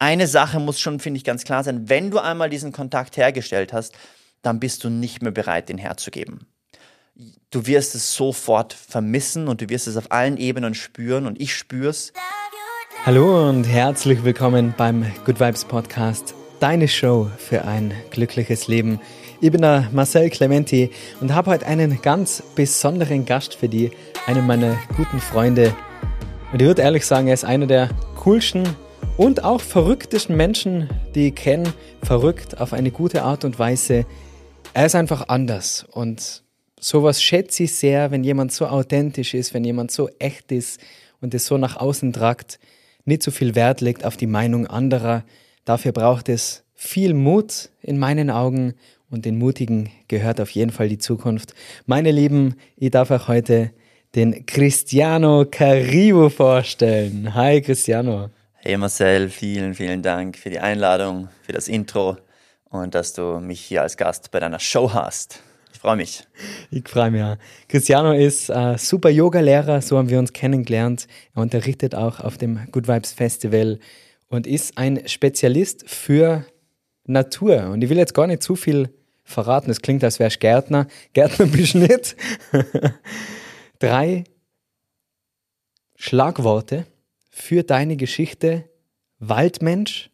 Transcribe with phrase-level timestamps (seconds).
[0.00, 1.88] eine Sache muss schon, finde ich, ganz klar sein.
[1.88, 3.94] Wenn du einmal diesen Kontakt hergestellt hast,
[4.42, 6.46] dann bist du nicht mehr bereit, den herzugeben.
[7.50, 11.54] Du wirst es sofort vermissen und du wirst es auf allen Ebenen spüren und ich
[11.54, 12.14] spür's.
[13.04, 19.00] Hallo und herzlich willkommen beim Good Vibes Podcast, deine Show für ein glückliches Leben.
[19.42, 20.90] Ich bin der Marcel Clementi
[21.20, 23.92] und habe heute einen ganz besonderen Gast für dich,
[24.26, 25.74] einen meiner guten Freunde.
[26.52, 28.64] Und ich würde ehrlich sagen, er ist einer der coolsten
[29.16, 31.72] und auch verrücktesten Menschen, die ich kenne.
[32.02, 34.06] Verrückt auf eine gute Art und Weise.
[34.74, 36.42] Er ist einfach anders und
[36.80, 40.80] sowas schätze ich sehr, wenn jemand so authentisch ist, wenn jemand so echt ist
[41.20, 42.58] und es so nach außen tragt,
[43.04, 45.24] nicht so viel Wert legt auf die Meinung anderer.
[45.64, 48.74] Dafür braucht es viel Mut in meinen Augen
[49.10, 51.54] und den Mutigen gehört auf jeden Fall die Zukunft.
[51.84, 53.72] Meine Lieben, ich darf euch heute
[54.14, 57.34] den Cristiano Caribo vorstellen.
[57.34, 58.30] Hi Cristiano.
[58.62, 62.18] Hey Marcel, vielen, vielen Dank für die Einladung, für das Intro
[62.68, 65.42] und dass du mich hier als Gast bei deiner Show hast.
[65.72, 66.24] Ich freue mich.
[66.70, 67.20] Ich freue mich.
[67.20, 67.38] Ja.
[67.68, 71.06] Cristiano ist äh, super Yoga-Lehrer, so haben wir uns kennengelernt.
[71.34, 73.78] Er unterrichtet auch auf dem Good Vibes Festival
[74.28, 76.44] und ist ein Spezialist für
[77.06, 77.70] Natur.
[77.70, 78.90] Und ich will jetzt gar nicht zu viel
[79.24, 79.70] verraten.
[79.70, 80.86] Es klingt, als wärst du Gärtner.
[81.14, 82.14] Gärtner bist nicht.
[83.78, 84.24] Drei
[85.96, 86.84] Schlagworte
[87.40, 88.68] für deine Geschichte
[89.18, 90.10] Waldmensch,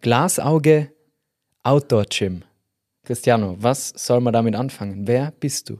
[0.00, 0.92] Glasauge,
[1.62, 2.42] Outdoor Gym.
[3.04, 5.06] Cristiano, was soll man damit anfangen?
[5.06, 5.78] Wer bist du?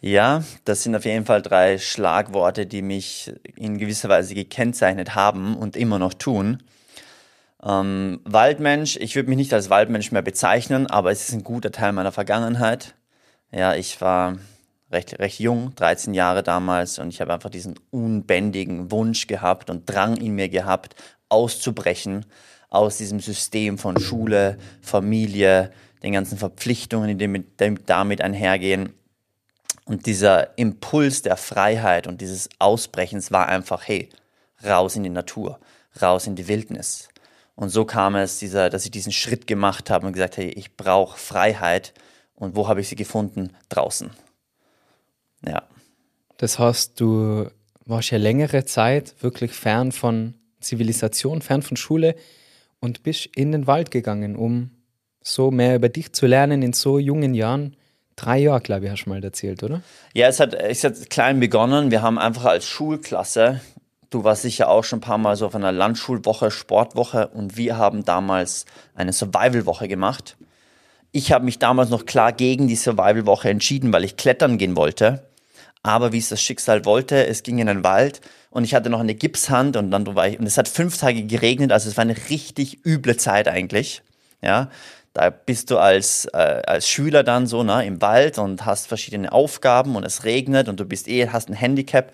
[0.00, 5.56] Ja, das sind auf jeden Fall drei Schlagworte, die mich in gewisser Weise gekennzeichnet haben
[5.56, 6.62] und immer noch tun.
[7.62, 11.72] Ähm, Waldmensch, ich würde mich nicht als Waldmensch mehr bezeichnen, aber es ist ein guter
[11.72, 12.94] Teil meiner Vergangenheit.
[13.50, 14.36] Ja, ich war
[14.94, 19.84] recht, recht jung, 13 Jahre damals, und ich habe einfach diesen unbändigen Wunsch gehabt und
[19.84, 20.94] Drang in mir gehabt,
[21.28, 22.24] auszubrechen
[22.70, 25.70] aus diesem System von Schule, Familie,
[26.02, 27.44] den ganzen Verpflichtungen, die
[27.86, 28.94] damit einhergehen.
[29.84, 34.08] Und dieser Impuls der Freiheit und dieses Ausbrechens war einfach, hey,
[34.64, 35.60] raus in die Natur,
[36.00, 37.08] raus in die Wildnis.
[37.54, 40.76] Und so kam es, dieser, dass ich diesen Schritt gemacht habe und gesagt, hey, ich
[40.76, 41.92] brauche Freiheit.
[42.34, 43.54] Und wo habe ich sie gefunden?
[43.68, 44.10] Draußen.
[45.46, 45.62] Ja.
[46.36, 47.48] Das heißt, du
[47.86, 52.14] warst ja längere Zeit wirklich fern von Zivilisation, fern von Schule
[52.80, 54.70] und bist in den Wald gegangen, um
[55.22, 57.76] so mehr über dich zu lernen in so jungen Jahren.
[58.16, 59.82] Drei Jahre, glaube ich, hast du mal erzählt, oder?
[60.14, 61.90] Ja, es hat, es hat klein begonnen.
[61.90, 63.60] Wir haben einfach als Schulklasse
[64.14, 67.78] Du warst sicher auch schon ein paar Mal so auf einer Landschulwoche, Sportwoche und wir
[67.78, 70.36] haben damals eine Survival-Woche gemacht.
[71.10, 75.26] Ich habe mich damals noch klar gegen die Survival-Woche entschieden, weil ich klettern gehen wollte.
[75.84, 79.00] Aber wie es das Schicksal wollte, es ging in den Wald und ich hatte noch
[79.00, 82.02] eine Gipshand und dann war ich, und es hat fünf Tage geregnet, also es war
[82.02, 84.02] eine richtig üble Zeit eigentlich.
[84.40, 84.70] Ja,
[85.12, 89.30] da bist du als, äh, als Schüler dann so ne, im Wald und hast verschiedene
[89.30, 92.12] Aufgaben und es regnet und du bist eh, hast ein Handicap.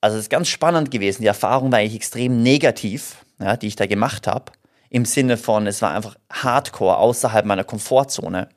[0.00, 1.22] Also es ist ganz spannend gewesen.
[1.22, 4.52] Die Erfahrung war eigentlich extrem negativ, ja, die ich da gemacht habe.
[4.90, 8.48] Im Sinne von, es war einfach hardcore, außerhalb meiner Komfortzone.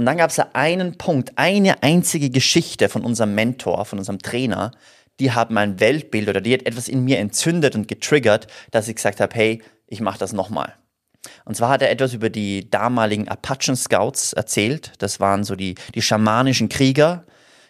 [0.00, 4.70] Und dann gab es einen Punkt, eine einzige Geschichte von unserem Mentor, von unserem Trainer,
[5.18, 8.96] die hat mein Weltbild oder die hat etwas in mir entzündet und getriggert, dass ich
[8.96, 10.72] gesagt habe, hey, ich mache das nochmal.
[11.44, 14.92] Und zwar hat er etwas über die damaligen Apachen Scouts erzählt.
[15.00, 17.24] Das waren so die, die schamanischen Krieger,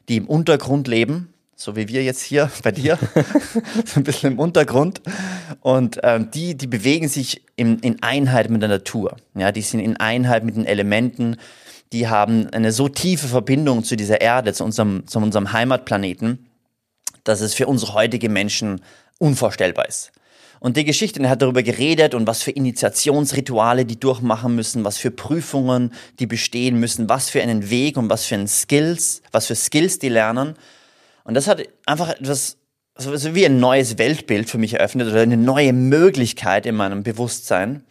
[0.08, 2.98] die im Untergrund leben so wie wir jetzt hier bei dir,
[3.84, 5.02] so ein bisschen im Untergrund.
[5.60, 9.16] Und ähm, die, die bewegen sich in, in Einheit mit der Natur.
[9.34, 11.36] Ja, die sind in Einheit mit den Elementen.
[11.92, 16.46] Die haben eine so tiefe Verbindung zu dieser Erde, zu unserem, zu unserem Heimatplaneten,
[17.24, 18.80] dass es für unsere heutige Menschen
[19.18, 20.12] unvorstellbar ist.
[20.60, 25.10] Und die Geschichte hat darüber geredet und was für Initiationsrituale die durchmachen müssen, was für
[25.10, 29.54] Prüfungen die bestehen müssen, was für einen Weg und was für einen Skills, was für
[29.54, 30.54] Skills die lernen.
[31.24, 32.58] Und das hat einfach etwas,
[32.94, 37.84] so wie ein neues Weltbild für mich eröffnet oder eine neue Möglichkeit in meinem Bewusstsein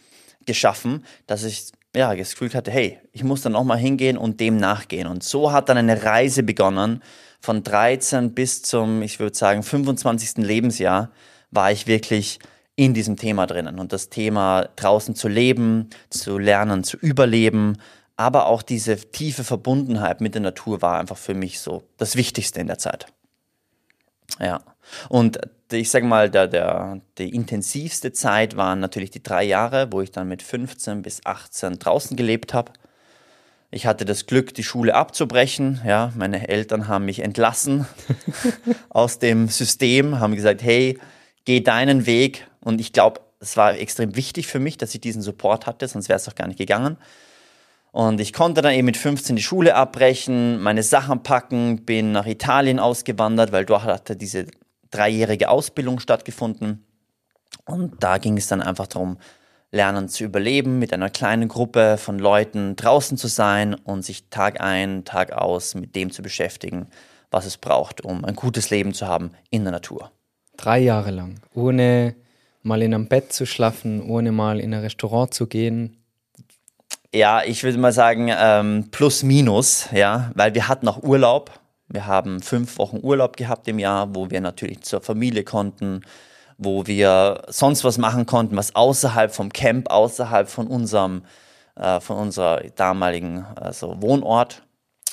[0.45, 4.57] geschaffen, dass ich ja gefühlt hatte, hey, ich muss dann auch mal hingehen und dem
[4.57, 5.07] nachgehen.
[5.07, 7.01] Und so hat dann eine Reise begonnen.
[7.41, 10.45] Von 13 bis zum, ich würde sagen, 25.
[10.45, 11.11] Lebensjahr
[11.51, 12.39] war ich wirklich
[12.75, 13.79] in diesem Thema drinnen.
[13.79, 17.77] Und das Thema draußen zu leben, zu lernen, zu überleben,
[18.15, 22.59] aber auch diese tiefe Verbundenheit mit der Natur war einfach für mich so das Wichtigste
[22.59, 23.05] in der Zeit.
[24.39, 24.59] Ja.
[25.07, 25.39] Und
[25.71, 30.11] ich sage mal, der, der, die intensivste Zeit waren natürlich die drei Jahre, wo ich
[30.11, 32.71] dann mit 15 bis 18 draußen gelebt habe.
[33.71, 35.81] Ich hatte das Glück, die Schule abzubrechen.
[35.85, 37.85] Ja, meine Eltern haben mich entlassen
[38.89, 40.97] aus dem System, haben gesagt, hey,
[41.45, 42.47] geh deinen Weg.
[42.61, 46.09] Und ich glaube, es war extrem wichtig für mich, dass ich diesen Support hatte, sonst
[46.09, 46.97] wäre es doch gar nicht gegangen.
[47.91, 52.27] Und ich konnte dann eben mit 15 die Schule abbrechen, meine Sachen packen, bin nach
[52.27, 54.45] Italien ausgewandert, weil dort hatte diese
[54.91, 56.85] dreijährige Ausbildung stattgefunden.
[57.65, 59.17] Und da ging es dann einfach darum,
[59.71, 64.61] lernen zu überleben, mit einer kleinen Gruppe von Leuten draußen zu sein und sich Tag
[64.61, 66.87] ein, Tag aus mit dem zu beschäftigen,
[67.29, 70.11] was es braucht, um ein gutes Leben zu haben in der Natur.
[70.57, 72.15] Drei Jahre lang, ohne
[72.63, 75.97] mal in einem Bett zu schlafen, ohne mal in ein Restaurant zu gehen.
[77.13, 81.51] Ja, ich würde mal sagen, ähm, plus minus, ja, weil wir hatten auch Urlaub.
[81.89, 86.01] Wir haben fünf Wochen Urlaub gehabt im Jahr, wo wir natürlich zur Familie konnten,
[86.57, 91.23] wo wir sonst was machen konnten, was außerhalb vom Camp, außerhalb von unserem,
[91.75, 94.61] äh, von unserer damaligen also Wohnort.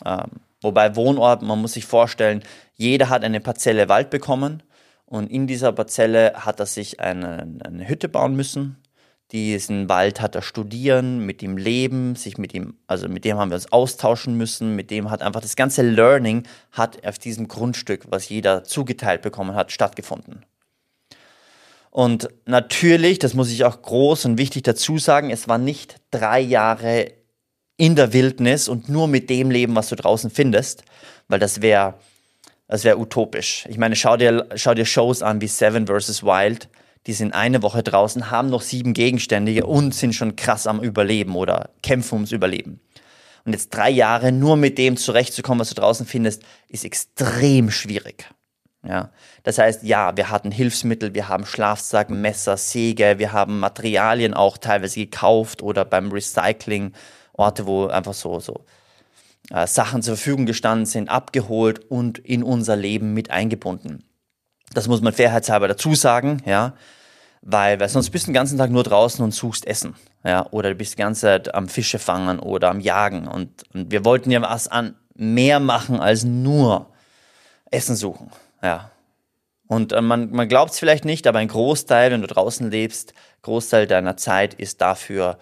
[0.05, 2.43] Ähm, wobei Wohnort, man muss sich vorstellen,
[2.75, 4.63] jeder hat eine Parzelle Wald bekommen
[5.07, 8.77] und in dieser Parzelle hat er sich eine, eine Hütte bauen müssen.
[9.33, 13.51] Diesen Wald hat er studieren, mit ihm leben, sich mit ihm, also mit dem haben
[13.51, 18.05] wir uns austauschen müssen, mit dem hat einfach das ganze Learning hat auf diesem Grundstück,
[18.09, 20.45] was jeder zugeteilt bekommen hat, stattgefunden.
[21.91, 26.41] Und natürlich, das muss ich auch groß und wichtig dazu sagen, es war nicht drei
[26.41, 27.11] Jahre
[27.77, 30.85] in der Wildnis und nur mit dem Leben, was du draußen findest,
[31.27, 31.95] weil das wäre
[32.69, 33.65] das wäre utopisch.
[33.69, 36.23] Ich meine, schau dir, schau dir Shows an wie Seven vs.
[36.25, 36.69] Wild.
[37.07, 41.37] Die sind eine Woche draußen, haben noch sieben Gegenstände und sind schon krass am Überleben
[41.37, 42.81] oder kämpfen ums Überleben.
[43.45, 48.29] Und jetzt drei Jahre nur mit dem zurechtzukommen, was du draußen findest, ist extrem schwierig.
[48.83, 49.11] Ja,
[49.45, 54.59] das heißt, ja, wir hatten Hilfsmittel, wir haben Schlafsack, Messer, Säge, wir haben Materialien auch
[54.59, 56.93] teilweise gekauft oder beim Recycling,
[57.33, 58.65] Orte, wo einfach so, so
[59.51, 64.05] äh, Sachen zur Verfügung gestanden sind, abgeholt und in unser Leben mit eingebunden.
[64.73, 66.75] Das muss man fairheitshalber dazu sagen, ja,
[67.49, 69.95] weil, weil sonst bist du den ganzen Tag nur draußen und suchst Essen,
[70.25, 73.93] ja, oder du bist die ganze Zeit am Fische fangen oder am Jagen und, und
[73.93, 76.91] wir wollten ja was an mehr machen als nur
[77.71, 78.33] Essen suchen.
[78.63, 78.91] Ja.
[79.69, 83.15] Und äh, man, man glaubt es vielleicht nicht, aber ein Großteil, wenn du draußen lebst,
[83.43, 85.39] Großteil deiner Zeit ist dafür,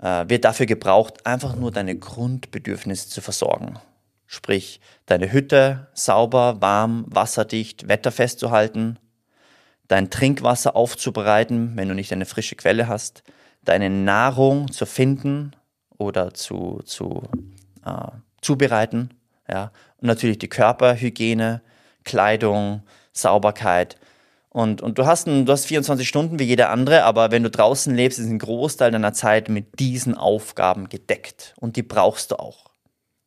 [0.00, 3.78] äh, wird dafür gebraucht, einfach nur deine Grundbedürfnisse zu versorgen.
[4.26, 8.98] Sprich, deine Hütte sauber, warm, wasserdicht, wetterfest zu halten,
[9.88, 13.22] dein Trinkwasser aufzubereiten, wenn du nicht eine frische Quelle hast,
[13.62, 15.52] deine Nahrung zu finden
[15.96, 17.22] oder zu, zu
[17.84, 18.08] äh,
[18.40, 19.10] zubereiten,
[19.48, 21.62] ja, und natürlich die Körperhygiene,
[22.04, 22.82] Kleidung,
[23.12, 23.96] Sauberkeit.
[24.50, 27.50] Und, und du, hast ein, du hast 24 Stunden wie jeder andere, aber wenn du
[27.50, 31.54] draußen lebst, ist ein Großteil deiner Zeit mit diesen Aufgaben gedeckt.
[31.58, 32.70] Und die brauchst du auch.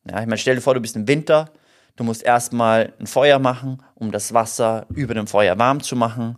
[0.10, 1.52] Ja, ich meine, stell dir vor, du bist im Winter,
[1.98, 6.38] du musst erstmal ein Feuer machen, um das Wasser über dem Feuer warm zu machen.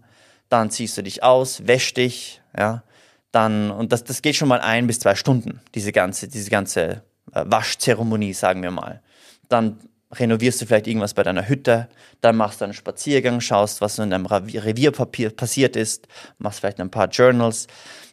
[0.50, 2.84] Dann ziehst du dich aus, wäsch dich, ja.
[3.32, 7.04] Dann, und das, das geht schon mal ein bis zwei Stunden, diese ganze, diese ganze
[7.34, 9.02] äh, Waschzeremonie, sagen wir mal.
[9.50, 9.78] Dann
[10.12, 11.88] renovierst du vielleicht irgendwas bei deiner Hütte,
[12.22, 16.08] dann machst du einen Spaziergang, schaust, was in deinem Revier passiert ist,
[16.40, 17.68] machst vielleicht ein paar Journals.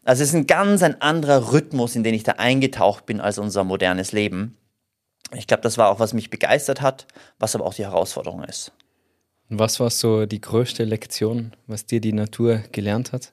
[0.04, 3.38] Also es ist ein ganz ein anderer Rhythmus, in den ich da eingetaucht bin als
[3.38, 4.56] unser modernes Leben.
[5.34, 7.06] Ich glaube, das war auch, was mich begeistert hat,
[7.38, 8.72] was aber auch die Herausforderung ist.
[9.48, 13.32] Was war so die größte Lektion, was dir die Natur gelernt hat?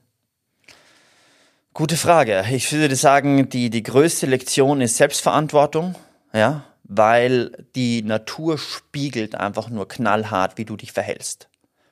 [1.74, 2.46] Gute Frage.
[2.52, 5.96] Ich würde sagen, die, die größte Lektion ist Selbstverantwortung.
[6.34, 11.48] Ja, weil die Natur spiegelt einfach nur knallhart, wie du dich verhältst.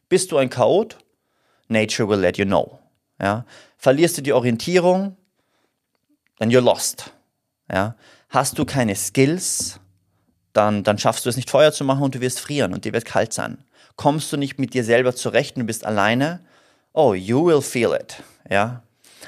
[0.10, 0.98] Bist du ein Chaot?
[1.70, 2.80] Nature will let you know.
[3.20, 3.46] Ja?
[3.78, 5.16] Verlierst du die Orientierung?
[6.38, 7.12] Dann you're lost.
[7.72, 7.96] Ja?
[8.30, 9.80] Hast du keine Skills?
[10.54, 12.92] Dann, dann schaffst du es nicht Feuer zu machen und du wirst frieren und dir
[12.92, 13.64] wird kalt sein.
[13.96, 16.42] Kommst du nicht mit dir selber zurecht und du bist alleine?
[16.94, 18.24] Oh, you will feel it.
[18.50, 18.84] Ja?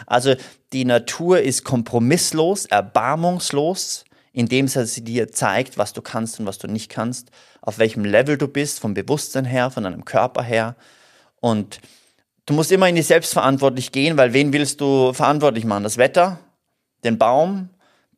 [0.07, 0.35] Also
[0.73, 6.67] die Natur ist kompromisslos, erbarmungslos indem sie dir zeigt, was du kannst und was du
[6.67, 7.29] nicht kannst,
[7.61, 10.75] auf welchem Level du bist, vom Bewusstsein her, von deinem Körper her.
[11.39, 11.79] Und
[12.47, 15.83] du musst immer in die Selbstverantwortlich gehen, weil wen willst du verantwortlich machen?
[15.83, 16.39] Das Wetter,
[17.03, 17.69] den Baum,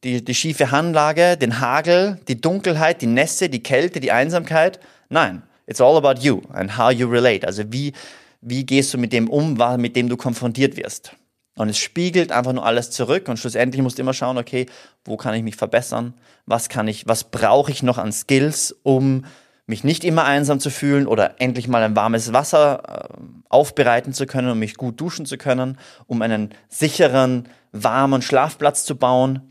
[0.05, 4.79] die, die schiefe Hanglage, den Hagel, die Dunkelheit, die Nässe, die Kälte, die Einsamkeit?
[5.09, 7.45] Nein, it's all about you and how you relate.
[7.45, 7.93] Also wie,
[8.41, 11.15] wie gehst du mit dem um, mit dem du konfrontiert wirst?
[11.57, 14.65] Und es spiegelt einfach nur alles zurück und schlussendlich musst du immer schauen, okay,
[15.05, 16.13] wo kann ich mich verbessern?
[16.45, 19.24] Was kann ich, was brauche ich noch an Skills, um
[19.65, 23.17] mich nicht immer einsam zu fühlen oder endlich mal ein warmes Wasser äh,
[23.50, 28.95] aufbereiten zu können, um mich gut duschen zu können, um einen sicheren, warmen Schlafplatz zu
[28.95, 29.41] bauen.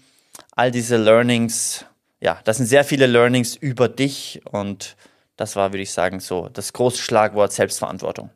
[0.54, 1.84] All diese Learnings,
[2.20, 4.96] ja, das sind sehr viele Learnings über dich und
[5.36, 8.30] das war, würde ich sagen, so das große Schlagwort Selbstverantwortung.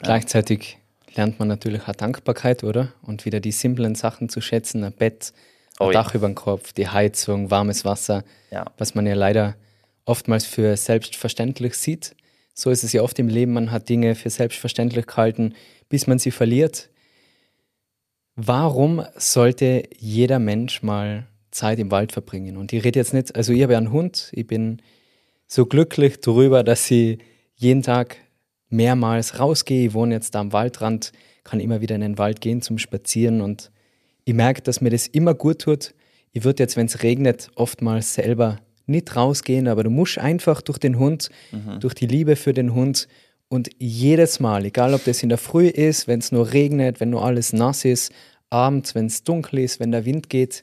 [0.00, 0.78] Gleichzeitig
[1.14, 2.92] lernt man natürlich auch Dankbarkeit, oder?
[3.02, 5.32] Und wieder die simplen Sachen zu schätzen, ein Bett,
[5.78, 6.02] ein Oh ja.
[6.02, 8.66] Dach über dem Kopf, die Heizung, warmes Wasser, Ja.
[8.78, 9.56] was man ja leider
[10.04, 12.14] oftmals für selbstverständlich sieht.
[12.54, 15.54] So ist es ja oft im Leben, man hat Dinge für selbstverständlich gehalten,
[15.88, 16.88] bis man sie verliert.
[18.34, 22.56] Warum sollte jeder Mensch mal Zeit im Wald verbringen?
[22.56, 24.80] Und ich rede jetzt nicht, also ich habe ja einen Hund, ich bin
[25.48, 27.18] so glücklich darüber, dass ich
[27.56, 28.16] jeden Tag
[28.68, 29.88] mehrmals rausgehe.
[29.88, 31.12] Ich wohne jetzt da am Waldrand,
[31.42, 33.72] kann immer wieder in den Wald gehen zum Spazieren und
[34.24, 35.94] ich merke, dass mir das immer gut tut.
[36.32, 40.78] Ich würde jetzt, wenn es regnet, oftmals selber nicht rausgehen, aber du musst einfach durch
[40.78, 41.30] den Hund,
[41.80, 43.08] durch die Liebe für den Hund
[43.48, 47.10] und jedes Mal, egal ob das in der Früh ist, wenn es nur regnet, wenn
[47.10, 48.12] nur alles nass ist,
[48.50, 50.62] abends, wenn es dunkel ist, wenn der Wind geht,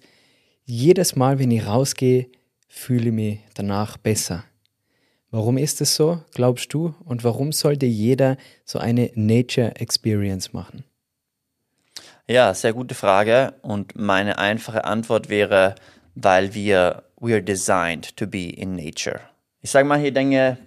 [0.63, 2.27] jedes Mal, wenn ich rausgehe,
[2.67, 4.43] fühle ich mich danach besser.
[5.35, 6.95] Warum ist es so, glaubst du?
[7.03, 10.85] Und warum sollte jeder so eine Nature Experience machen?
[12.25, 13.53] Ja, sehr gute Frage.
[13.61, 15.75] Und meine einfache Antwort wäre,
[16.13, 19.19] weil wir, we are designed to be in nature.
[19.59, 20.57] Ich sage mal hier Dinge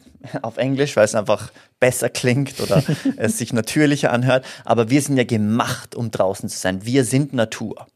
[0.43, 2.85] auf Englisch, weil es einfach besser klingt oder
[3.17, 4.45] es sich natürlicher anhört.
[4.67, 6.85] Aber wir sind ja gemacht, um draußen zu sein.
[6.85, 7.87] Wir sind Natur.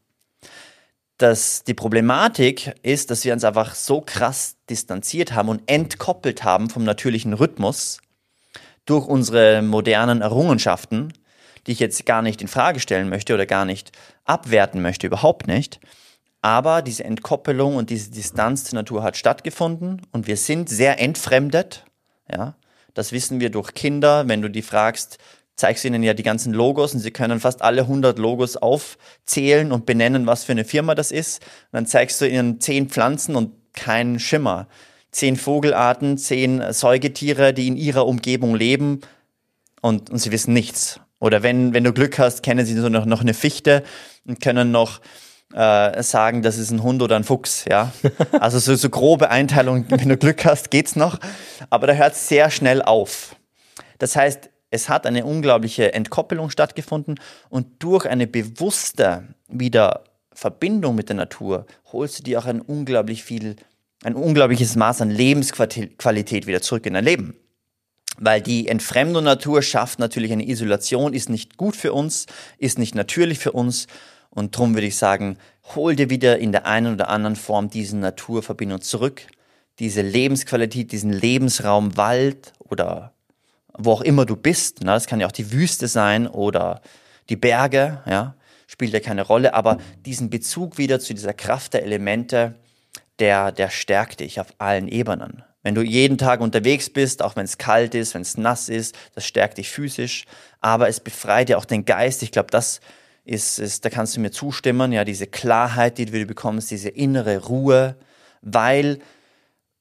[1.17, 6.69] Das, die Problematik ist, dass wir uns einfach so krass distanziert haben und entkoppelt haben
[6.69, 7.99] vom natürlichen Rhythmus
[8.85, 11.13] durch unsere modernen Errungenschaften,
[11.65, 13.91] die ich jetzt gar nicht in Frage stellen möchte oder gar nicht
[14.25, 15.79] abwerten möchte, überhaupt nicht.
[16.41, 21.85] Aber diese Entkoppelung und diese Distanz zur Natur hat stattgefunden und wir sind sehr entfremdet.
[22.29, 22.55] Ja,
[22.93, 24.27] das wissen wir durch Kinder.
[24.27, 25.19] Wenn du die fragst,
[25.55, 29.71] zeigst du ihnen ja die ganzen Logos und sie können fast alle 100 Logos aufzählen
[29.71, 31.41] und benennen, was für eine Firma das ist.
[31.71, 34.67] Und dann zeigst du ihnen zehn Pflanzen und keinen Schimmer.
[35.11, 39.01] Zehn Vogelarten, zehn Säugetiere, die in ihrer Umgebung leben
[39.81, 40.99] und, und sie wissen nichts.
[41.19, 43.83] Oder wenn, wenn du Glück hast, kennen sie so noch, noch eine Fichte
[44.25, 45.01] und können noch
[45.53, 47.91] äh, sagen, das ist ein Hund oder ein Fuchs, ja.
[48.39, 51.19] Also so, so grobe Einteilung, wenn du Glück hast, geht's noch.
[51.69, 53.35] Aber da hört es sehr schnell auf.
[53.99, 60.03] Das heißt, es hat eine unglaubliche Entkoppelung stattgefunden und durch eine bewusste wieder
[60.33, 63.55] Verbindung mit der Natur holst du dir auch ein unglaublich viel,
[64.03, 67.35] ein unglaubliches Maß an Lebensqualität wieder zurück in dein Leben.
[68.17, 72.25] Weil die Entfremdung Natur schafft natürlich eine Isolation, ist nicht gut für uns,
[72.57, 73.85] ist nicht natürlich für uns.
[74.31, 75.37] Und darum würde ich sagen,
[75.75, 79.21] hol dir wieder in der einen oder anderen Form diese Naturverbindung zurück.
[79.77, 83.13] Diese Lebensqualität, diesen Lebensraum Wald oder
[83.77, 84.79] wo auch immer du bist.
[84.83, 86.81] Na, das kann ja auch die Wüste sein oder
[87.29, 88.35] die Berge, ja,
[88.67, 89.53] spielt ja keine Rolle.
[89.53, 92.55] Aber diesen Bezug wieder zu dieser Kraft der Elemente,
[93.19, 95.43] der, der stärkt dich auf allen Ebenen.
[95.61, 98.95] Wenn du jeden Tag unterwegs bist, auch wenn es kalt ist, wenn es nass ist,
[99.15, 100.25] das stärkt dich physisch,
[100.59, 102.21] aber es befreit ja auch den Geist.
[102.21, 102.81] Ich glaube, das
[103.23, 107.45] ist, ist, da kannst du mir zustimmen, ja, diese Klarheit, die du bekommst, diese innere
[107.45, 107.95] Ruhe,
[108.41, 108.99] weil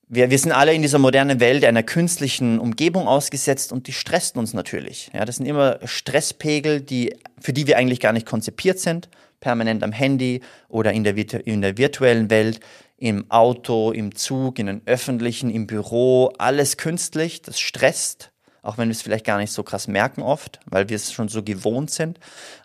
[0.08, 4.36] wir, wir sind alle in dieser modernen Welt einer künstlichen Umgebung ausgesetzt und die stresst
[4.36, 5.10] uns natürlich.
[5.14, 9.08] Ja, das sind immer Stresspegel, die, für die wir eigentlich gar nicht konzipiert sind,
[9.40, 11.16] permanent am Handy oder in der,
[11.46, 12.60] in der virtuellen Welt,
[12.98, 18.30] im Auto, im Zug, in den öffentlichen, im Büro, alles künstlich, das stresst,
[18.62, 21.28] auch wenn wir es vielleicht gar nicht so krass merken oft, weil wir es schon
[21.28, 22.20] so gewohnt sind.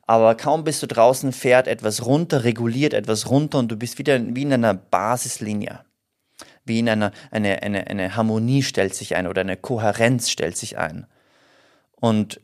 [0.06, 4.20] Aber kaum bist du draußen, fährt etwas runter, reguliert etwas runter und du bist wieder
[4.36, 5.79] wie in einer Basislinie.
[6.67, 10.77] Wie in einer eine, eine, eine Harmonie stellt sich ein oder eine Kohärenz stellt sich
[10.77, 11.07] ein.
[12.00, 12.41] Und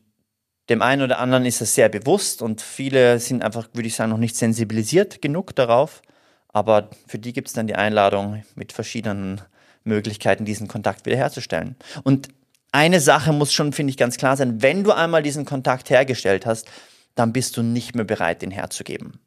[0.70, 4.12] dem einen oder anderen ist das sehr bewusst und viele sind einfach, würde ich sagen,
[4.12, 6.02] noch nicht sensibilisiert genug darauf.
[6.48, 9.42] Aber für die gibt es dann die Einladung mit verschiedenen
[9.84, 11.76] Möglichkeiten, diesen Kontakt wiederherzustellen.
[12.04, 12.30] Und
[12.72, 14.62] eine Sache muss schon, finde ich, ganz klar sein.
[14.62, 16.70] Wenn du einmal diesen Kontakt hergestellt hast,
[17.16, 19.20] dann bist du nicht mehr bereit, den herzugeben.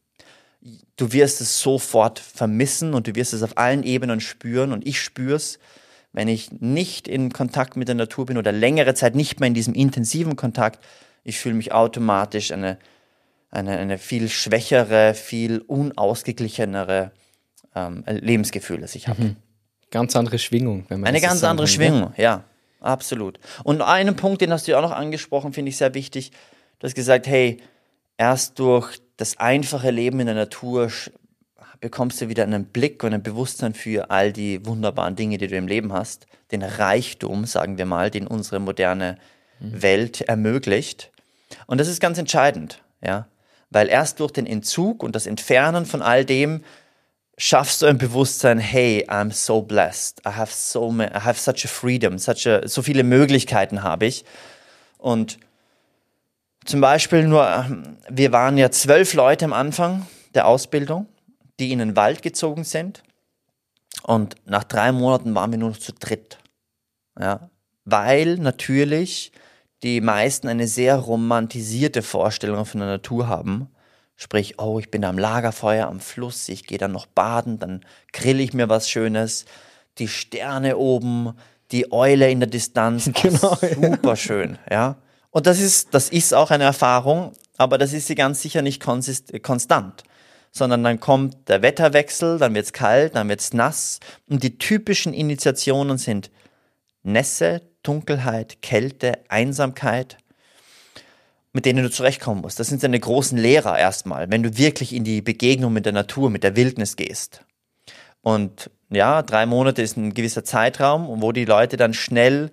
[0.97, 5.01] Du wirst es sofort vermissen und du wirst es auf allen Ebenen spüren und ich
[5.01, 5.59] spüre es,
[6.13, 9.55] wenn ich nicht in Kontakt mit der Natur bin oder längere Zeit nicht mehr in
[9.55, 10.83] diesem intensiven Kontakt,
[11.25, 12.79] ich fühle mich automatisch eine,
[13.51, 17.11] eine, eine viel schwächere, viel unausgeglichenere
[17.75, 19.23] ähm, Lebensgefühl, das ich habe.
[19.23, 19.37] Mhm.
[19.91, 20.87] Ganz andere Schwingung.
[20.89, 22.45] Wenn man eine ganz so andere sagen Schwingung, ja,
[22.81, 23.39] absolut.
[23.63, 26.33] Und einen Punkt, den hast du ja auch noch angesprochen, finde ich sehr wichtig.
[26.79, 27.59] Du hast gesagt, hey,
[28.17, 30.91] erst durch das einfache Leben in der Natur
[31.81, 35.57] bekommst du wieder einen Blick und ein Bewusstsein für all die wunderbaren Dinge, die du
[35.57, 36.27] im Leben hast.
[36.51, 39.19] Den Reichtum, sagen wir mal, den unsere moderne
[39.61, 39.83] mhm.
[39.83, 41.11] Welt ermöglicht.
[41.67, 43.29] Und das ist ganz entscheidend, ja.
[43.71, 46.63] Weil erst durch den Entzug und das Entfernen von all dem
[47.37, 50.21] schaffst du ein Bewusstsein, hey, I'm so blessed.
[50.27, 54.25] I have so I have such a freedom, such a, so viele Möglichkeiten habe ich.
[54.99, 55.39] Und
[56.67, 57.67] zum Beispiel nur,
[58.09, 61.07] wir waren ja zwölf Leute am Anfang der Ausbildung,
[61.59, 63.03] die in den Wald gezogen sind.
[64.03, 66.39] Und nach drei Monaten waren wir nur noch zu dritt.
[67.19, 67.51] Ja,
[67.85, 69.33] weil natürlich
[69.83, 73.69] die meisten eine sehr romantisierte Vorstellung von der Natur haben.
[74.17, 78.41] Sprich, oh, ich bin am Lagerfeuer am Fluss, ich gehe dann noch baden, dann grill
[78.41, 79.45] ich mir was Schönes,
[79.99, 81.35] die Sterne oben,
[81.71, 84.97] die Eule in der Distanz, genau, super schön, ja.
[85.37, 88.83] Und das ist, das ist auch eine Erfahrung, aber das ist sie ganz sicher nicht
[88.83, 90.03] konstant,
[90.51, 94.01] sondern dann kommt der Wetterwechsel, dann wird's kalt, dann wird's nass
[94.31, 96.31] und die typischen Initiationen sind
[97.03, 100.17] Nässe, Dunkelheit, Kälte, Einsamkeit,
[101.53, 102.59] mit denen du zurechtkommen musst.
[102.59, 106.31] Das sind deine großen Lehrer erstmal, wenn du wirklich in die Begegnung mit der Natur,
[106.31, 107.43] mit der Wildnis gehst.
[108.23, 112.51] Und ja, drei Monate ist ein gewisser Zeitraum, wo die Leute dann schnell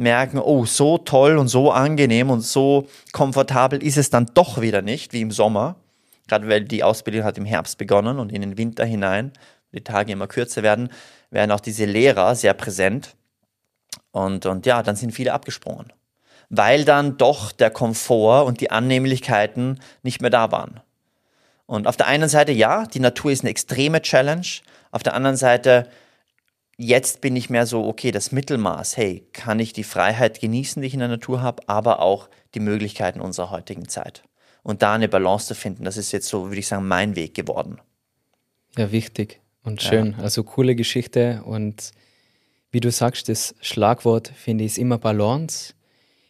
[0.00, 4.82] merken, oh, so toll und so angenehm und so komfortabel ist es dann doch wieder
[4.82, 5.76] nicht, wie im Sommer.
[6.26, 9.32] Gerade weil die Ausbildung hat im Herbst begonnen und in den Winter hinein,
[9.72, 10.90] die Tage immer kürzer werden,
[11.30, 13.16] werden auch diese Lehrer sehr präsent.
[14.12, 15.92] Und, und ja, dann sind viele abgesprungen,
[16.48, 20.80] weil dann doch der Komfort und die Annehmlichkeiten nicht mehr da waren.
[21.66, 24.46] Und auf der einen Seite, ja, die Natur ist eine extreme Challenge.
[24.90, 25.88] Auf der anderen Seite,
[26.80, 30.88] jetzt bin ich mehr so, okay, das Mittelmaß, hey, kann ich die Freiheit genießen, die
[30.88, 34.22] ich in der Natur habe, aber auch die Möglichkeiten unserer heutigen Zeit.
[34.62, 37.34] Und da eine Balance zu finden, das ist jetzt so, würde ich sagen, mein Weg
[37.34, 37.80] geworden.
[38.78, 40.14] Ja, wichtig und schön.
[40.16, 40.24] Ja.
[40.24, 41.90] Also coole Geschichte und
[42.70, 45.74] wie du sagst, das Schlagwort finde ich ist immer Balance.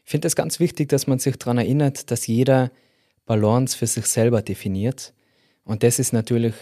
[0.04, 2.72] Ich finde es ganz wichtig, dass man sich daran erinnert, dass jeder
[3.24, 5.12] Balance für sich selber definiert.
[5.62, 6.54] Und das ist natürlich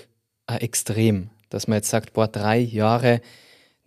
[0.47, 3.23] ein Extrem, dass man jetzt sagt, boah, drei Jahre,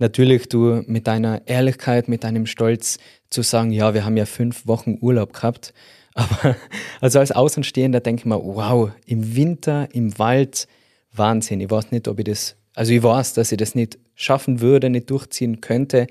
[0.01, 2.97] natürlich du mit deiner Ehrlichkeit, mit deinem Stolz
[3.29, 5.73] zu sagen, ja, wir haben ja fünf Wochen Urlaub gehabt.
[6.13, 6.57] Aber
[6.99, 10.67] also als Außenstehender denke ich mir, wow, im Winter, im Wald,
[11.13, 11.61] Wahnsinn.
[11.61, 14.89] Ich weiß nicht, ob ich das, also ich weiß, dass ich das nicht schaffen würde,
[14.89, 16.07] nicht durchziehen könnte,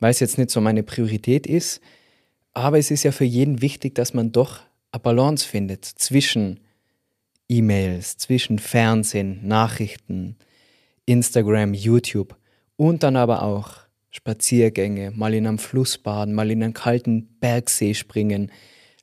[0.00, 1.80] weil es jetzt nicht so meine Priorität ist.
[2.52, 6.60] Aber es ist ja für jeden wichtig, dass man doch eine Balance findet zwischen
[7.48, 10.36] E-Mails, zwischen Fernsehen, Nachrichten,
[11.06, 12.36] Instagram, YouTube
[12.76, 17.94] und dann aber auch Spaziergänge, mal in einem Fluss baden, mal in einen kalten Bergsee
[17.94, 18.52] springen,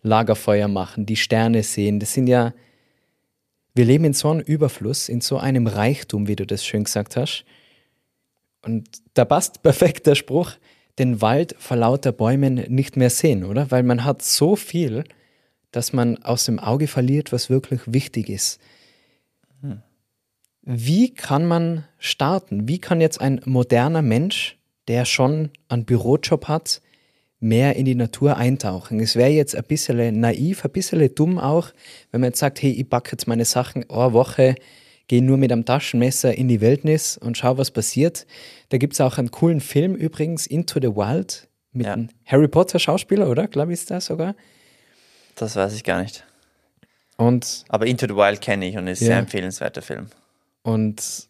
[0.02, 2.00] Lagerfeuer machen, die Sterne sehen.
[2.00, 2.54] Das sind ja,
[3.74, 7.18] wir leben in so einem Überfluss, in so einem Reichtum, wie du das schön gesagt
[7.18, 7.44] hast.
[8.62, 10.52] Und da passt perfekt der Spruch,
[11.00, 13.72] den Wald vor lauter Bäumen nicht mehr sehen, oder?
[13.72, 15.06] Weil man hat so viel,
[15.72, 18.60] dass man aus dem Auge verliert, was wirklich wichtig ist.
[19.62, 19.82] Hm.
[20.72, 22.68] Wie kann man starten?
[22.68, 26.82] Wie kann jetzt ein moderner Mensch, der schon einen Bürojob hat,
[27.40, 29.00] mehr in die Natur eintauchen?
[29.00, 31.72] Es wäre jetzt ein bisschen naiv, ein bisschen dumm auch,
[32.12, 34.54] wenn man jetzt sagt, hey, ich backe jetzt meine Sachen eine Woche
[35.08, 38.28] gehe nur mit einem Taschenmesser in die Wildnis und schau, was passiert.
[38.70, 41.94] Da gibt es auch einen coolen Film übrigens, Into the Wild, mit ja.
[41.94, 43.48] einem Harry Potter Schauspieler, oder?
[43.48, 44.36] Glaube ich, ist das sogar.
[45.34, 46.24] Das weiß ich gar nicht.
[47.18, 49.08] Und Aber Into the Wild kenne ich und ist ja.
[49.08, 50.10] sehr empfehlenswerter Film.
[50.62, 51.30] Und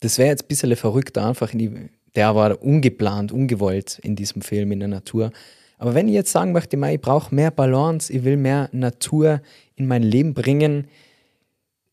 [0.00, 4.42] das wäre jetzt ein bisschen verrückt, einfach in die, der war ungeplant, ungewollt in diesem
[4.42, 5.32] Film in der Natur.
[5.78, 9.40] Aber wenn ich jetzt sagen möchte, ich brauche mehr Balance, ich will mehr Natur
[9.74, 10.88] in mein Leben bringen,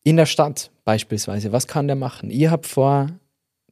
[0.02, 2.30] in der Stadt beispielsweise, was kann der machen?
[2.30, 3.08] Ich habe vor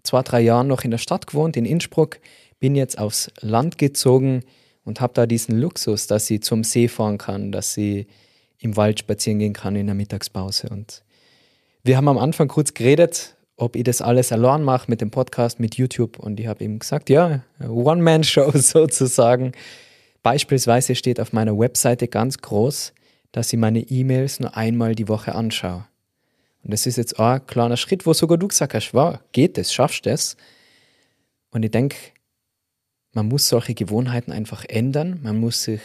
[0.03, 2.21] zwei, drei Jahren noch in der Stadt gewohnt, in Innsbruck,
[2.59, 4.43] bin jetzt aufs Land gezogen
[4.85, 8.07] und habe da diesen Luxus, dass sie zum See fahren kann, dass sie
[8.59, 10.69] im Wald spazieren gehen kann in der Mittagspause.
[10.69, 11.03] Und
[11.85, 15.61] wir haben am Anfang kurz geredet, ob ich das alles allein mache mit dem Podcast,
[15.61, 16.19] mit YouTube.
[16.19, 19.53] Und ich habe ihm gesagt, ja, One-Man-Show sozusagen.
[20.23, 22.93] Beispielsweise steht auf meiner Webseite ganz groß,
[23.33, 25.87] dass ich meine E-Mails nur einmal die Woche anschaue.
[26.63, 29.59] Und das ist jetzt auch ein kleiner Schritt, wo sogar du gesagt hast, wow, geht
[29.59, 30.37] das, schaffst du das?
[31.51, 31.97] Und ich denke,
[33.13, 35.21] man muss solche Gewohnheiten einfach ändern.
[35.23, 35.81] Man muss sich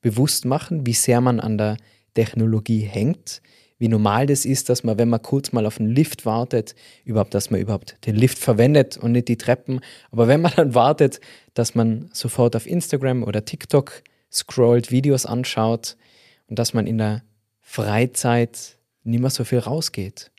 [0.00, 1.76] bewusst machen, wie sehr man an der
[2.14, 3.42] Technologie hängt,
[3.84, 7.34] wie normal das ist, dass man, wenn man kurz mal auf einen Lift wartet, überhaupt,
[7.34, 9.80] dass man überhaupt den Lift verwendet und nicht die Treppen.
[10.10, 11.20] Aber wenn man dann wartet,
[11.52, 15.98] dass man sofort auf Instagram oder TikTok scrollt, Videos anschaut
[16.46, 17.24] und dass man in der
[17.60, 20.30] Freizeit nicht mehr so viel rausgeht.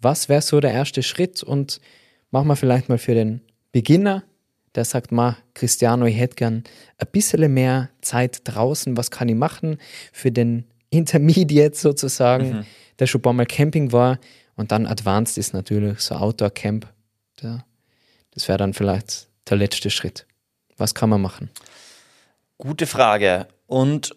[0.00, 1.42] Was wäre so der erste Schritt?
[1.42, 1.82] Und
[2.30, 4.24] machen wir vielleicht mal für den Beginner,
[4.76, 6.64] der sagt, ma, Cristiano, ich hätte gern
[6.96, 9.76] ein bisschen mehr Zeit draußen, was kann ich machen?
[10.10, 12.64] Für den Intermediate sozusagen, mhm.
[12.98, 14.18] der schon ein paar Mal Camping war.
[14.56, 16.92] Und dann Advanced ist natürlich so Outdoor Camp.
[17.40, 20.26] Das wäre dann vielleicht der letzte Schritt.
[20.76, 21.50] Was kann man machen?
[22.58, 23.46] Gute Frage.
[23.66, 24.14] Und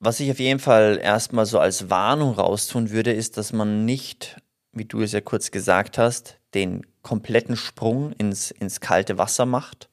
[0.00, 4.36] was ich auf jeden Fall erstmal so als Warnung raustun würde, ist, dass man nicht,
[4.72, 9.88] wie du es ja kurz gesagt hast, den kompletten Sprung ins, ins kalte Wasser macht.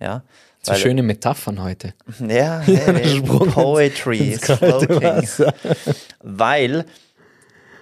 [0.00, 0.22] Ja.
[0.68, 1.94] So Weil- schöne Metaphern heute.
[2.28, 5.00] Ja, hey, Poetry, floating.
[6.22, 6.84] Weil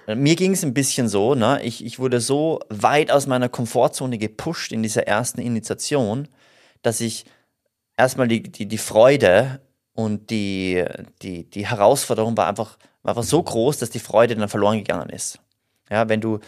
[0.07, 1.61] äh, mir ging es ein bisschen so, ne?
[1.63, 6.29] ich, ich wurde so weit aus meiner Komfortzone gepusht in dieser ersten Initiation,
[6.81, 7.25] dass ich
[7.97, 9.59] erstmal die, die, die Freude
[9.93, 10.85] und die,
[11.21, 15.09] die, die Herausforderung war einfach, war einfach so groß, dass die Freude dann verloren gegangen
[15.09, 15.39] ist.
[15.89, 16.39] Ja, wenn du,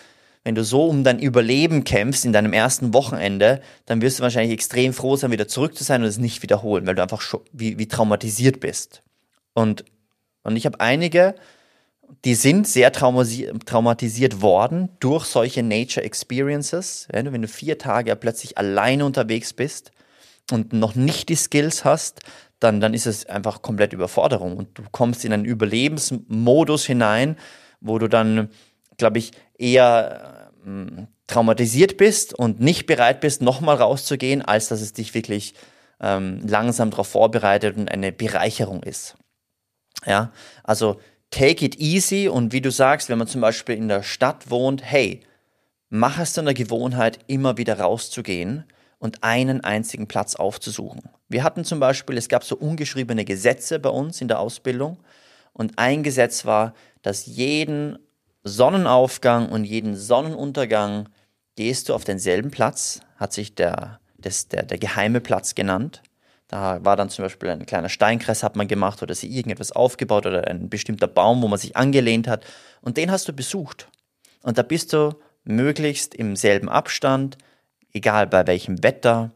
[0.44, 4.54] wenn du so um dein Überleben kämpfst in deinem ersten Wochenende, dann wirst du wahrscheinlich
[4.54, 7.22] extrem froh sein, wieder zurück zu sein und es nicht wiederholen, weil du einfach
[7.52, 9.04] wie, wie traumatisiert bist.
[9.54, 9.84] Und,
[10.44, 11.36] und ich habe einige,
[12.26, 17.08] die sind sehr traumatisiert worden durch solche Nature Experiences.
[17.14, 19.92] Ja, wenn du vier Tage plötzlich alleine unterwegs bist
[20.52, 22.22] und noch nicht die Skills hast,
[22.60, 27.38] dann, dann ist es einfach komplett Überforderung und du kommst in einen Überlebensmodus hinein,
[27.80, 28.50] wo du dann,
[29.00, 34.94] glaube ich, eher ähm, traumatisiert bist und nicht bereit bist, nochmal rauszugehen, als dass es
[34.94, 35.56] dich wirklich
[36.00, 39.16] ähm, langsam darauf vorbereitet und eine Bereicherung ist.
[40.06, 40.32] Ja,
[40.64, 44.50] also take it easy und wie du sagst, wenn man zum Beispiel in der Stadt
[44.50, 45.22] wohnt, hey,
[45.90, 48.66] mach es zu einer Gewohnheit, immer wieder rauszugehen
[48.98, 51.02] und einen einzigen Platz aufzusuchen.
[51.28, 54.98] Wir hatten zum Beispiel, es gab so ungeschriebene Gesetze bei uns in der Ausbildung
[55.54, 58.00] und ein Gesetz war, dass jeden
[58.44, 61.10] Sonnenaufgang und jeden Sonnenuntergang
[61.56, 66.02] gehst du auf denselben Platz, hat sich der, das, der, der geheime Platz genannt.
[66.48, 70.26] Da war dann zum Beispiel ein kleiner Steinkreis hat man gemacht oder sie irgendetwas aufgebaut
[70.26, 72.44] oder ein bestimmter Baum, wo man sich angelehnt hat.
[72.82, 73.88] Und den hast du besucht.
[74.42, 77.38] Und da bist du möglichst im selben Abstand,
[77.94, 79.32] egal bei welchem Wetter,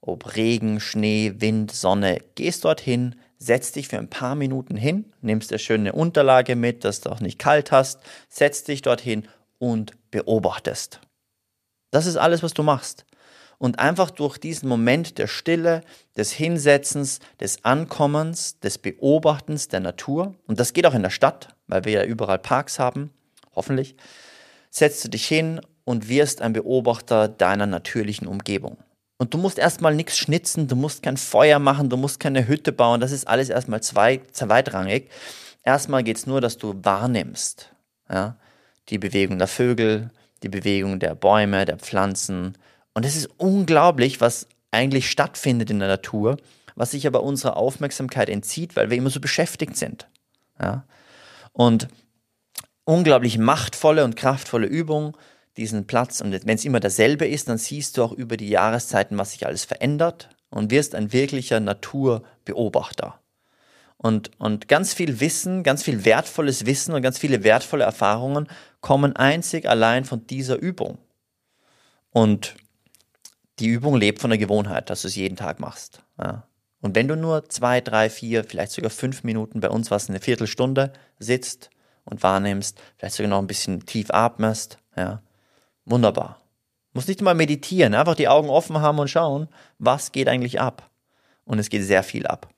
[0.00, 5.50] ob Regen, Schnee, Wind, Sonne, gehst dorthin, setzt dich für ein paar Minuten hin, nimmst
[5.50, 9.28] eine schöne Unterlage mit, dass du auch nicht kalt hast, setzt dich dorthin
[9.58, 11.00] und beobachtest.
[11.90, 13.04] Das ist alles, was du machst.
[13.58, 15.82] Und einfach durch diesen Moment der Stille,
[16.16, 21.54] des Hinsetzens, des Ankommens, des Beobachtens der Natur, und das geht auch in der Stadt,
[21.66, 23.10] weil wir ja überall Parks haben,
[23.54, 23.96] hoffentlich,
[24.70, 28.78] setzt du dich hin und wirst ein Beobachter deiner natürlichen Umgebung.
[29.22, 32.72] Und du musst erstmal nichts schnitzen, du musst kein Feuer machen, du musst keine Hütte
[32.72, 35.10] bauen, das ist alles erstmal zwei, zweitrangig.
[35.62, 37.72] Erstmal geht es nur, dass du wahrnimmst.
[38.10, 38.34] Ja?
[38.88, 40.10] Die Bewegung der Vögel,
[40.42, 42.58] die Bewegung der Bäume, der Pflanzen.
[42.94, 46.36] Und es ist unglaublich, was eigentlich stattfindet in der Natur,
[46.74, 50.08] was sich aber unserer Aufmerksamkeit entzieht, weil wir immer so beschäftigt sind.
[50.60, 50.82] Ja?
[51.52, 51.86] Und
[52.82, 55.16] unglaublich machtvolle und kraftvolle Übung,
[55.56, 56.20] diesen Platz.
[56.20, 59.46] Und wenn es immer dasselbe ist, dann siehst du auch über die Jahreszeiten, was sich
[59.46, 63.18] alles verändert und wirst ein wirklicher Naturbeobachter.
[63.96, 68.48] Und, und ganz viel Wissen, ganz viel wertvolles Wissen und ganz viele wertvolle Erfahrungen
[68.80, 70.98] kommen einzig allein von dieser Übung.
[72.10, 72.56] Und
[73.60, 76.02] die Übung lebt von der Gewohnheit, dass du es jeden Tag machst.
[76.18, 76.48] Ja.
[76.80, 80.18] Und wenn du nur zwei, drei, vier, vielleicht sogar fünf Minuten, bei uns was eine
[80.18, 81.70] Viertelstunde sitzt
[82.04, 85.22] und wahrnimmst, vielleicht sogar noch ein bisschen tief atmest, ja,
[85.84, 86.40] wunderbar.
[86.94, 90.90] Muss nicht mal meditieren, einfach die Augen offen haben und schauen, was geht eigentlich ab.
[91.44, 92.48] Und es geht sehr viel ab.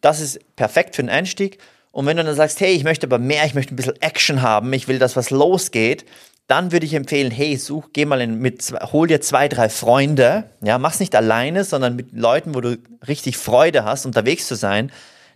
[0.00, 1.58] Das ist perfekt für den Einstieg.
[1.90, 4.42] Und wenn du dann sagst, hey, ich möchte aber mehr, ich möchte ein bisschen Action
[4.42, 6.04] haben, ich will, dass was losgeht,
[6.46, 10.44] dann würde ich empfehlen, hey, such, geh mal in, mit, hol dir zwei, drei Freunde,
[10.62, 14.90] ja, mach's nicht alleine, sondern mit Leuten, wo du richtig Freude hast, unterwegs zu sein.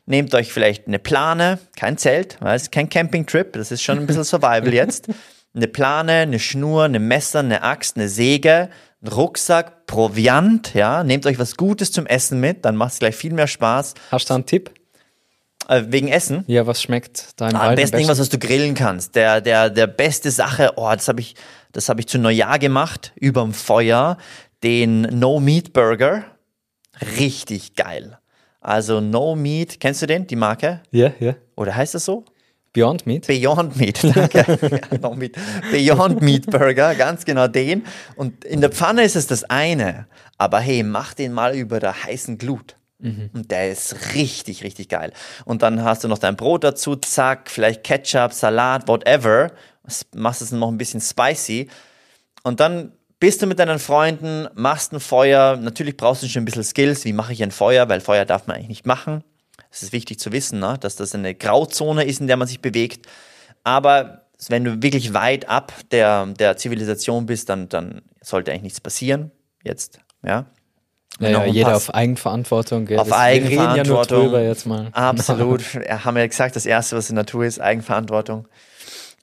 [0.06, 4.24] Nehmt euch vielleicht eine Plane, kein Zelt, ist kein Campingtrip, das ist schon ein bisschen
[4.24, 5.08] Survival jetzt.
[5.54, 8.70] Eine Plane, eine Schnur, eine Messer, eine Axt, eine Säge,
[9.02, 13.14] ein Rucksack, Proviant, ja, nehmt euch was Gutes zum Essen mit, dann macht es gleich
[13.16, 13.94] viel mehr Spaß.
[14.10, 14.70] Hast du einen Tipp?
[15.68, 16.44] Äh, wegen Essen.
[16.46, 19.14] Ja, was schmeckt da im Ah, Wald am besten irgendwas, was du grillen kannst.
[19.14, 21.34] Der, der, der beste Sache, oh, das habe ich,
[21.72, 24.16] das habe ich zu Neujahr gemacht, überm Feuer,
[24.62, 26.24] den No Meat Burger.
[27.18, 28.18] Richtig geil.
[28.60, 30.80] Also No Meat, kennst du den, die Marke?
[30.90, 31.34] Ja, ja.
[31.56, 32.24] Oder heißt das so?
[32.72, 33.26] Beyond Meat?
[33.26, 34.88] Beyond Meat, danke.
[34.92, 35.36] ja, no meat.
[35.70, 37.84] Beyond Meat Burger, ganz genau den.
[38.16, 40.06] Und in der Pfanne ist es das eine.
[40.38, 42.76] Aber hey, mach den mal über der heißen Glut.
[43.34, 45.12] Und der ist richtig, richtig geil.
[45.44, 49.50] Und dann hast du noch dein Brot dazu, zack, vielleicht Ketchup, Salat, whatever.
[50.14, 51.68] Machst es noch ein bisschen spicy.
[52.44, 55.56] Und dann bist du mit deinen Freunden, machst ein Feuer.
[55.56, 57.04] Natürlich brauchst du schon ein bisschen Skills.
[57.04, 57.88] Wie mache ich ein Feuer?
[57.88, 59.24] Weil Feuer darf man eigentlich nicht machen.
[59.72, 60.76] Es ist wichtig zu wissen, ne?
[60.78, 63.06] dass das eine Grauzone ist, in der man sich bewegt.
[63.64, 68.80] Aber wenn du wirklich weit ab der, der Zivilisation bist, dann, dann sollte eigentlich nichts
[68.80, 69.30] passieren.
[69.64, 70.46] Jetzt, ja.
[71.18, 72.86] Naja, jeder auf Eigenverantwortung.
[72.86, 72.98] Gell?
[72.98, 74.18] Auf Das- Eigenverantwortung.
[74.18, 74.88] Wir reden ja jetzt mal.
[74.92, 75.62] Absolut.
[75.74, 78.48] Haben wir ja gesagt, das Erste, was in der Natur ist, Eigenverantwortung.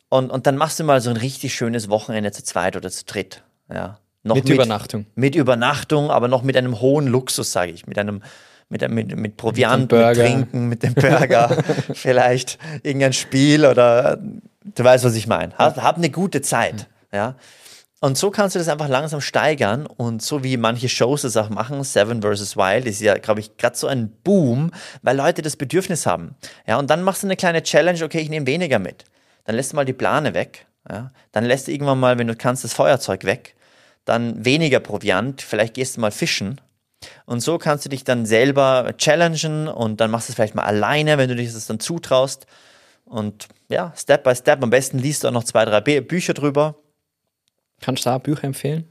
[0.08, 3.06] Und, und dann machst du mal so ein richtig schönes Wochenende zu zweit oder zu
[3.06, 3.44] dritt.
[3.72, 4.00] Ja.
[4.24, 5.06] Noch Mit Übernachtung.
[5.16, 7.88] Mit Übernachtung, aber noch mit einem hohen Luxus, sage ich.
[7.88, 8.22] Mit einem,
[8.70, 10.14] mit, mit, mit Proviant, mit, Burger.
[10.14, 11.58] Trinken, mit dem Burger,
[11.94, 14.18] vielleicht irgendein Spiel oder
[14.64, 15.54] du weißt, was ich meine.
[15.58, 16.88] Hab, hab eine gute Zeit.
[17.12, 17.36] Ja.
[18.02, 21.50] Und so kannst du das einfach langsam steigern und so wie manche Shows das auch
[21.50, 22.56] machen, Seven vs.
[22.56, 26.36] Wild ist ja, glaube ich, gerade so ein Boom, weil Leute das Bedürfnis haben.
[26.66, 29.04] Ja, und dann machst du eine kleine Challenge, okay, ich nehme weniger mit.
[29.44, 30.66] Dann lässt du mal die Plane weg.
[30.90, 33.56] Ja, dann lässt du irgendwann mal, wenn du kannst, das Feuerzeug weg.
[34.06, 36.62] Dann weniger Proviant, vielleicht gehst du mal fischen.
[37.26, 40.66] Und so kannst du dich dann selber challengen und dann machst du es vielleicht mal
[40.66, 42.46] alleine, wenn du dich das dann zutraust.
[43.06, 44.62] Und ja, Step by Step.
[44.62, 46.76] Am besten liest du auch noch zwei, drei Bü- Bücher drüber.
[47.82, 48.90] Kannst du da Bücher empfehlen?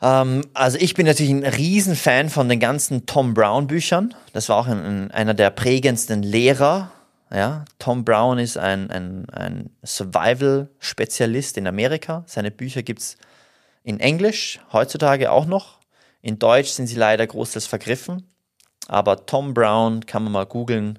[0.00, 4.14] Ähm, also ich bin natürlich ein Riesenfan von den ganzen Tom Brown Büchern.
[4.32, 6.92] Das war auch ein, ein, einer der prägendsten Lehrer.
[7.32, 12.22] Ja, Tom Brown ist ein, ein, ein Survival-Spezialist in Amerika.
[12.26, 13.16] Seine Bücher gibt es
[13.82, 15.80] in Englisch, heutzutage auch noch.
[16.24, 18.26] In Deutsch sind sie leider großteils vergriffen.
[18.88, 20.98] Aber Tom Brown kann man mal googeln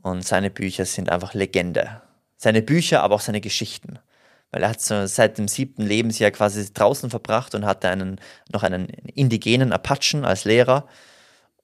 [0.00, 2.02] und seine Bücher sind einfach Legende.
[2.36, 3.98] Seine Bücher, aber auch seine Geschichten.
[4.52, 8.20] Weil er hat so seit dem siebten Lebensjahr quasi draußen verbracht und hatte einen,
[8.52, 10.86] noch einen indigenen Apachen als Lehrer.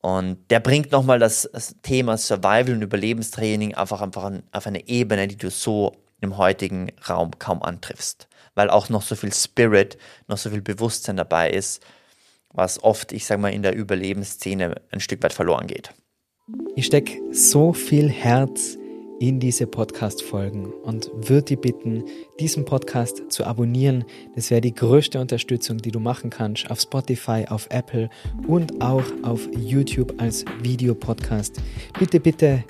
[0.01, 4.89] Und der bringt nochmal das, das Thema Survival und Überlebenstraining einfach, einfach an, auf eine
[4.89, 8.27] Ebene, die du so im heutigen Raum kaum antriffst.
[8.57, 11.85] Weil auch noch so viel Spirit, noch so viel Bewusstsein dabei ist,
[12.53, 15.93] was oft, ich sag mal, in der Überlebensszene ein Stück weit verloren geht.
[16.75, 18.77] Ich stecke so viel Herz
[19.21, 22.05] in diese Podcast-Folgen und würde dich bitten,
[22.41, 24.05] diesen Podcast zu abonnieren.
[24.35, 28.09] Das wäre die größte Unterstützung, die du machen kannst auf Spotify, auf Apple
[28.49, 31.61] und auch auf YouTube als Videopodcast.
[31.99, 32.65] Bitte, bitte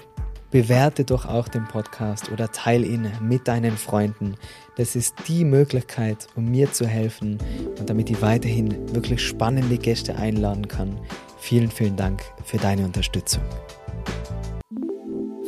[0.51, 4.35] bewerte doch auch den Podcast oder teile ihn mit deinen Freunden.
[4.77, 7.39] Das ist die Möglichkeit, um mir zu helfen
[7.79, 10.99] und damit ich weiterhin wirklich spannende Gäste einladen kann.
[11.39, 13.43] Vielen, vielen Dank für deine Unterstützung.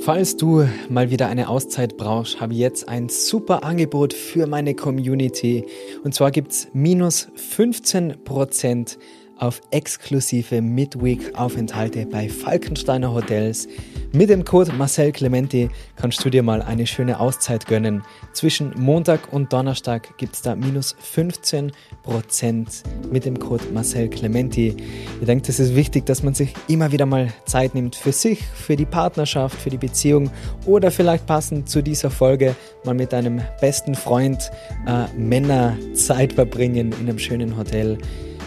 [0.04, 4.74] Falls du mal wieder eine Auszeit brauchst, habe ich jetzt ein super Angebot für meine
[4.74, 5.64] Community.
[6.02, 8.98] Und zwar gibt's minus 15%
[9.42, 13.66] auf exklusive Midweek-Aufenthalte bei Falkensteiner Hotels.
[14.12, 18.05] Mit dem Code Marcel Clementi kannst du dir mal eine schöne Auszeit gönnen.
[18.35, 21.72] Zwischen Montag und Donnerstag gibt's da minus 15%
[23.11, 24.76] mit dem Code Marcel Clementi.
[25.20, 28.44] Ich denke, das ist wichtig, dass man sich immer wieder mal Zeit nimmt für sich,
[28.44, 30.31] für die Partnerschaft, für die Beziehung
[30.66, 34.52] oder vielleicht passend zu dieser Folge mal mit deinem besten Freund
[34.87, 37.98] äh, Männer Zeit verbringen in einem schönen Hotel.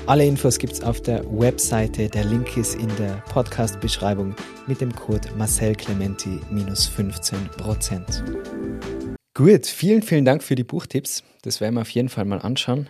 [0.07, 2.07] Alle Infos gibt's auf der Webseite.
[2.07, 4.35] Der Link ist in der Podcast-Beschreibung
[4.67, 9.15] mit dem Code Marcel Clementi minus 15%.
[9.33, 11.23] Gut, vielen, vielen Dank für die Buchtipps.
[11.41, 12.87] Das werden wir auf jeden Fall mal anschauen.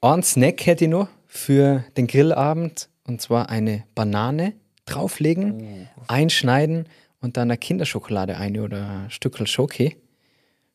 [0.00, 4.54] Ein Snack hätte ich noch für den Grillabend und zwar eine Banane
[4.86, 6.88] drauflegen, einschneiden
[7.20, 9.98] und dann eine Kinderschokolade ein oder ein Stückel Schoki.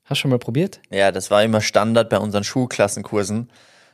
[0.06, 0.80] Hast du schon mal probiert?
[0.90, 3.50] Ja, das war immer Standard bei unseren Schulklassenkursen,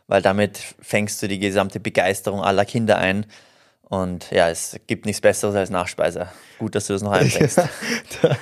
[0.07, 3.25] weil damit fängst du die gesamte Begeisterung aller Kinder ein.
[3.81, 6.27] Und ja, es gibt nichts Besseres als Nachspeise.
[6.57, 7.57] Gut, dass du das noch einbringst.
[8.21, 8.35] da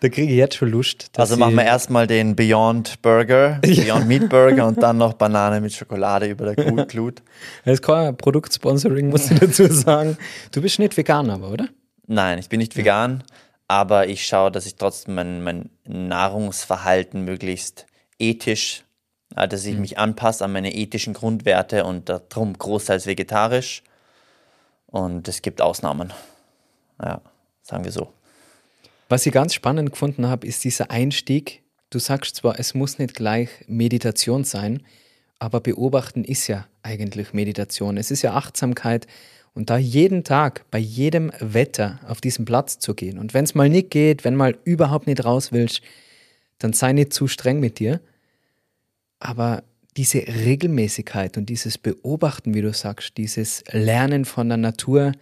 [0.00, 1.10] da kriege ich jetzt schon Lust.
[1.16, 5.72] Also machen wir erstmal den Beyond Burger, Beyond Meat Burger und dann noch Banane mit
[5.72, 7.22] Schokolade über der Glut.
[7.64, 10.16] Das ist kein Produktsponsoring, muss ich dazu sagen.
[10.52, 11.68] Du bist nicht vegan, aber, oder?
[12.06, 13.22] Nein, ich bin nicht vegan,
[13.68, 17.86] aber ich schaue, dass ich trotzdem mein, mein Nahrungsverhalten möglichst
[18.18, 18.84] ethisch,
[19.34, 23.82] dass ich mich anpasse an meine ethischen Grundwerte und darum großteils vegetarisch.
[24.86, 26.12] Und es gibt Ausnahmen.
[27.00, 27.20] Ja,
[27.62, 28.12] sagen wir so.
[29.08, 31.62] Was ich ganz spannend gefunden habe, ist dieser Einstieg.
[31.90, 34.82] Du sagst zwar, es muss nicht gleich Meditation sein,
[35.38, 37.96] aber beobachten ist ja eigentlich Meditation.
[37.96, 39.06] Es ist ja Achtsamkeit
[39.54, 43.18] und da jeden Tag bei jedem Wetter auf diesen Platz zu gehen.
[43.18, 45.82] Und wenn es mal nicht geht, wenn mal überhaupt nicht raus willst,
[46.58, 48.00] dann sei nicht zu streng mit dir.
[49.20, 49.62] Aber
[49.96, 55.12] diese Regelmäßigkeit und dieses Beobachten, wie du sagst, dieses Lernen von der Natur,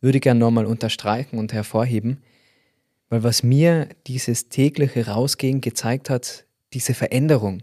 [0.00, 2.18] würde ich gerne nochmal unterstreichen und hervorheben.
[3.08, 7.62] Weil was mir dieses tägliche Rausgehen gezeigt hat, diese Veränderung,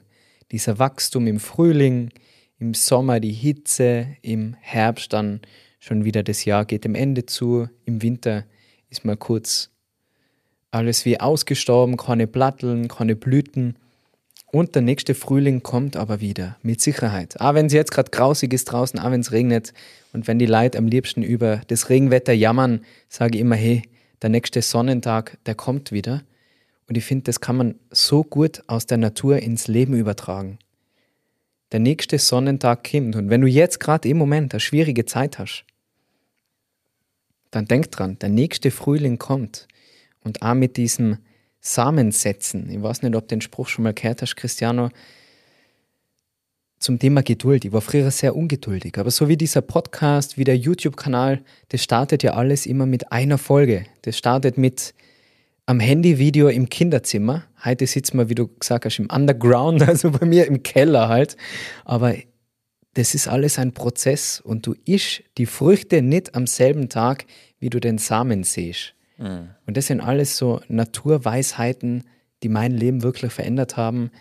[0.51, 2.09] dieser Wachstum im Frühling,
[2.57, 5.41] im Sommer die Hitze, im Herbst dann
[5.79, 8.45] schon wieder das Jahr geht dem Ende zu, im Winter
[8.89, 9.71] ist mal kurz
[10.69, 13.77] alles wie ausgestorben, keine Platteln, keine Blüten.
[14.51, 17.39] Und der nächste Frühling kommt aber wieder, mit Sicherheit.
[17.39, 19.73] Auch wenn es jetzt gerade grausig ist draußen, auch wenn es regnet
[20.11, 23.83] und wenn die Leute am liebsten über das Regenwetter jammern, sage ich immer, hey,
[24.21, 26.23] der nächste Sonnentag, der kommt wieder.
[26.87, 30.59] Und ich finde, das kann man so gut aus der Natur ins Leben übertragen.
[31.71, 33.15] Der nächste Sonnentag kommt.
[33.15, 35.63] Und wenn du jetzt gerade im Moment eine schwierige Zeit hast,
[37.51, 39.69] dann denk dran, der nächste Frühling kommt.
[40.23, 41.17] Und auch mit diesem
[41.61, 42.69] Samen setzen.
[42.69, 44.89] Ich weiß nicht, ob du den Spruch schon mal gehört hast, Cristiano,
[46.79, 47.63] zum Thema Geduld.
[47.63, 52.23] Ich war früher sehr ungeduldig, aber so wie dieser Podcast, wie der YouTube-Kanal, das startet
[52.23, 53.85] ja alles immer mit einer Folge.
[54.01, 54.95] Das startet mit
[55.67, 57.43] am Handyvideo im Kinderzimmer.
[57.63, 61.37] Heute sitzen wir, wie du gesagt hast, im Underground, also bei mir im Keller halt.
[61.85, 62.15] Aber
[62.95, 67.25] das ist alles ein Prozess und du isch die Früchte nicht am selben Tag,
[67.59, 68.95] wie du den Samen siehst.
[69.21, 69.49] Mhm.
[69.65, 72.03] Und das sind alles so Naturweisheiten,
[72.43, 74.11] die mein Leben wirklich verändert haben.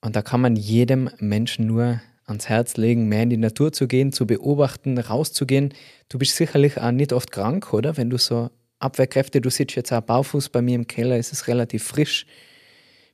[0.00, 3.86] Und da kann man jedem Menschen nur ans Herz legen, mehr in die Natur zu
[3.86, 5.72] gehen, zu beobachten, rauszugehen.
[6.08, 7.96] Du bist sicherlich auch nicht oft krank, oder?
[7.96, 11.46] Wenn du so Abwehrkräfte, du sitzt jetzt auch Baufuß bei mir im Keller, es ist
[11.46, 12.26] relativ frisch.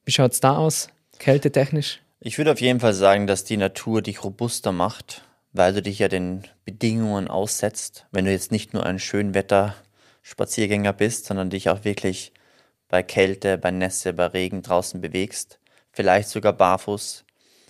[0.04, 2.00] Wie schaut es da aus, kältetechnisch?
[2.20, 5.98] Ich würde auf jeden Fall sagen, dass die Natur dich robuster macht, weil du dich
[5.98, 8.06] ja den Bedingungen aussetzt.
[8.12, 9.74] Wenn du jetzt nicht nur ein Schönwetter
[10.22, 12.32] Spaziergänger bist, sondern dich auch wirklich
[12.88, 15.58] bei Kälte, bei Nässe, bei Regen draußen bewegst,
[15.92, 17.24] vielleicht sogar barfuß.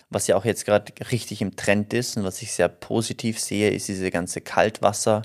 [0.09, 3.71] Was ja auch jetzt gerade richtig im Trend ist und was ich sehr positiv sehe,
[3.71, 5.23] ist diese ganze Kaltwasser,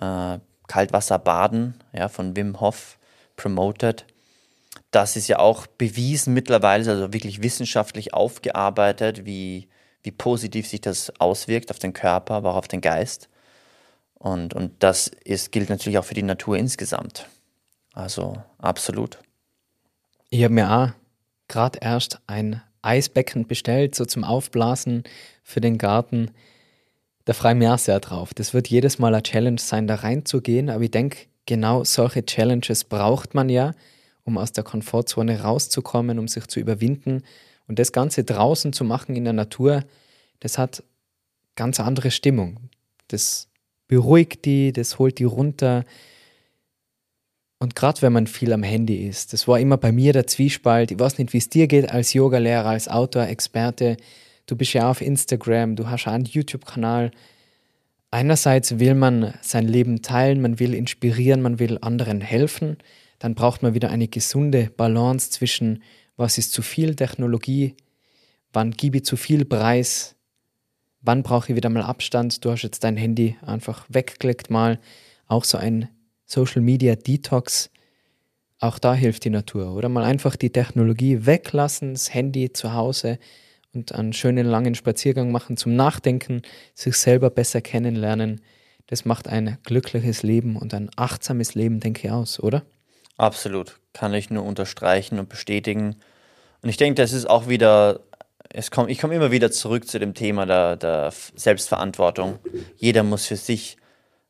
[0.00, 2.98] äh, Kaltwasserbaden ja, von Wim Hof
[3.36, 4.06] promoted.
[4.90, 9.68] Das ist ja auch bewiesen mittlerweile, also wirklich wissenschaftlich aufgearbeitet, wie,
[10.02, 13.28] wie positiv sich das auswirkt auf den Körper, aber auch auf den Geist.
[14.20, 17.26] Und, und das ist, gilt natürlich auch für die Natur insgesamt.
[17.94, 19.18] Also absolut.
[20.28, 20.88] Ich habe mir auch
[21.48, 25.04] gerade erst ein Eisbecken bestellt, so zum Aufblasen
[25.42, 26.30] für den Garten.
[27.24, 28.34] Da freue ich mich auch sehr drauf.
[28.34, 30.68] Das wird jedes Mal eine Challenge sein, da reinzugehen.
[30.68, 33.72] Aber ich denke, genau solche Challenges braucht man ja,
[34.24, 37.22] um aus der Komfortzone rauszukommen, um sich zu überwinden.
[37.66, 39.82] Und das Ganze draußen zu machen in der Natur,
[40.40, 40.82] das hat
[41.56, 42.68] ganz andere Stimmung.
[43.08, 43.49] Das
[43.90, 45.84] beruhigt die, das holt die runter.
[47.58, 50.92] Und gerade wenn man viel am Handy ist, das war immer bei mir der Zwiespalt.
[50.92, 53.96] Ich weiß nicht, wie es dir geht als Yogalehrer, als Autor, Experte.
[54.46, 57.10] Du bist ja auf Instagram, du hast einen YouTube-Kanal.
[58.12, 62.76] Einerseits will man sein Leben teilen, man will inspirieren, man will anderen helfen.
[63.18, 65.82] Dann braucht man wieder eine gesunde Balance zwischen,
[66.16, 67.74] was ist zu viel Technologie,
[68.52, 70.14] wann gebe ich zu viel Preis,
[71.00, 72.44] wann brauche ich wieder mal Abstand?
[72.44, 74.78] Du hast jetzt dein Handy einfach weggeklickt mal.
[75.26, 75.88] Auch so ein
[76.26, 77.70] Social Media Detox.
[78.58, 79.74] Auch da hilft die Natur.
[79.74, 83.18] Oder mal einfach die Technologie weglassen, das Handy zu Hause
[83.72, 86.42] und einen schönen langen Spaziergang machen zum Nachdenken,
[86.74, 88.40] sich selber besser kennenlernen.
[88.88, 92.64] Das macht ein glückliches Leben und ein achtsames Leben, denke ich, aus, oder?
[93.16, 93.78] Absolut.
[93.92, 95.96] Kann ich nur unterstreichen und bestätigen.
[96.62, 98.00] Und ich denke, das ist auch wieder
[98.52, 102.38] es komm, ich komme immer wieder zurück zu dem Thema der, der Selbstverantwortung.
[102.76, 103.76] Jeder muss für sich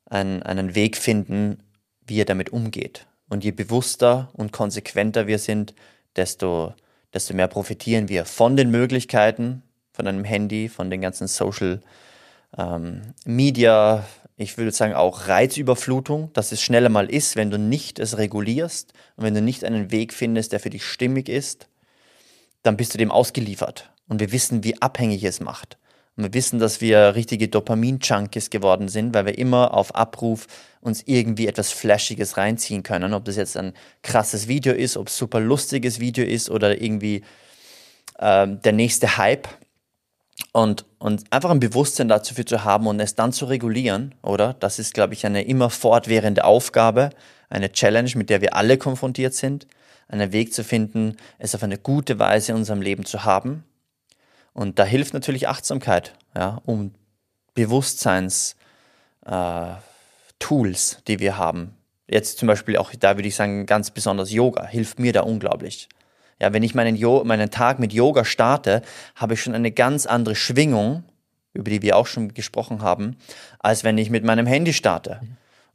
[0.05, 1.63] einen, einen Weg finden,
[2.05, 3.07] wie er damit umgeht.
[3.29, 5.73] Und je bewusster und konsequenter wir sind,
[6.15, 6.73] desto,
[7.13, 11.81] desto mehr profitieren wir von den Möglichkeiten, von einem Handy, von den ganzen Social
[12.57, 14.05] ähm, Media,
[14.35, 18.93] ich würde sagen auch Reizüberflutung, dass es schneller mal ist, wenn du nicht es regulierst
[19.15, 21.67] und wenn du nicht einen Weg findest, der für dich stimmig ist,
[22.63, 23.90] dann bist du dem ausgeliefert.
[24.11, 25.77] Und wir wissen, wie abhängig es macht.
[26.17, 30.47] Und wir wissen, dass wir richtige Dopamin-Junkies geworden sind, weil wir immer auf Abruf
[30.81, 33.13] uns irgendwie etwas Flashiges reinziehen können.
[33.13, 33.71] Ob das jetzt ein
[34.03, 37.23] krasses Video ist, ob es super lustiges Video ist oder irgendwie
[38.19, 39.47] ähm, der nächste Hype.
[40.51, 44.55] Und, und einfach ein Bewusstsein dafür zu haben und es dann zu regulieren, oder?
[44.59, 47.11] Das ist, glaube ich, eine immer fortwährende Aufgabe,
[47.49, 49.67] eine Challenge, mit der wir alle konfrontiert sind,
[50.09, 53.63] einen Weg zu finden, es auf eine gute Weise in unserem Leben zu haben
[54.53, 56.93] und da hilft natürlich Achtsamkeit, ja, um
[57.53, 58.55] Bewusstseins
[59.25, 59.73] äh,
[61.07, 61.75] die wir haben.
[62.07, 65.87] Jetzt zum Beispiel auch, da würde ich sagen, ganz besonders Yoga hilft mir da unglaublich.
[66.41, 68.81] Ja, wenn ich meinen, jo meinen Tag mit Yoga starte,
[69.15, 71.03] habe ich schon eine ganz andere Schwingung,
[71.53, 73.17] über die wir auch schon gesprochen haben,
[73.59, 75.21] als wenn ich mit meinem Handy starte.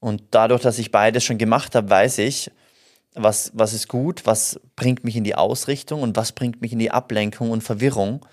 [0.01, 2.51] Und dadurch, dass ich beides schon gemacht habe, weiß ich,
[3.15, 6.79] was, was ist gut, was bringt mich in die Ausrichtung und was bringt mich in
[6.79, 8.27] die Ablenkung und Verwirrung.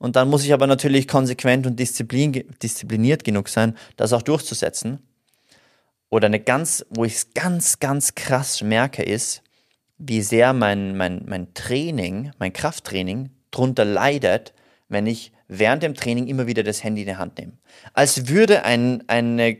[0.00, 2.32] Und dann muss ich aber natürlich konsequent und disziplin,
[2.62, 4.98] diszipliniert genug sein, das auch durchzusetzen.
[6.08, 9.42] Oder eine ganz, wo ich es ganz, ganz krass merke, ist,
[9.98, 14.54] wie sehr mein, mein, mein Training, mein Krafttraining drunter leidet,
[14.88, 17.52] wenn ich während dem Training immer wieder das Handy in die Hand nehme.
[17.92, 19.58] Als würde ein, eine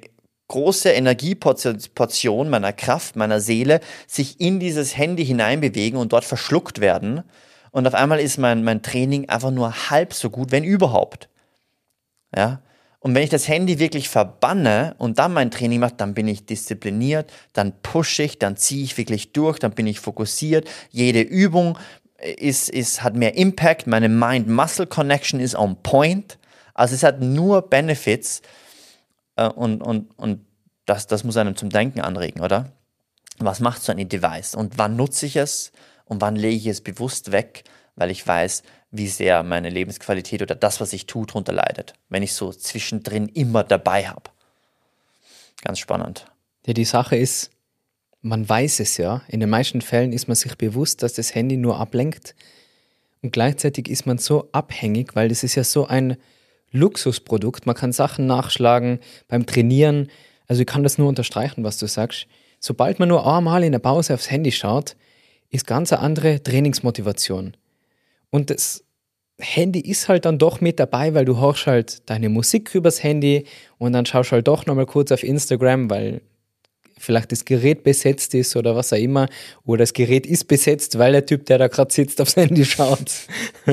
[0.49, 7.25] große Energieportion meiner Kraft, meiner Seele sich in dieses Handy hineinbewegen und dort verschluckt werden.
[7.71, 11.29] Und auf einmal ist mein, mein Training einfach nur halb so gut, wenn überhaupt.
[12.35, 12.63] Ja.
[12.99, 16.45] Und wenn ich das Handy wirklich verbanne und dann mein Training mache, dann bin ich
[16.45, 20.69] diszipliniert, dann pushe ich, dann ziehe ich wirklich durch, dann bin ich fokussiert.
[20.91, 21.79] Jede Übung
[22.19, 26.39] ist, ist, hat mehr Impact, meine Mind-Muscle-Connection ist on point.
[26.75, 28.43] Also es hat nur Benefits
[29.37, 30.45] äh, und, und, und
[30.85, 32.73] das, das muss einem zum Denken anregen, oder?
[33.39, 35.73] Was macht so ein Device und wann nutze ich es
[36.11, 37.63] und wann lege ich es bewusst weg,
[37.95, 42.25] weil ich weiß, wie sehr meine Lebensqualität oder das, was ich tue, darunter leidet, wenn
[42.25, 44.31] ich so zwischendrin immer dabei habe.
[45.63, 46.27] Ganz spannend.
[46.67, 47.53] Ja, die Sache ist,
[48.23, 49.23] man weiß es ja.
[49.29, 52.35] In den meisten Fällen ist man sich bewusst, dass das Handy nur ablenkt.
[53.23, 56.17] Und gleichzeitig ist man so abhängig, weil das ist ja so ein
[56.73, 57.67] Luxusprodukt.
[57.67, 58.99] Man kann Sachen nachschlagen
[59.29, 60.11] beim Trainieren.
[60.49, 62.27] Also ich kann das nur unterstreichen, was du sagst.
[62.59, 64.97] Sobald man nur einmal in der Pause aufs Handy schaut,
[65.51, 67.57] ist ganz eine andere Trainingsmotivation.
[68.31, 68.85] Und das
[69.41, 73.47] Handy ist halt dann doch mit dabei, weil du hörst halt deine Musik übers Handy
[73.79, 76.21] und dann schaust halt doch nochmal kurz auf Instagram, weil
[76.99, 79.29] vielleicht das Gerät besetzt ist oder was auch immer.
[79.65, 83.11] Oder das Gerät ist besetzt, weil der Typ, der da gerade sitzt, aufs Handy schaut.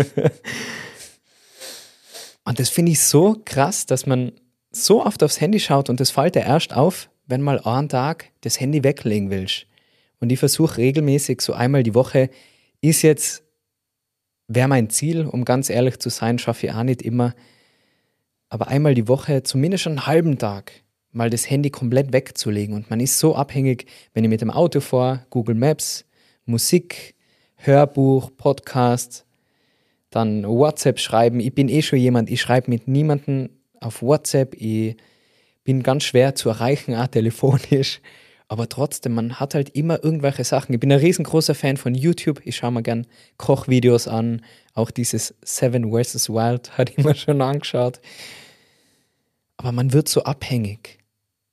[2.45, 4.31] und das finde ich so krass, dass man
[4.71, 8.31] so oft aufs Handy schaut und das fällt dir erst auf, wenn mal einen Tag
[8.41, 9.65] das Handy weglegen willst.
[10.19, 12.29] Und ich versuche regelmäßig, so einmal die Woche,
[12.81, 13.43] ist jetzt,
[14.47, 17.35] wäre mein Ziel, um ganz ehrlich zu sein, schaffe ich auch nicht immer,
[18.49, 20.71] aber einmal die Woche, zumindest einen halben Tag,
[21.11, 22.75] mal das Handy komplett wegzulegen.
[22.75, 26.05] Und man ist so abhängig, wenn ich mit dem Auto fahre, Google Maps,
[26.45, 27.15] Musik,
[27.55, 29.25] Hörbuch, Podcast,
[30.09, 31.39] dann WhatsApp schreiben.
[31.39, 33.49] Ich bin eh schon jemand, ich schreibe mit niemandem
[33.81, 34.55] auf WhatsApp.
[34.55, 34.95] Ich
[35.63, 37.99] bin ganz schwer zu erreichen, auch telefonisch.
[38.49, 40.73] Aber trotzdem, man hat halt immer irgendwelche Sachen.
[40.73, 42.41] Ich bin ein riesengroßer Fan von YouTube.
[42.45, 43.05] Ich schaue mir gern
[43.37, 44.41] Kochvideos an.
[44.73, 46.29] Auch dieses Seven vs.
[46.29, 47.99] Wild hat ich mir schon angeschaut.
[49.57, 50.99] Aber man wird so abhängig.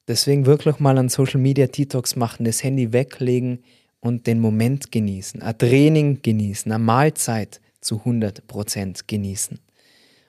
[0.06, 3.64] Deswegen wirklich mal an Social Media Detox machen, das Handy weglegen
[4.00, 9.58] und den Moment genießen, ein Training genießen, eine Mahlzeit zu 100% genießen.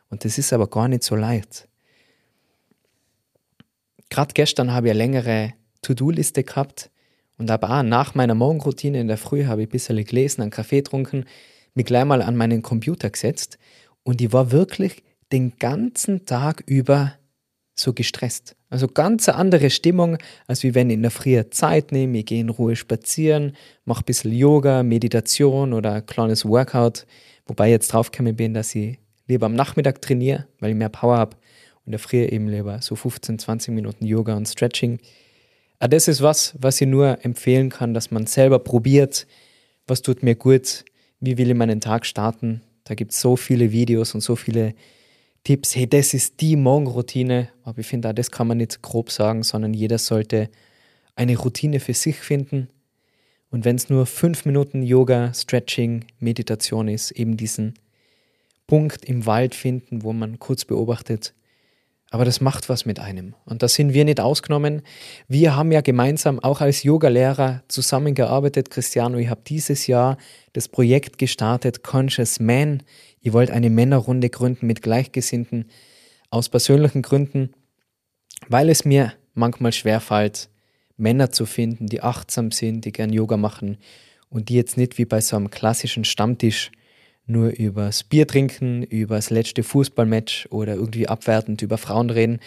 [0.10, 1.68] Und das ist aber gar nicht so leicht.
[4.10, 5.54] Gerade gestern habe ich eine längere
[5.86, 6.90] To-Do-Liste gehabt
[7.38, 10.52] und aber auch nach meiner Morgenroutine in der Früh habe ich ein bisschen gelesen, einen
[10.52, 11.26] Kaffee getrunken,
[11.74, 13.58] mich gleich mal an meinen Computer gesetzt
[14.04, 17.14] und ich war wirklich den ganzen Tag über
[17.76, 18.56] so gestresst.
[18.70, 20.18] Also ganz eine andere Stimmung,
[20.48, 24.02] als wie wenn ich in der Früh Zeit nehme, ich gehe in Ruhe spazieren, mache
[24.02, 27.06] ein bisschen Yoga, Meditation oder ein kleines Workout,
[27.46, 31.18] wobei ich jetzt draufgekommen bin, dass ich lieber am Nachmittag trainiere, weil ich mehr Power
[31.18, 31.36] habe
[31.80, 35.00] und in der Früh eben lieber so 15, 20 Minuten Yoga und Stretching.
[35.80, 39.28] Aber das ist was, was ich nur empfehlen kann, dass man selber probiert,
[39.88, 40.86] was tut mir gut,
[41.20, 42.62] wie will ich meinen Tag starten.
[42.86, 44.74] Da gibt es so viele Videos und so viele
[45.44, 49.44] Tipps, hey, das ist die Morgenroutine, aber ich finde das kann man nicht grob sagen,
[49.44, 50.50] sondern jeder sollte
[51.16, 52.68] eine Routine für sich finden.
[53.52, 57.76] Und wenn es nur fünf Minuten Yoga, Stretching, Meditation ist, eben diesen
[58.68, 61.34] Punkt im Wald finden, wo man kurz beobachtet,
[62.12, 63.36] aber das macht was mit einem.
[63.46, 64.84] Und da sind wir nicht ausgenommen.
[65.28, 68.70] Wir haben ja gemeinsam auch als Yogalehrer zusammengearbeitet.
[68.70, 70.18] Cristiano, ich habe dieses Jahr
[70.54, 72.84] das Projekt gestartet, Conscious Man.
[73.22, 75.66] Ich wollte eine Männerrunde gründen mit Gleichgesinnten
[76.30, 77.54] aus persönlichen Gründen,
[78.48, 80.50] weil es mir manchmal schwerfällt,
[80.98, 83.78] Männer zu finden, die achtsam sind, die gern Yoga machen
[84.30, 86.72] und die jetzt nicht wie bei so einem klassischen Stammtisch
[87.28, 92.40] nur übers Bier trinken, über das letzte Fußballmatch oder irgendwie abwertend über Frauen reden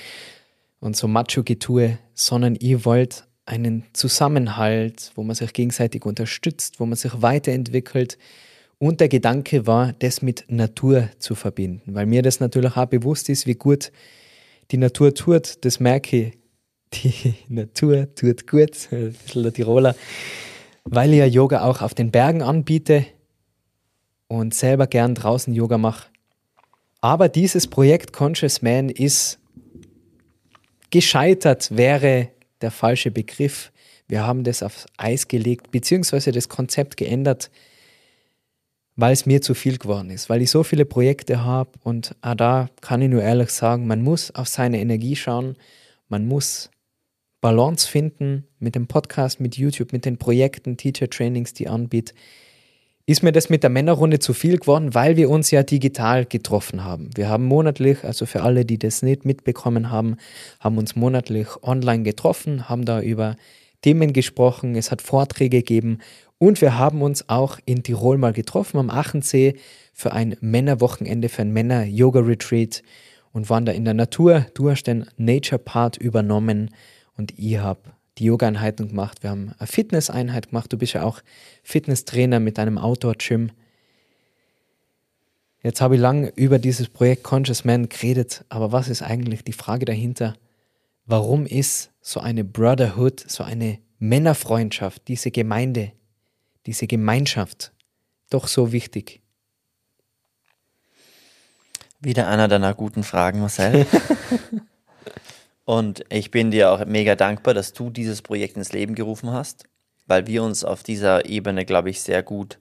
[0.81, 6.97] und so Macho-Getue, sondern ihr wollt einen Zusammenhalt, wo man sich gegenseitig unterstützt, wo man
[6.97, 8.19] sich weiterentwickelt.
[8.79, 13.29] Und der Gedanke war, das mit Natur zu verbinden, weil mir das natürlich auch bewusst
[13.29, 13.91] ist, wie gut
[14.71, 15.65] die Natur tut.
[15.65, 16.39] Das merke ich.
[16.95, 19.97] Die Natur tut gut, ein bisschen der Tiroler,
[20.85, 23.07] weil ich ja Yoga auch auf den Bergen anbiete
[24.29, 26.09] und selber gern draußen Yoga mache.
[27.01, 29.39] Aber dieses Projekt Conscious Man ist
[30.91, 32.29] gescheitert, wäre
[32.61, 33.73] der falsche Begriff.
[34.07, 37.51] Wir haben das aufs Eis gelegt, beziehungsweise das Konzept geändert,
[38.97, 42.35] weil es mir zu viel geworden ist, weil ich so viele Projekte habe und auch
[42.35, 45.57] da kann ich nur ehrlich sagen, man muss auf seine Energie schauen,
[46.09, 46.71] man muss
[47.41, 52.17] Balance finden mit dem Podcast, mit YouTube, mit den Projekten, Teacher Trainings, die anbietet,
[53.09, 56.85] ist mir das mit der Männerrunde zu viel geworden, weil wir uns ja digital getroffen
[56.85, 57.09] haben.
[57.15, 60.19] Wir haben monatlich, also für alle, die das nicht mitbekommen haben,
[60.61, 63.37] haben uns monatlich online getroffen, haben da über
[63.81, 66.01] Themen gesprochen, es hat Vorträge gegeben
[66.37, 69.57] und wir haben uns auch in Tirol mal getroffen am Achensee
[69.95, 72.83] für ein Männerwochenende, für ein Männer-Yoga-Retreat
[73.33, 74.45] und waren da in der Natur.
[74.53, 76.75] Du hast den Nature-Part übernommen
[77.17, 77.81] und ich habe
[78.19, 79.23] die Yoga-Einheiten gemacht.
[79.23, 80.73] Wir haben eine Fitness-Einheit gemacht.
[80.73, 81.21] Du bist ja auch
[81.63, 83.51] Fitnesstrainer mit einem Outdoor-Gym.
[85.63, 89.53] Jetzt habe ich lange über dieses Projekt Conscious Man geredet, aber was ist eigentlich die
[89.53, 90.35] Frage dahinter?
[91.05, 95.93] Warum ist so eine Brotherhood, so eine Männerfreundschaft, diese Gemeinde,
[96.67, 97.73] diese Gemeinschaft
[98.31, 99.21] doch so wichtig?
[102.01, 103.87] Wieder einer deiner guten Fragen, Marcel.
[105.69, 109.65] Und ich bin dir auch mega dankbar, dass du dieses Projekt ins Leben gerufen hast,
[110.07, 112.59] weil wir uns auf dieser Ebene, glaube ich, sehr gut,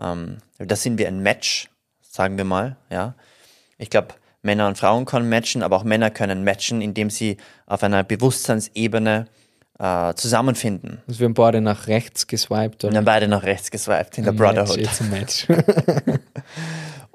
[0.00, 1.68] ähm, das sind wir ein Match,
[2.00, 3.14] sagen wir mal, ja.
[3.76, 7.36] Ich glaube, Männer und Frauen können matchen, aber auch Männer können matchen, indem sie
[7.66, 9.26] auf einer Bewusstseinsebene
[9.78, 11.02] äh, zusammenfinden.
[11.06, 12.82] Also wir haben beide nach rechts geswiped.
[12.82, 12.94] Oder?
[12.94, 14.88] Wir haben beide nach rechts geswiped in der Brotherhood.
[15.10, 16.18] Match, a match.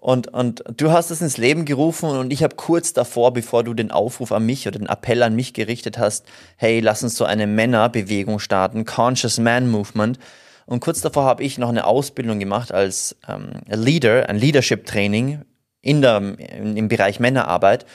[0.03, 3.73] Und, und du hast es ins Leben gerufen und ich habe kurz davor, bevor du
[3.73, 6.25] den Aufruf an mich oder den Appell an mich gerichtet hast,
[6.57, 10.19] hey, lass uns so eine Männerbewegung starten, Conscious Man Movement.
[10.65, 15.43] Und kurz davor habe ich noch eine Ausbildung gemacht als ähm, Leader, ein Leadership-Training
[15.79, 17.85] in der, im Bereich Männerarbeit,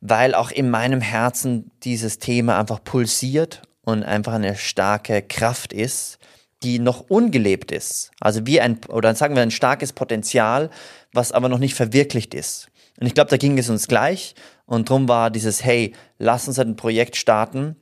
[0.00, 6.17] weil auch in meinem Herzen dieses Thema einfach pulsiert und einfach eine starke Kraft ist,
[6.62, 8.10] die noch ungelebt ist.
[8.20, 10.70] Also wie ein, oder sagen wir ein starkes Potenzial,
[11.12, 12.68] was aber noch nicht verwirklicht ist.
[13.00, 14.34] Und ich glaube, da ging es uns gleich.
[14.66, 17.76] Und darum war dieses, hey, lass uns ein Projekt starten,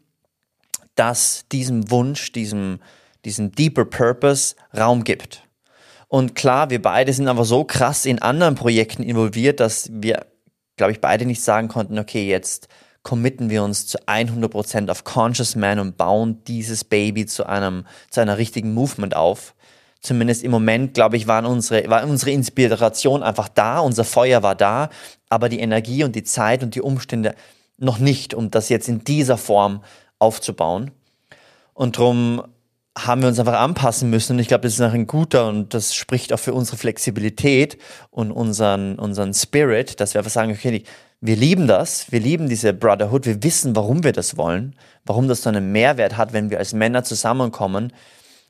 [0.95, 2.81] das diesem Wunsch, diesem,
[3.25, 5.43] diesem deeper Purpose Raum gibt.
[6.09, 10.27] Und klar, wir beide sind aber so krass in anderen Projekten involviert, dass wir,
[10.77, 12.69] glaube ich, beide nicht sagen konnten, okay, jetzt
[13.07, 18.21] committen wir uns zu 100% auf Conscious Man und bauen dieses Baby zu einem, zu
[18.21, 19.55] einer richtigen Movement auf.
[20.01, 24.57] Zumindest im Moment, glaube ich, waren unsere, war unsere Inspiration einfach da, unser Feuer war
[24.57, 24.91] da,
[25.29, 27.37] aber die Energie und die Zeit und die Umstände
[27.79, 29.85] noch nicht, um das jetzt in dieser Form
[30.19, 30.91] aufzubauen.
[31.75, 32.43] Und darum
[32.99, 34.33] haben wir uns einfach anpassen müssen.
[34.33, 37.79] Und ich glaube, das ist ein guter und das spricht auch für unsere Flexibilität
[38.11, 40.83] und unseren, unseren Spirit, dass wir einfach sagen, okay,
[41.27, 44.75] wir lieben das, wir lieben diese Brotherhood, wir wissen, warum wir das wollen,
[45.05, 47.93] warum das so einen Mehrwert hat, wenn wir als Männer zusammenkommen,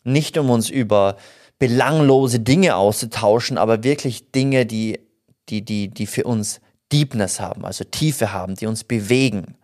[0.05, 1.16] nicht um uns über
[1.59, 5.01] belanglose Dinge auszutauschen, aber wirklich Dinge, die,
[5.49, 6.61] die, die, die für uns
[6.93, 9.57] Deepness haben, also Tiefe haben, die uns bewegen,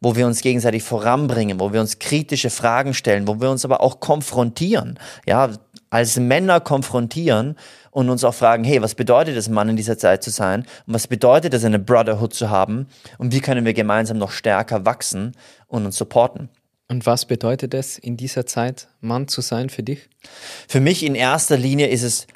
[0.00, 3.82] wo wir uns gegenseitig voranbringen, wo wir uns kritische Fragen stellen, wo wir uns aber
[3.82, 5.50] auch konfrontieren, ja,
[5.90, 7.56] als Männer konfrontieren
[7.90, 10.60] und uns auch fragen, hey, was bedeutet es, Mann in dieser Zeit zu sein?
[10.86, 12.86] Und was bedeutet es, eine Brotherhood zu haben?
[13.18, 15.32] Und wie können wir gemeinsam noch stärker wachsen
[15.66, 16.48] und uns supporten?
[16.88, 20.08] Und was bedeutet es, in dieser Zeit Mann zu sein für dich?
[20.68, 22.26] Für mich in erster Linie ist es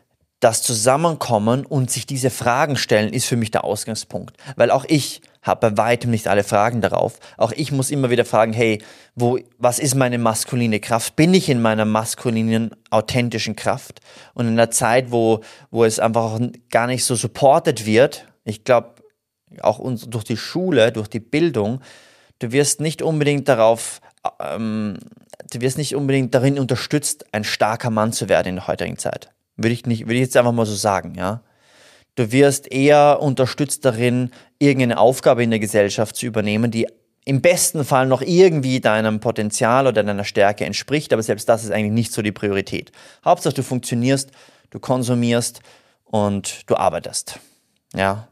[0.40, 4.36] das Zusammenkommen und sich diese Fragen stellen, ist für mich der Ausgangspunkt.
[4.56, 7.20] Weil auch ich habe bei weitem nicht alle Fragen darauf.
[7.36, 8.82] Auch ich muss immer wieder fragen, hey,
[9.14, 11.14] wo, was ist meine maskuline Kraft?
[11.16, 14.00] Bin ich in meiner maskulinen, authentischen Kraft?
[14.32, 15.40] Und in einer Zeit, wo,
[15.70, 16.40] wo es einfach
[16.70, 18.94] gar nicht so supported wird, ich glaube,
[19.60, 21.80] auch uns, durch die Schule, durch die Bildung,
[22.38, 24.00] du wirst nicht unbedingt darauf,
[24.40, 24.98] ähm,
[25.52, 29.30] du wirst nicht unbedingt darin unterstützt, ein starker Mann zu werden in der heutigen Zeit.
[29.56, 31.42] Würde ich nicht, würde ich jetzt einfach mal so sagen, ja.
[32.14, 36.86] Du wirst eher unterstützt darin, irgendeine Aufgabe in der Gesellschaft zu übernehmen, die
[37.24, 41.70] im besten Fall noch irgendwie deinem Potenzial oder deiner Stärke entspricht, aber selbst das ist
[41.70, 42.92] eigentlich nicht so die Priorität.
[43.24, 44.30] Hauptsache du funktionierst,
[44.70, 45.60] du konsumierst
[46.04, 47.40] und du arbeitest.
[47.94, 48.28] Ja.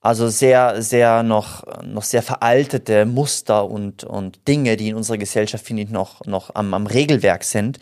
[0.00, 5.64] Also sehr, sehr noch, noch sehr veraltete Muster und, und Dinge, die in unserer Gesellschaft,
[5.64, 7.78] finde ich, noch, noch am, am Regelwerk sind.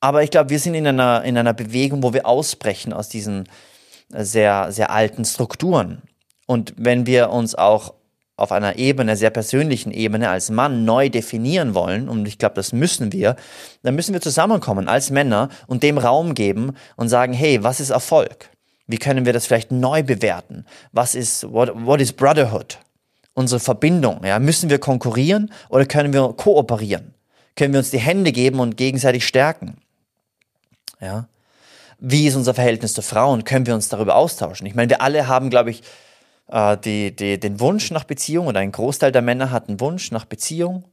[0.00, 3.48] Aber ich glaube, wir sind in einer, in einer Bewegung, wo wir ausbrechen aus diesen
[4.18, 6.02] sehr, sehr alten Strukturen.
[6.46, 7.94] Und wenn wir uns auch
[8.36, 12.72] auf einer Ebene, sehr persönlichen Ebene als Mann neu definieren wollen, und ich glaube, das
[12.72, 13.36] müssen wir,
[13.82, 17.90] dann müssen wir zusammenkommen als Männer und dem Raum geben und sagen, hey, was ist
[17.90, 18.50] Erfolg?
[18.86, 20.66] Wie können wir das vielleicht neu bewerten?
[20.92, 22.78] Was ist, what, what is Brotherhood?
[23.34, 27.14] Unsere Verbindung, ja, müssen wir konkurrieren oder können wir kooperieren?
[27.56, 29.78] Können wir uns die Hände geben und gegenseitig stärken?
[31.00, 31.28] Ja.
[31.98, 33.44] Wie ist unser Verhältnis zu Frauen?
[33.44, 34.66] Können wir uns darüber austauschen?
[34.66, 35.82] Ich meine, wir alle haben, glaube ich,
[36.48, 40.10] äh, die, die, den Wunsch nach Beziehung oder ein Großteil der Männer hat einen Wunsch
[40.10, 40.84] nach Beziehung.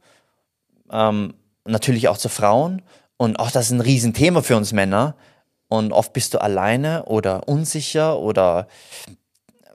[0.90, 1.34] ähm,
[1.64, 2.82] natürlich auch zu Frauen.
[3.16, 5.14] Und auch das ist ein Riesenthema für uns Männer.
[5.68, 8.66] Und oft bist du alleine oder unsicher oder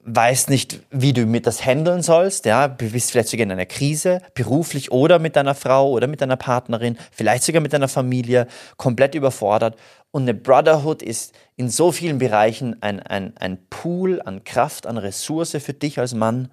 [0.09, 2.45] weißt nicht, wie du mit das handeln sollst.
[2.45, 6.21] Ja, du bist vielleicht sogar in einer Krise, beruflich oder mit deiner Frau oder mit
[6.21, 8.47] deiner Partnerin, vielleicht sogar mit deiner Familie,
[8.77, 9.75] komplett überfordert.
[10.11, 14.97] Und eine Brotherhood ist in so vielen Bereichen ein, ein, ein Pool an Kraft, an
[14.97, 16.51] Ressource für dich als Mann,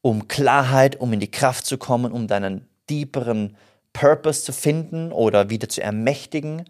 [0.00, 3.56] um Klarheit, um in die Kraft zu kommen, um deinen tieferen
[3.92, 6.64] Purpose zu finden oder wieder zu ermächtigen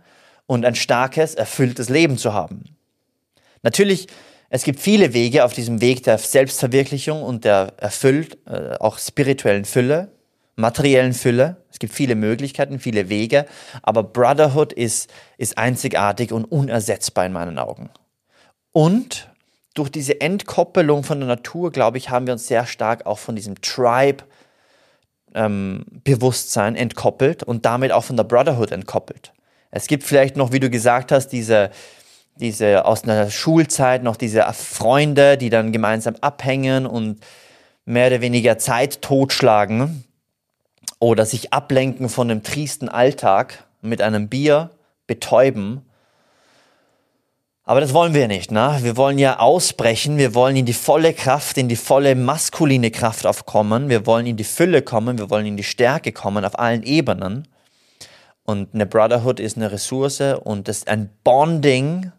[0.46, 2.76] und ein starkes, erfülltes Leben zu haben.
[3.62, 4.06] Natürlich,
[4.48, 9.64] es gibt viele Wege auf diesem Weg der Selbstverwirklichung und der erfüllt, äh, auch spirituellen
[9.64, 10.12] Fülle,
[10.56, 11.62] materiellen Fülle.
[11.70, 13.46] Es gibt viele Möglichkeiten, viele Wege,
[13.82, 17.90] aber Brotherhood ist, ist einzigartig und unersetzbar in meinen Augen.
[18.72, 19.28] Und
[19.74, 23.36] durch diese Entkoppelung von der Natur, glaube ich, haben wir uns sehr stark auch von
[23.36, 24.24] diesem Tribe
[25.34, 29.32] ähm, entkoppelt und damit auch von der Brotherhood entkoppelt.
[29.70, 31.70] Es gibt vielleicht noch, wie du gesagt hast, diese,
[32.36, 37.20] diese aus einer Schulzeit noch diese Freunde, die dann gemeinsam abhängen und
[37.84, 40.06] mehr oder weniger Zeit totschlagen
[40.98, 44.70] oder sich ablenken von dem triesten Alltag mit einem Bier
[45.06, 45.82] betäuben
[47.68, 48.52] aber das wollen wir nicht.
[48.52, 48.78] Ne?
[48.82, 53.26] Wir wollen ja ausbrechen, wir wollen in die volle Kraft, in die volle maskuline Kraft
[53.26, 56.84] aufkommen, wir wollen in die Fülle kommen, wir wollen in die Stärke kommen auf allen
[56.84, 57.48] Ebenen.
[58.44, 62.12] Und eine Brotherhood ist eine Ressource und ist ein Bonding,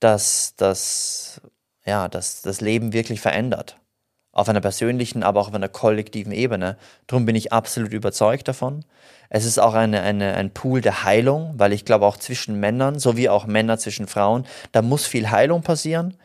[0.00, 1.40] das das,
[1.84, 3.76] ja, das, das Leben wirklich verändert.
[4.36, 6.76] Auf einer persönlichen, aber auch auf einer kollektiven Ebene.
[7.06, 8.84] Darum bin ich absolut überzeugt davon.
[9.30, 12.98] Es ist auch eine, eine, ein Pool der Heilung, weil ich glaube auch zwischen Männern,
[12.98, 16.18] sowie auch Männer zwischen Frauen, da muss viel Heilung passieren.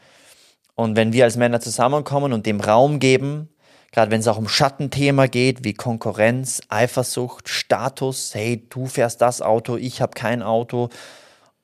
[0.76, 3.48] Und wenn wir als Männer zusammenkommen und dem Raum geben,
[3.94, 9.42] gerade wenn es auch um Schattenthema geht, wie Konkurrenz, Eifersucht, Status, hey, du fährst das
[9.42, 10.90] Auto, ich habe kein Auto.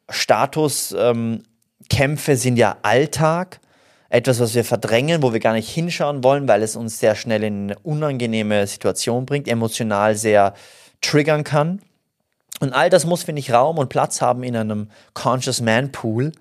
[0.07, 1.41] Statuskämpfe
[2.31, 3.59] ähm, sind ja Alltag,
[4.09, 7.43] etwas, was wir verdrängen, wo wir gar nicht hinschauen wollen, weil es uns sehr schnell
[7.43, 10.53] in eine unangenehme Situation bringt, emotional sehr
[11.01, 11.81] triggern kann.
[12.59, 16.31] Und all das muss, finde ich, Raum und Platz haben in einem Conscious Man Pool,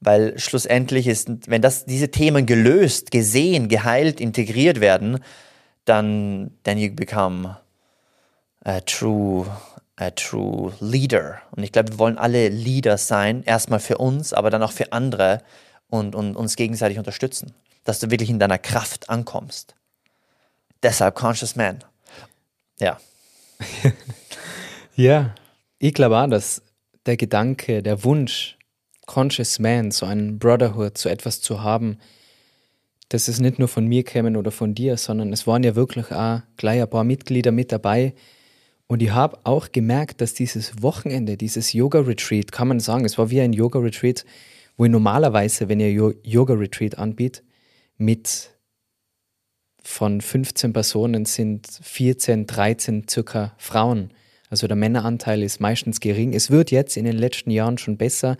[0.00, 5.18] weil schlussendlich ist, wenn das, diese Themen gelöst, gesehen, geheilt, integriert werden,
[5.84, 7.56] dann, then you become
[8.64, 9.46] a true,
[9.96, 11.40] a true leader.
[11.56, 14.92] Und ich glaube, wir wollen alle Leader sein, erstmal für uns, aber dann auch für
[14.92, 15.40] andere
[15.88, 19.74] und, und uns gegenseitig unterstützen, dass du wirklich in deiner Kraft ankommst.
[20.82, 21.84] Deshalb Conscious Man.
[22.78, 22.98] Ja.
[24.96, 25.34] ja,
[25.78, 26.62] ich glaube auch, dass
[27.06, 28.56] der Gedanke, der Wunsch,
[29.06, 31.98] Conscious Man, so ein Brotherhood, so etwas zu haben,
[33.08, 36.12] dass es nicht nur von mir kämen oder von dir, sondern es waren ja wirklich
[36.12, 38.14] auch gleich ein paar Mitglieder mit dabei.
[38.86, 43.30] Und ich habe auch gemerkt, dass dieses Wochenende, dieses Yoga-Retreat, kann man sagen, es war
[43.30, 44.24] wie ein Yoga-Retreat,
[44.78, 47.44] wo ich normalerweise, wenn ihr Yoga-Retreat anbietet,
[47.98, 48.50] mit
[49.82, 54.12] von 15 Personen sind 14, 13 circa Frauen.
[54.50, 56.32] Also der Männeranteil ist meistens gering.
[56.32, 58.36] Es wird jetzt in den letzten Jahren schon besser.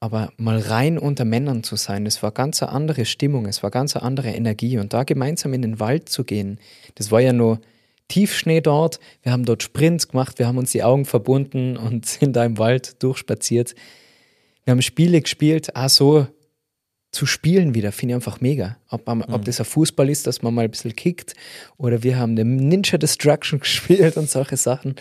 [0.00, 3.70] Aber mal rein unter Männern zu sein, es war ganz eine andere Stimmung, es war
[3.72, 4.78] ganz eine andere Energie.
[4.78, 6.60] Und da gemeinsam in den Wald zu gehen,
[6.94, 7.60] das war ja nur
[8.06, 9.00] Tiefschnee dort.
[9.22, 12.58] Wir haben dort Sprints gemacht, wir haben uns die Augen verbunden und sind da im
[12.58, 13.74] Wald durchspaziert.
[14.68, 16.26] Wir haben Spiele gespielt, ah so,
[17.10, 18.76] zu spielen wieder, finde ich einfach mega.
[18.90, 19.32] Ob, man, mhm.
[19.32, 21.32] ob das ein Fußball ist, dass man mal ein bisschen kickt,
[21.78, 24.96] oder wir haben den Ninja Destruction gespielt und solche Sachen.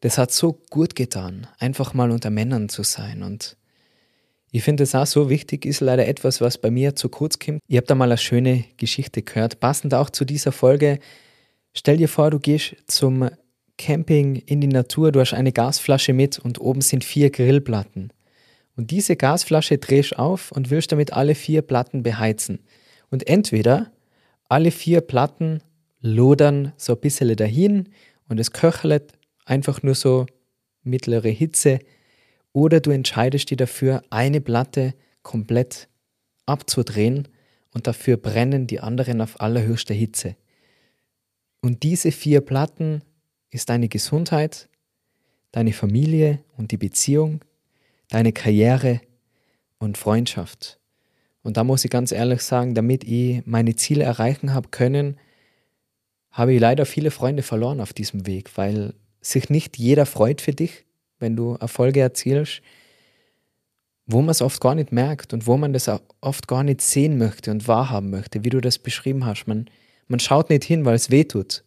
[0.00, 3.22] Das hat so gut getan, einfach mal unter Männern zu sein.
[3.22, 3.58] Und
[4.50, 7.60] ich finde es auch so wichtig, ist leider etwas, was bei mir zu kurz kommt.
[7.68, 10.98] Ich habe da mal eine schöne Geschichte gehört, passend auch zu dieser Folge.
[11.74, 13.28] Stell dir vor, du gehst zum
[13.76, 18.10] Camping in die Natur, du hast eine Gasflasche mit und oben sind vier Grillplatten.
[18.76, 22.60] Und diese Gasflasche drehst auf und willst damit alle vier Platten beheizen.
[23.10, 23.92] Und entweder
[24.48, 25.62] alle vier Platten
[26.00, 27.88] lodern so ein bisschen dahin
[28.28, 29.12] und es köchelt
[29.44, 30.26] einfach nur so
[30.82, 31.78] mittlere Hitze,
[32.52, 35.88] oder du entscheidest dich dafür, eine Platte komplett
[36.46, 37.26] abzudrehen
[37.72, 40.36] und dafür brennen die anderen auf allerhöchster Hitze.
[41.60, 43.02] Und diese vier Platten
[43.50, 44.68] ist deine Gesundheit,
[45.50, 47.40] deine Familie und die Beziehung,
[48.08, 49.00] deine Karriere
[49.78, 50.78] und Freundschaft.
[51.42, 55.18] Und da muss ich ganz ehrlich sagen, damit ich meine Ziele erreichen habe können,
[56.30, 60.52] habe ich leider viele Freunde verloren auf diesem Weg, weil sich nicht jeder freut für
[60.52, 60.84] dich,
[61.18, 62.60] wenn du Erfolge erzielst,
[64.06, 65.90] wo man es oft gar nicht merkt und wo man das
[66.20, 69.46] oft gar nicht sehen möchte und wahrhaben möchte, wie du das beschrieben hast.
[69.46, 69.70] Man,
[70.08, 71.64] man schaut nicht hin, weil es weh tut.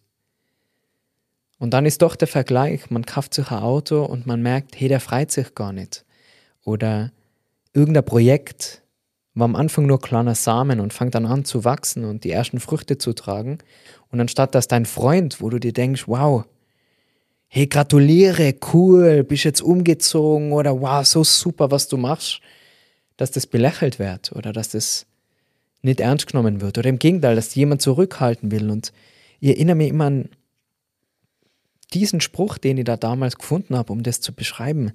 [1.60, 4.88] Und dann ist doch der Vergleich, man kauft sich ein Auto und man merkt, hey,
[4.88, 6.06] der freut sich gar nicht.
[6.68, 7.14] Oder
[7.72, 8.84] irgendein Projekt
[9.36, 12.60] war am Anfang nur kleiner Samen und fängt dann an zu wachsen und die ersten
[12.60, 13.60] Früchte zu tragen.
[14.12, 16.44] Und anstatt dass dein Freund, wo du dir denkst, wow,
[17.48, 22.42] hey, gratuliere, cool, bist jetzt umgezogen oder wow, so super, was du machst,
[23.16, 25.06] dass das belächelt wird oder dass das
[25.84, 26.78] nicht ernst genommen wird.
[26.78, 28.70] Oder im Gegenteil, dass jemand zurückhalten will.
[28.70, 28.92] Und
[29.40, 30.30] ich erinnere mich immer an
[31.94, 34.92] diesen Spruch, den ich da damals gefunden habe, um das zu beschreiben.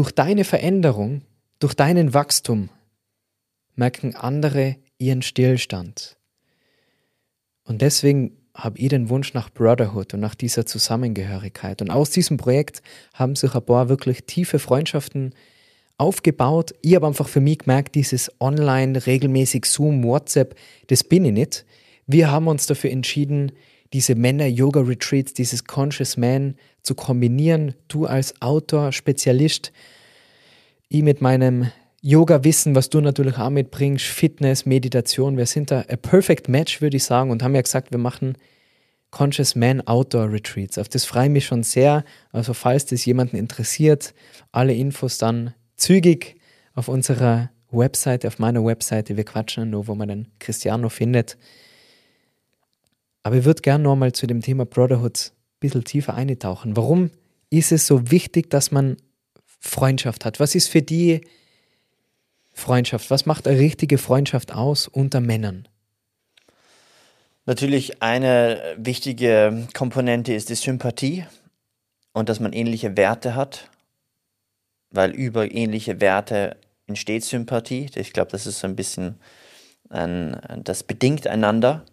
[0.00, 1.20] Durch deine Veränderung,
[1.58, 2.70] durch deinen Wachstum
[3.74, 6.16] merken andere ihren Stillstand.
[7.64, 11.82] Und deswegen habe ich den Wunsch nach Brotherhood und nach dieser Zusammengehörigkeit.
[11.82, 12.80] Und aus diesem Projekt
[13.12, 15.34] haben sich ein paar wirklich tiefe Freundschaften
[15.98, 16.72] aufgebaut.
[16.80, 21.66] Ich habe einfach für mich gemerkt, dieses Online, regelmäßig Zoom, WhatsApp, das bin ich nicht.
[22.06, 23.52] Wir haben uns dafür entschieden,
[23.92, 27.74] diese Männer-Yoga-Retreats, dieses Conscious Man zu kombinieren.
[27.88, 29.72] Du als Autor, Spezialist,
[30.88, 31.70] ich mit meinem
[32.02, 35.36] Yoga-Wissen, was du natürlich auch mitbringst, Fitness, Meditation.
[35.36, 38.36] Wir sind da a perfect match, würde ich sagen, und haben ja gesagt, wir machen
[39.10, 40.78] Conscious Man Outdoor Retreats.
[40.78, 42.04] Auf das freue ich mich schon sehr.
[42.32, 44.14] Also, falls das jemanden interessiert,
[44.52, 46.36] alle Infos dann zügig
[46.74, 49.16] auf unserer Webseite, auf meiner Webseite.
[49.16, 51.36] Wir quatschen nur, wo man den Cristiano findet.
[53.22, 56.76] Aber ich würde gerne nochmal zu dem Thema Brotherhood bisschen tiefer eintauchen.
[56.76, 57.10] Warum
[57.50, 58.96] ist es so wichtig, dass man
[59.44, 60.40] Freundschaft hat?
[60.40, 61.20] Was ist für die
[62.52, 63.10] Freundschaft?
[63.10, 65.68] Was macht eine richtige Freundschaft aus unter Männern?
[67.46, 71.24] Natürlich eine wichtige Komponente ist die Sympathie
[72.12, 73.70] und dass man ähnliche Werte hat,
[74.90, 76.56] weil über ähnliche Werte
[76.86, 77.88] entsteht Sympathie.
[77.94, 79.18] Ich glaube, das ist so ein bisschen,
[79.88, 81.84] ein, das bedingt einander.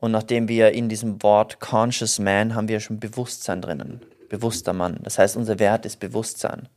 [0.00, 4.98] Und nachdem wir in diesem Wort Conscious Man haben wir schon Bewusstsein drinnen, bewusster Mann.
[5.02, 6.68] Das heißt, unser Wert ist Bewusstsein.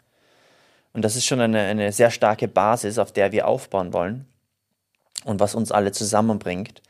[0.91, 4.28] Und das ist schon eine, eine sehr starke Basis, auf der wir aufbauen wollen
[5.24, 6.82] und was uns alle zusammenbringt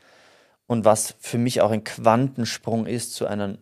[0.66, 3.56] und was für mich auch ein Quantensprung ist zu einer,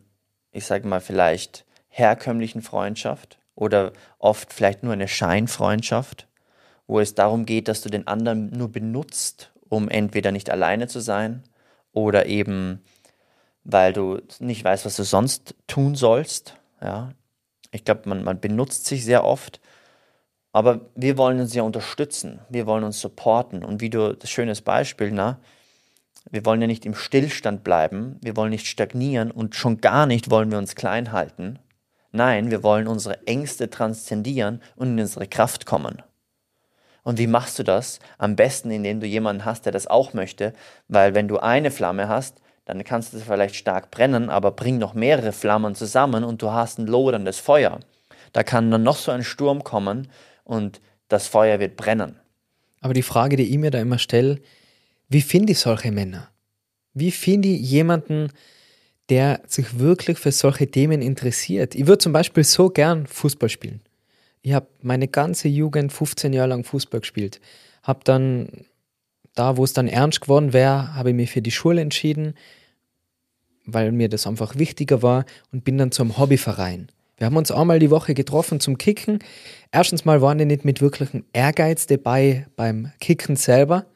[0.51, 6.27] ich sage mal, vielleicht herkömmlichen Freundschaft oder oft vielleicht nur eine Scheinfreundschaft,
[6.87, 11.01] wo es darum geht, dass du den anderen nur benutzt, um entweder nicht alleine zu
[11.01, 11.45] sein
[11.93, 12.83] oder eben,
[13.65, 16.57] weil du nicht weißt, was du sonst tun sollst.
[16.81, 17.13] Ja,
[17.71, 19.61] ich glaube, man, man benutzt sich sehr oft
[20.53, 23.65] aber wir wollen uns ja unterstützen, wir wollen uns supporten.
[23.65, 25.39] Und wie du, das schönes Beispiel, na,
[26.31, 30.31] wir wollen ja nicht im Stillstand bleiben, wir wollen nicht stagnieren und schon gar nicht
[30.31, 31.59] wollen wir uns klein halten.
[32.13, 36.03] Nein, wir wollen unsere Ängste transzendieren und in unsere Kraft kommen.
[37.03, 37.99] Und wie machst du das?
[38.19, 40.53] Am besten, indem du jemanden hast, der das auch möchte,
[40.89, 44.95] weil wenn du eine Flamme hast, dann kannst du vielleicht stark brennen, aber bring noch
[44.95, 47.81] mehrere Flammen zusammen und du hast ein loderndes Feuer.
[48.33, 50.09] Da kann dann noch so ein Sturm kommen,
[50.45, 52.17] und das Feuer wird brennen.
[52.81, 54.41] Aber die Frage, die ich mir da immer stelle,
[55.09, 56.29] wie finde ich solche Männer?
[56.95, 58.29] Wie finde ich jemanden,
[59.09, 61.75] der sich wirklich für solche Themen interessiert?
[61.75, 63.81] Ich würde zum Beispiel so gern Fußball spielen.
[64.43, 67.41] Ich habe meine ganze Jugend 15 Jahre lang Fußball gespielt.
[67.83, 68.67] Habe dann,
[69.35, 72.35] da wo es dann ernst geworden wäre, habe ich mich für die Schule entschieden,
[73.65, 76.89] weil mir das einfach wichtiger war und bin dann zum Hobbyverein.
[77.17, 79.21] Wir haben uns einmal die Woche getroffen zum Kicken.
[79.71, 83.87] Erstens mal waren die nicht mit wirklichem Ehrgeiz dabei beim Kicken selber,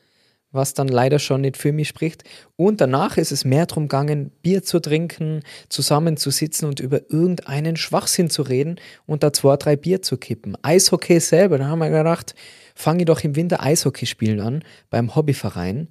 [0.57, 2.25] was dann leider schon nicht für mich spricht.
[2.57, 8.31] Und danach ist es mehr darum gegangen, Bier zu trinken, zusammenzusitzen und über irgendeinen Schwachsinn
[8.31, 10.57] zu reden und da zwei, drei Bier zu kippen.
[10.63, 12.35] Eishockey selber, da haben wir gedacht,
[12.75, 15.89] fange ich doch im Winter Eishockey spielen an beim Hobbyverein.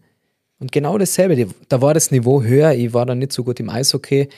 [0.60, 3.70] Und genau dasselbe, da war das Niveau höher, ich war dann nicht so gut im
[3.70, 4.30] Eishockey,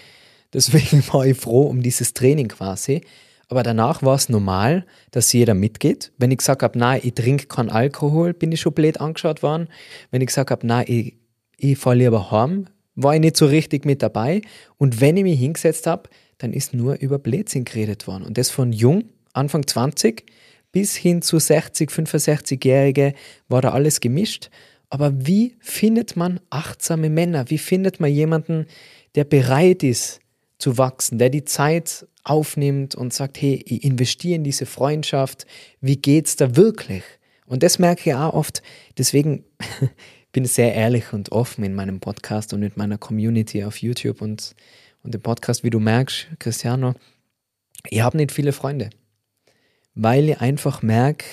[0.53, 3.01] Deswegen war ich froh um dieses Training quasi.
[3.49, 6.11] Aber danach war es normal, dass jeder mitgeht.
[6.17, 9.69] Wenn ich gesagt habe, nein, ich trinke keinen Alkohol, bin ich schon blöd angeschaut worden.
[10.11, 11.15] Wenn ich gesagt habe, nein, ich,
[11.57, 14.41] ich fahre lieber heim, war ich nicht so richtig mit dabei.
[14.77, 18.23] Und wenn ich mich hingesetzt habe, dann ist nur über Blödsinn geredet worden.
[18.23, 20.25] Und das von jung, Anfang 20,
[20.71, 23.13] bis hin zu 60, 65-Jährige
[23.47, 24.49] war da alles gemischt.
[24.89, 27.49] Aber wie findet man achtsame Männer?
[27.49, 28.65] Wie findet man jemanden,
[29.15, 30.19] der bereit ist,
[30.57, 35.45] zu wachsen, der die Zeit aufnimmt und sagt, hey, ich investiere in diese Freundschaft,
[35.81, 37.03] wie geht's da wirklich?
[37.45, 38.61] Und das merke ich auch oft,
[38.97, 39.45] deswegen
[40.31, 44.21] bin ich sehr ehrlich und offen in meinem Podcast und mit meiner Community auf YouTube
[44.21, 44.55] und,
[45.03, 46.95] und dem Podcast, wie du merkst, Cristiano,
[47.89, 48.89] ich habe nicht viele Freunde,
[49.95, 51.25] weil ich einfach merke,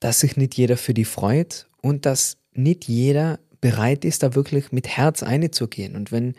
[0.00, 4.72] dass sich nicht jeder für die freut und dass nicht jeder bereit ist, da wirklich
[4.72, 5.96] mit Herz einzugehen.
[5.96, 6.34] Und wenn,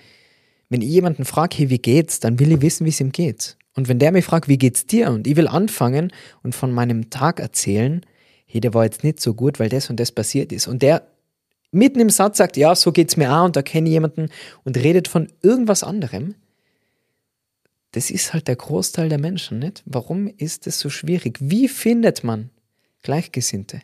[0.69, 3.57] wenn ich jemanden frage, hey, wie geht's, dann will ich wissen, wie es ihm geht.
[3.73, 5.09] Und wenn der mich fragt, wie geht's dir?
[5.09, 6.13] Und ich will anfangen
[6.43, 8.05] und von meinem Tag erzählen,
[8.45, 10.67] hey, der war jetzt nicht so gut, weil das und das passiert ist.
[10.67, 11.07] Und der
[11.71, 14.29] mitten im Satz sagt, ja, so geht's mir auch und da kenne ich jemanden
[14.63, 16.35] und redet von irgendwas anderem.
[17.93, 19.81] Das ist halt der Großteil der Menschen, nicht?
[19.87, 21.39] Warum ist es so schwierig?
[21.41, 22.51] Wie findet man
[23.01, 23.81] Gleichgesinnte?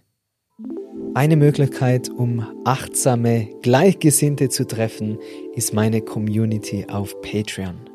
[1.13, 5.17] Eine Möglichkeit, um achtsame Gleichgesinnte zu treffen,
[5.55, 7.90] ist meine Community auf Patreon.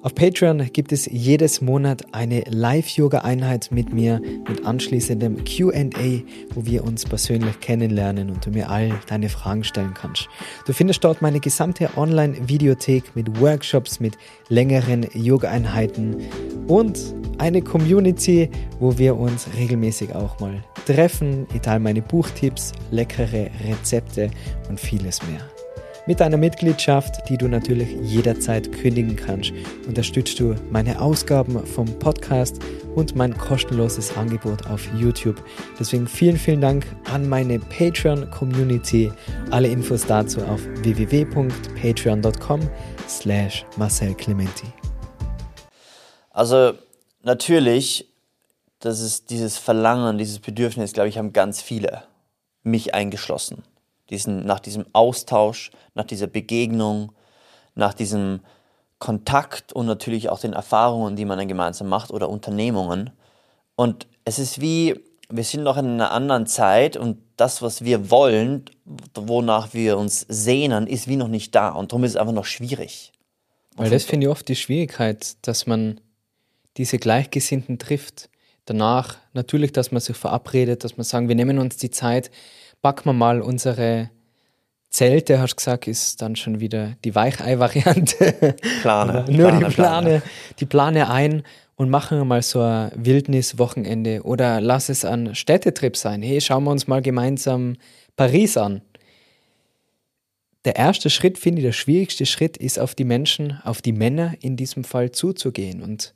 [0.00, 6.22] Auf Patreon gibt es jedes Monat eine Live-Yoga-Einheit mit mir mit anschließendem QA,
[6.54, 10.28] wo wir uns persönlich kennenlernen und du mir all deine Fragen stellen kannst.
[10.66, 14.16] Du findest dort meine gesamte Online-Videothek mit Workshops, mit
[14.48, 16.16] längeren Yoga-Einheiten
[16.68, 17.00] und
[17.38, 21.48] eine Community, wo wir uns regelmäßig auch mal treffen.
[21.52, 24.30] Ich teile meine Buchtipps, leckere Rezepte
[24.68, 25.57] und vieles mehr.
[26.08, 29.52] Mit einer Mitgliedschaft, die du natürlich jederzeit kündigen kannst,
[29.86, 32.60] unterstützt du meine Ausgaben vom Podcast
[32.94, 35.36] und mein kostenloses Angebot auf YouTube.
[35.78, 39.12] Deswegen vielen, vielen Dank an meine Patreon-Community.
[39.50, 42.60] Alle Infos dazu auf www.patreon.com
[43.06, 44.68] slash Marcel Clementi.
[46.30, 46.72] Also
[47.22, 48.10] natürlich,
[48.80, 52.04] das ist dieses Verlangen, dieses Bedürfnis, glaube ich, haben ganz viele,
[52.62, 53.62] mich eingeschlossen
[54.10, 57.12] diesen, nach diesem Austausch, nach dieser Begegnung,
[57.74, 58.40] nach diesem
[58.98, 63.10] Kontakt und natürlich auch den Erfahrungen, die man dann gemeinsam macht oder Unternehmungen.
[63.76, 65.00] Und es ist wie,
[65.30, 68.64] wir sind noch in einer anderen Zeit und das, was wir wollen,
[69.14, 71.70] wonach wir uns sehnen, ist wie noch nicht da.
[71.70, 73.12] Und darum ist es einfach noch schwierig.
[73.76, 76.00] Weil das finde ich oft die Schwierigkeit, dass man
[76.76, 78.28] diese Gleichgesinnten trifft.
[78.64, 82.32] Danach natürlich, dass man sich verabredet, dass man sagen, wir nehmen uns die Zeit,
[82.82, 84.10] packen wir mal unsere
[84.90, 88.56] Zelte, hast du gesagt, ist dann schon wieder die Weichei-Variante.
[88.80, 89.24] Plane.
[89.30, 90.22] Nur Plane, die Plane,
[90.60, 91.42] die Plane ein
[91.76, 96.22] und machen mal so ein Wildniswochenende oder lass es ein Städtetrip sein.
[96.22, 97.76] Hey, schauen wir uns mal gemeinsam
[98.16, 98.82] Paris an.
[100.64, 104.34] Der erste Schritt, finde ich, der schwierigste Schritt ist auf die Menschen, auf die Männer
[104.40, 105.82] in diesem Fall zuzugehen.
[105.82, 106.14] Und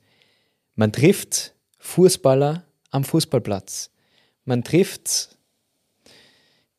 [0.75, 3.89] man trifft Fußballer am Fußballplatz.
[4.45, 5.32] Man trifft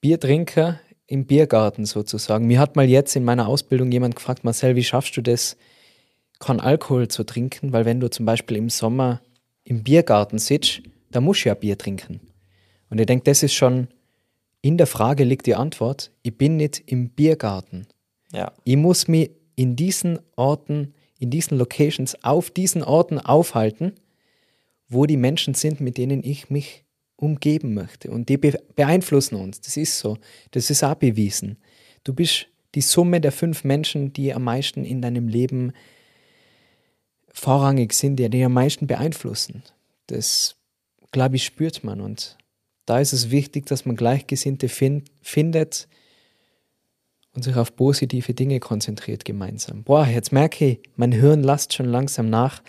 [0.05, 2.47] Biertrinker im Biergarten sozusagen.
[2.47, 5.57] Mir hat mal jetzt in meiner Ausbildung jemand gefragt, Marcel, wie schaffst du das,
[6.39, 7.73] kein Alkohol zu trinken?
[7.73, 9.23] Weil wenn du zum Beispiel im Sommer
[9.65, 12.21] im Biergarten sitzt, da musst du ja Bier trinken.
[12.91, 13.89] Und ich denke, das ist schon,
[14.61, 17.87] in der Frage liegt die Antwort, ich bin nicht im Biergarten.
[18.31, 18.53] Ja.
[18.65, 23.95] Ich muss mich in diesen Orten, in diesen Locations, auf diesen Orten aufhalten,
[24.87, 26.85] wo die Menschen sind, mit denen ich mich
[27.17, 28.11] umgeben möchte.
[28.11, 29.61] Und die beeinflussen uns.
[29.61, 30.19] Das ist so.
[30.51, 31.59] Das ist auch bewiesen.
[32.03, 35.73] Du bist die Summe der fünf Menschen, die am meisten in deinem Leben
[37.33, 39.63] vorrangig sind, die dich am meisten beeinflussen.
[40.07, 40.57] Das,
[41.13, 42.01] glaube ich, spürt man.
[42.01, 42.37] Und
[42.87, 45.89] da ist es wichtig, dass man Gleichgesinnte find, findet
[47.35, 49.83] und sich auf positive Dinge konzentriert gemeinsam.
[49.83, 52.63] Boah, jetzt merke ich, mein Hirn lasst schon langsam nach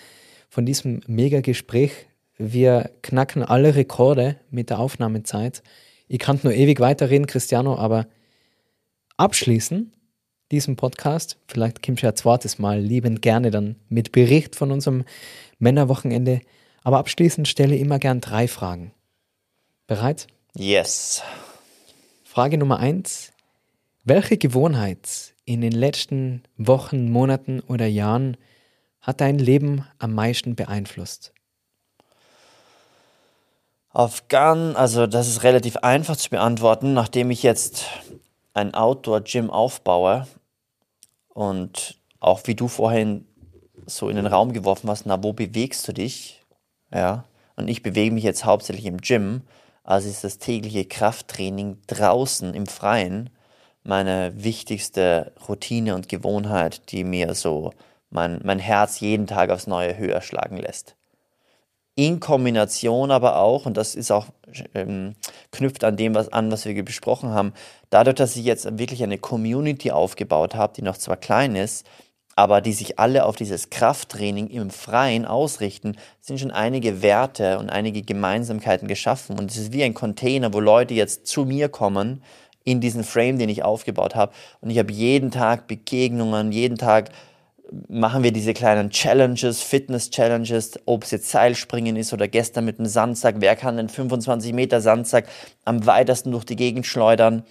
[0.50, 1.92] von diesem mega Gespräch
[2.38, 5.64] wir knacken alle Rekorde mit der Aufnahmezeit.
[6.08, 8.08] Ich kann nur ewig weiterreden, Cristiano, aber
[9.18, 9.92] abschließen
[10.52, 15.04] diesen Podcast, vielleicht kommst du ja zweites Mal liebend gerne dann mit Bericht von unserem
[15.58, 16.42] Männerwochenende,
[16.84, 18.92] aber abschließend stelle ich immer gern drei Fragen.
[19.88, 20.28] Bereit?
[20.56, 21.24] Yes.
[22.24, 23.32] Frage Nummer eins.
[24.04, 28.38] Welche Gewohnheit in den letzten Wochen, Monaten oder Jahren
[29.02, 31.35] hat dein Leben am meisten beeinflusst?
[33.96, 37.86] Auf Gun, also das ist relativ einfach zu beantworten, nachdem ich jetzt
[38.54, 40.28] ein Outdoor-Gym aufbaue
[41.30, 43.26] und auch wie du vorhin
[43.86, 46.44] so in den Raum geworfen hast, na, wo bewegst du dich?
[46.94, 47.24] Ja,
[47.56, 49.44] und ich bewege mich jetzt hauptsächlich im Gym,
[49.86, 53.30] also ist das tägliche Krafttraining draußen im Freien
[53.84, 57.72] meine wichtigste Routine und Gewohnheit, die mir so
[58.10, 60.98] mein, mein Herz jeden Tag aufs Neue höher schlagen lässt
[61.96, 64.28] in Kombination aber auch, und das ist auch,
[64.74, 65.16] ähm,
[65.52, 67.54] knüpft an dem was an, was wir besprochen haben,
[67.90, 71.86] dadurch, dass ich jetzt wirklich eine Community aufgebaut habe, die noch zwar klein ist,
[72.36, 77.70] aber die sich alle auf dieses Krafttraining im Freien ausrichten, sind schon einige Werte und
[77.70, 79.40] einige Gemeinsamkeiten geschaffen.
[79.40, 82.22] Und es ist wie ein Container, wo Leute jetzt zu mir kommen,
[82.66, 84.34] in diesen Frame, den ich aufgebaut habe.
[84.60, 87.12] Und ich habe jeden Tag Begegnungen, jeden Tag
[87.88, 92.86] machen wir diese kleinen Challenges, Fitness-Challenges, ob es jetzt Seilspringen ist oder gestern mit dem
[92.86, 93.36] Sandsack.
[93.40, 95.28] Wer kann den 25 Meter Sandsack
[95.64, 97.44] am weitesten durch die Gegend schleudern?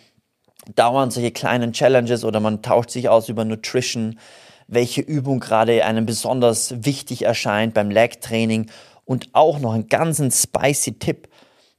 [0.74, 4.18] dauernd solche kleinen Challenges oder man tauscht sich aus über Nutrition,
[4.66, 8.70] welche Übung gerade einem besonders wichtig erscheint beim Leg-Training
[9.04, 11.28] und auch noch einen ganzen spicy Tipp.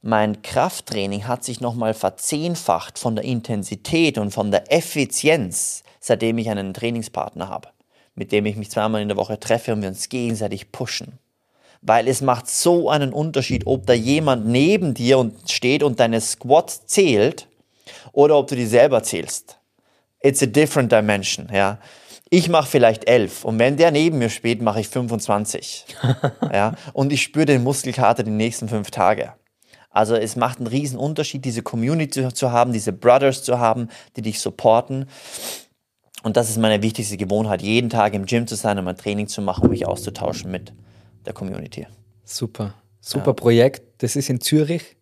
[0.02, 6.48] Mein Krafttraining hat sich nochmal verzehnfacht von der Intensität und von der Effizienz, seitdem ich
[6.48, 7.70] einen Trainingspartner habe,
[8.16, 11.18] mit dem ich mich zweimal in der Woche treffe und wir uns gegenseitig pushen.
[11.82, 16.20] Weil es macht so einen Unterschied, ob da jemand neben dir und steht und deine
[16.20, 17.46] Squats zählt
[18.12, 19.58] oder ob du die selber zählst.
[20.20, 21.78] It's a different dimension, ja.
[22.28, 25.86] Ich mache vielleicht elf und wenn der neben mir spielt, mache ich 25.
[26.52, 29.34] ja, und ich spüre den Muskelkater die nächsten fünf Tage.
[29.96, 34.20] Also es macht einen riesen Unterschied, diese Community zu haben, diese Brothers zu haben, die
[34.22, 35.08] dich supporten.
[36.22, 39.28] Und das ist meine wichtigste Gewohnheit, jeden Tag im Gym zu sein, um ein Training
[39.28, 40.72] zu machen, um mich auszutauschen mit
[41.24, 41.86] der Community.
[42.24, 43.32] Super, super ja.
[43.34, 44.02] Projekt.
[44.02, 44.96] Das ist in Zürich,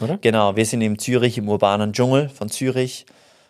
[0.00, 0.18] oder?
[0.18, 3.04] Genau, wir sind in Zürich im urbanen Dschungel von Zürich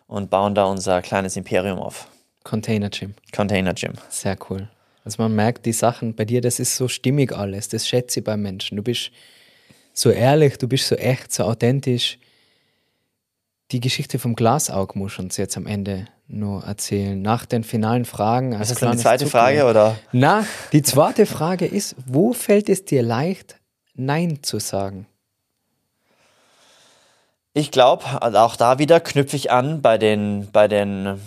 [0.06, 2.08] und bauen da unser kleines Imperium auf.
[2.42, 3.14] Container Gym.
[3.32, 3.92] Container Gym.
[4.08, 4.68] Sehr cool.
[5.04, 7.68] Also man merkt die Sachen bei dir, das ist so stimmig alles.
[7.68, 8.76] Das schätze ich beim Menschen.
[8.76, 9.10] Du bist
[9.92, 12.18] so ehrlich, du bist so echt, so authentisch.
[13.70, 17.20] Die Geschichte vom Glasaug muss uns jetzt am Ende nur erzählen.
[17.20, 18.54] Nach den finalen Fragen.
[18.54, 19.38] Als ist das die zweite Zucker.
[19.38, 19.96] Frage, oder?
[20.12, 23.56] Na, die zweite Frage ist, wo fällt es dir leicht,
[23.94, 25.06] Nein zu sagen?
[27.52, 31.20] Ich glaube, also auch da wieder knüpfe ich an bei den, bei den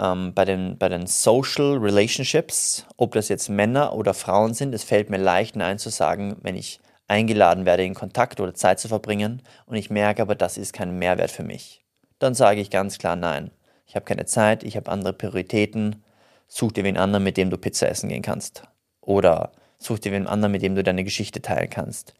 [0.00, 4.84] ähm, bei, den, bei den Social Relationships, ob das jetzt Männer oder Frauen sind, es
[4.84, 8.88] fällt mir leicht, Nein zu sagen, wenn ich eingeladen werde, in Kontakt oder Zeit zu
[8.88, 11.84] verbringen und ich merke aber, das ist kein Mehrwert für mich.
[12.18, 13.50] Dann sage ich ganz klar Nein.
[13.90, 16.04] Ich habe keine Zeit, ich habe andere Prioritäten.
[16.46, 18.62] Such dir wen anderen, mit dem du Pizza essen gehen kannst.
[19.00, 22.14] Oder such dir wen anderen, mit dem du deine Geschichte teilen kannst.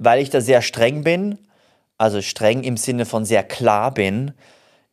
[0.00, 1.38] Weil ich da sehr streng bin,
[1.98, 4.32] also streng im Sinne von sehr klar bin,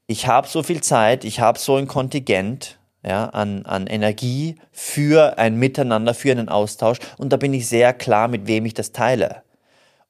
[0.06, 5.40] ich habe so viel Zeit, ich habe so ein Kontingent ja, an, an Energie für
[5.40, 8.92] ein Miteinander, für einen Austausch und da bin ich sehr klar, mit wem ich das
[8.92, 9.42] teile.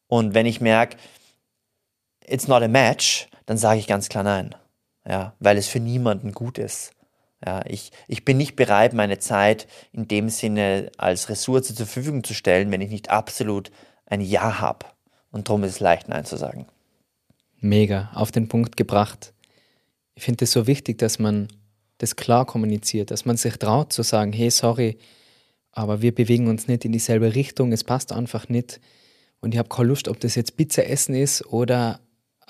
[0.07, 0.97] Und wenn ich merke,
[2.27, 4.53] it's not a match, dann sage ich ganz klar nein,
[5.07, 6.91] ja, weil es für niemanden gut ist.
[7.43, 12.23] Ja, ich, ich bin nicht bereit, meine Zeit in dem Sinne als Ressource zur Verfügung
[12.23, 13.71] zu stellen, wenn ich nicht absolut
[14.05, 14.85] ein Ja habe.
[15.31, 16.67] Und darum ist es leicht, Nein zu sagen.
[17.59, 19.33] Mega, auf den Punkt gebracht
[20.21, 21.47] ich finde es so wichtig, dass man
[21.97, 24.97] das klar kommuniziert, dass man sich traut zu sagen, hey, sorry,
[25.71, 28.79] aber wir bewegen uns nicht in dieselbe Richtung, es passt einfach nicht.
[29.39, 32.01] Und ich habe keine Lust, ob das jetzt Pizza essen ist oder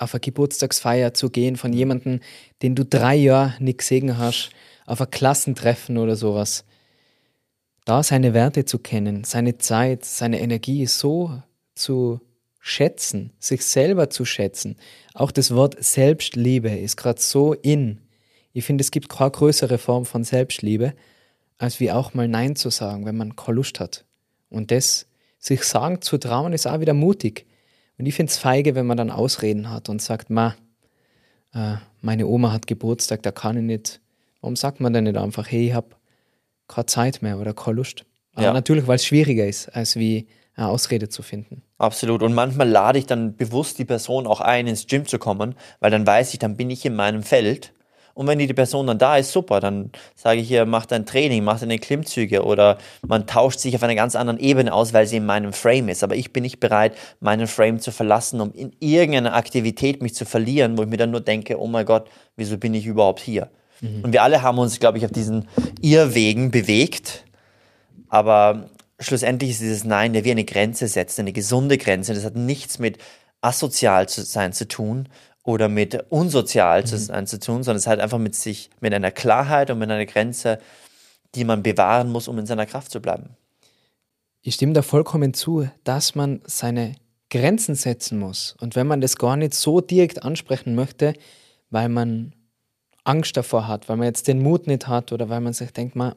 [0.02, 2.20] auf eine Geburtstagsfeier zu gehen von jemandem,
[2.62, 4.50] den du drei Jahre nicht gesehen hast,
[4.86, 6.64] auf ein Klassentreffen oder sowas.
[7.84, 11.42] Da seine Werte zu kennen, seine Zeit, seine Energie so
[11.74, 12.20] zu
[12.60, 14.76] schätzen, sich selber zu schätzen.
[15.14, 18.00] Auch das Wort Selbstliebe ist gerade so in.
[18.52, 20.94] Ich finde, es gibt keine größere Form von Selbstliebe,
[21.58, 24.04] als wie auch mal Nein zu sagen, wenn man keine Lust hat.
[24.48, 25.06] Und das,
[25.38, 27.46] sich sagen zu trauen, ist auch wieder mutig.
[28.02, 30.56] Und ich finde es feige, wenn man dann Ausreden hat und sagt, ma,
[31.54, 34.00] äh, meine Oma hat Geburtstag, da kann ich nicht.
[34.40, 35.94] Warum sagt man denn nicht einfach, hey, ich habe
[36.66, 38.04] keine Zeit mehr oder keine Lust?
[38.34, 38.52] Aber ja.
[38.52, 40.26] natürlich, weil es schwieriger ist, als wie
[40.56, 41.62] eine Ausrede zu finden.
[41.78, 42.24] Absolut.
[42.24, 45.92] Und manchmal lade ich dann bewusst die Person auch ein, ins Gym zu kommen, weil
[45.92, 47.72] dann weiß ich, dann bin ich in meinem Feld.
[48.14, 51.44] Und wenn die Person dann da ist, super, dann sage ich ihr, mach dein Training,
[51.44, 55.16] mach deine Klimmzüge oder man tauscht sich auf einer ganz anderen Ebene aus, weil sie
[55.16, 56.02] in meinem Frame ist.
[56.04, 60.24] Aber ich bin nicht bereit, meinen Frame zu verlassen, um in irgendeiner Aktivität mich zu
[60.24, 63.48] verlieren, wo ich mir dann nur denke, oh mein Gott, wieso bin ich überhaupt hier?
[63.80, 64.04] Mhm.
[64.04, 65.48] Und wir alle haben uns, glaube ich, auf diesen
[65.80, 67.24] Irrwegen bewegt.
[68.08, 68.68] Aber
[69.00, 72.12] schlussendlich ist dieses Nein der wie eine Grenze setzt, eine gesunde Grenze.
[72.12, 72.98] Das hat nichts mit
[73.40, 75.08] asozial zu sein zu tun
[75.42, 77.26] oder mit unsozial mhm.
[77.26, 80.58] zu tun, sondern es hat einfach mit sich, mit einer Klarheit und mit einer Grenze,
[81.34, 83.30] die man bewahren muss, um in seiner Kraft zu bleiben.
[84.42, 86.94] Ich stimme da vollkommen zu, dass man seine
[87.30, 88.54] Grenzen setzen muss.
[88.60, 91.14] Und wenn man das gar nicht so direkt ansprechen möchte,
[91.70, 92.34] weil man
[93.04, 95.96] Angst davor hat, weil man jetzt den Mut nicht hat oder weil man sich denkt,
[95.96, 96.14] man,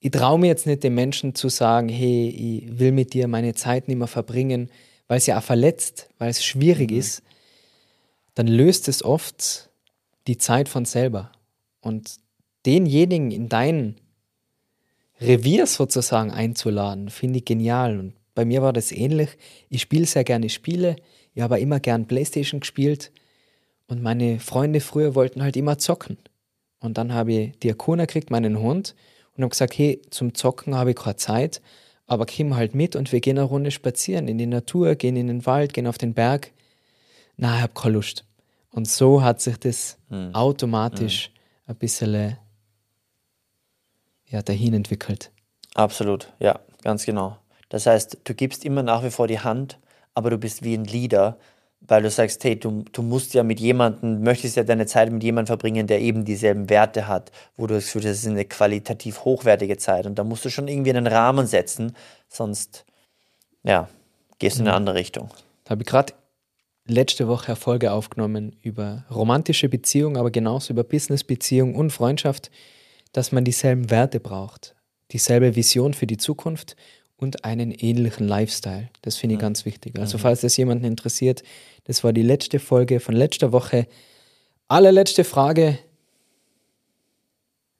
[0.00, 3.54] ich traue mir jetzt nicht den Menschen zu sagen, hey, ich will mit dir meine
[3.54, 4.70] Zeit nicht mehr verbringen,
[5.08, 6.98] weil es ja auch verletzt, weil es schwierig mhm.
[6.98, 7.22] ist,
[8.36, 9.70] dann löst es oft
[10.26, 11.32] die Zeit von selber.
[11.80, 12.16] Und
[12.66, 13.96] denjenigen in dein
[15.20, 17.98] Revier sozusagen einzuladen, finde ich genial.
[17.98, 19.30] Und bei mir war das ähnlich.
[19.70, 20.96] Ich spiele sehr gerne Spiele.
[21.34, 23.10] Ich habe immer gern Playstation gespielt.
[23.88, 26.18] Und meine Freunde früher wollten halt immer zocken.
[26.78, 28.94] Und dann habe ich Diakona gekriegt, meinen Hund
[29.34, 31.62] und habe gesagt, hey, zum Zocken habe ich keine Zeit,
[32.06, 35.28] aber komm halt mit und wir gehen eine Runde spazieren in die Natur, gehen in
[35.28, 36.52] den Wald, gehen auf den Berg.
[37.38, 38.25] Na, ich habe keine Lust.
[38.76, 40.34] Und so hat sich das mhm.
[40.34, 41.70] automatisch mhm.
[41.70, 42.36] ein bisschen
[44.26, 45.32] ja, dahin entwickelt.
[45.74, 47.38] Absolut, ja, ganz genau.
[47.70, 49.78] Das heißt, du gibst immer nach wie vor die Hand,
[50.12, 51.38] aber du bist wie ein Leader,
[51.80, 55.22] weil du sagst, hey, du, du musst ja mit jemandem, möchtest ja deine Zeit mit
[55.22, 58.44] jemandem verbringen, der eben dieselben Werte hat, wo du das Gefühl hast, das ist eine
[58.44, 60.04] qualitativ hochwertige Zeit.
[60.04, 61.96] Und da musst du schon irgendwie einen Rahmen setzen,
[62.28, 62.84] sonst,
[63.62, 63.88] ja,
[64.38, 64.76] gehst du in eine mhm.
[64.76, 65.30] andere Richtung.
[65.64, 66.12] Da habe ich gerade
[66.86, 72.50] letzte Woche Erfolge aufgenommen über romantische Beziehungen, aber genauso über Business-Beziehungen und Freundschaft,
[73.12, 74.74] dass man dieselben Werte braucht,
[75.12, 76.76] dieselbe Vision für die Zukunft
[77.16, 78.90] und einen ähnlichen Lifestyle.
[79.02, 79.42] Das finde ich mhm.
[79.42, 79.98] ganz wichtig.
[79.98, 81.42] Also falls das jemanden interessiert,
[81.84, 83.86] das war die letzte Folge von letzter Woche.
[84.68, 85.78] Allerletzte Frage.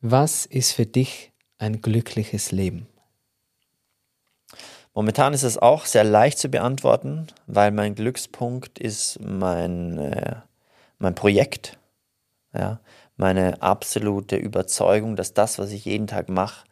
[0.00, 2.86] Was ist für dich ein glückliches Leben?
[4.96, 10.36] Momentan ist es auch sehr leicht zu beantworten, weil mein Glückspunkt ist mein, äh,
[10.98, 11.78] mein Projekt.
[12.54, 12.80] Ja,
[13.18, 16.64] meine absolute Überzeugung, dass das, was ich jeden Tag mache,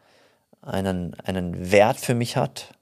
[0.63, 2.73] einen, einen Wert für mich hat,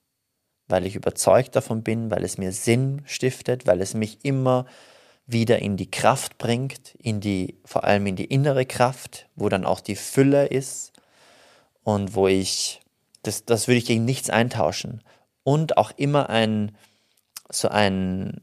[0.69, 4.65] weil ich überzeugt davon bin, weil es mir Sinn stiftet, weil es mich immer
[5.27, 9.67] wieder in die Kraft bringt, in die, vor allem in die innere Kraft, wo dann
[9.67, 10.93] auch die Fülle ist
[11.83, 12.81] und wo ich,
[13.25, 15.03] das, das würde ich gegen nichts eintauschen.
[15.45, 16.77] Und auch immer ein,
[17.51, 18.41] so ein,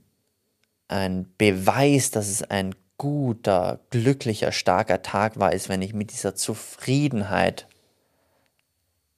[0.87, 6.35] ein Beweis, dass es ein guter, glücklicher, starker Tag war, ist, wenn ich mit dieser
[6.35, 7.67] Zufriedenheit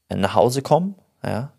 [0.10, 1.54] nach Hause komme, ja,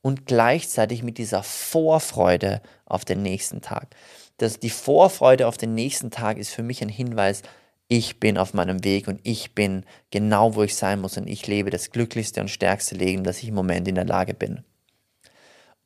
[0.00, 3.88] und gleichzeitig mit dieser Vorfreude auf den nächsten Tag.
[4.36, 7.42] Das, die Vorfreude auf den nächsten Tag ist für mich ein Hinweis,
[7.88, 11.46] ich bin auf meinem Weg und ich bin genau, wo ich sein muss und ich
[11.46, 14.64] lebe das glücklichste und stärkste Leben, das ich im Moment in der Lage bin.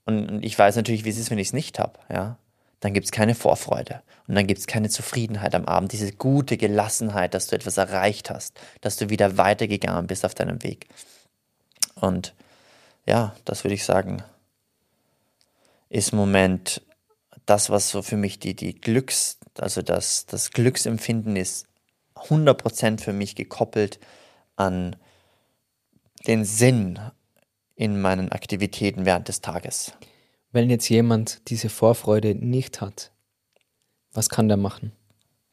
[0.04, 1.98] Und, ich weiß natürlich, wie es ist, wenn ich es nicht habe.
[2.08, 2.38] Ja?
[2.80, 6.56] Dann gibt es keine Vorfreude und dann gibt es keine Zufriedenheit am Abend, diese gute
[6.56, 10.88] Gelassenheit, dass du etwas erreicht hast, dass du wieder weitergegangen bist auf deinem Weg.
[11.94, 12.34] Und
[13.06, 14.22] ja, das würde ich sagen,
[15.90, 16.82] ist im Moment
[17.44, 21.66] das, was so für mich die, die Glücks, also das, das Glücksempfinden ist
[22.14, 23.98] 100% für mich gekoppelt
[24.56, 24.96] an
[26.26, 26.98] den Sinn
[27.80, 29.94] in meinen Aktivitäten während des Tages.
[30.52, 33.10] Wenn jetzt jemand diese Vorfreude nicht hat,
[34.12, 34.92] was kann der machen?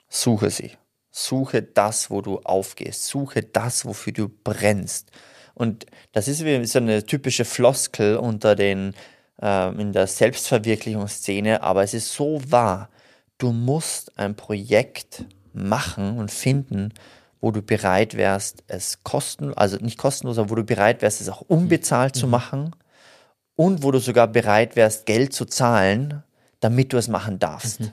[0.10, 0.72] Suche sie.
[1.10, 3.06] Suche das, wo du aufgehst.
[3.06, 5.10] Suche das, wofür du brennst.
[5.54, 8.94] Und das ist wie so eine typische Floskel unter den,
[9.42, 12.90] äh, in der Selbstverwirklichungsszene, aber es ist so wahr.
[13.38, 15.24] Du musst ein Projekt
[15.54, 16.94] machen und finden,
[17.42, 21.30] wo du bereit wärst, es kosten, also nicht kostenlos, aber wo du bereit wärst, es
[21.30, 22.20] auch unbezahlt mhm.
[22.20, 22.76] zu machen
[23.56, 26.24] und wo du sogar bereit wärst, Geld zu zahlen,
[26.60, 27.82] damit du es machen darfst.
[27.82, 27.92] Mhm.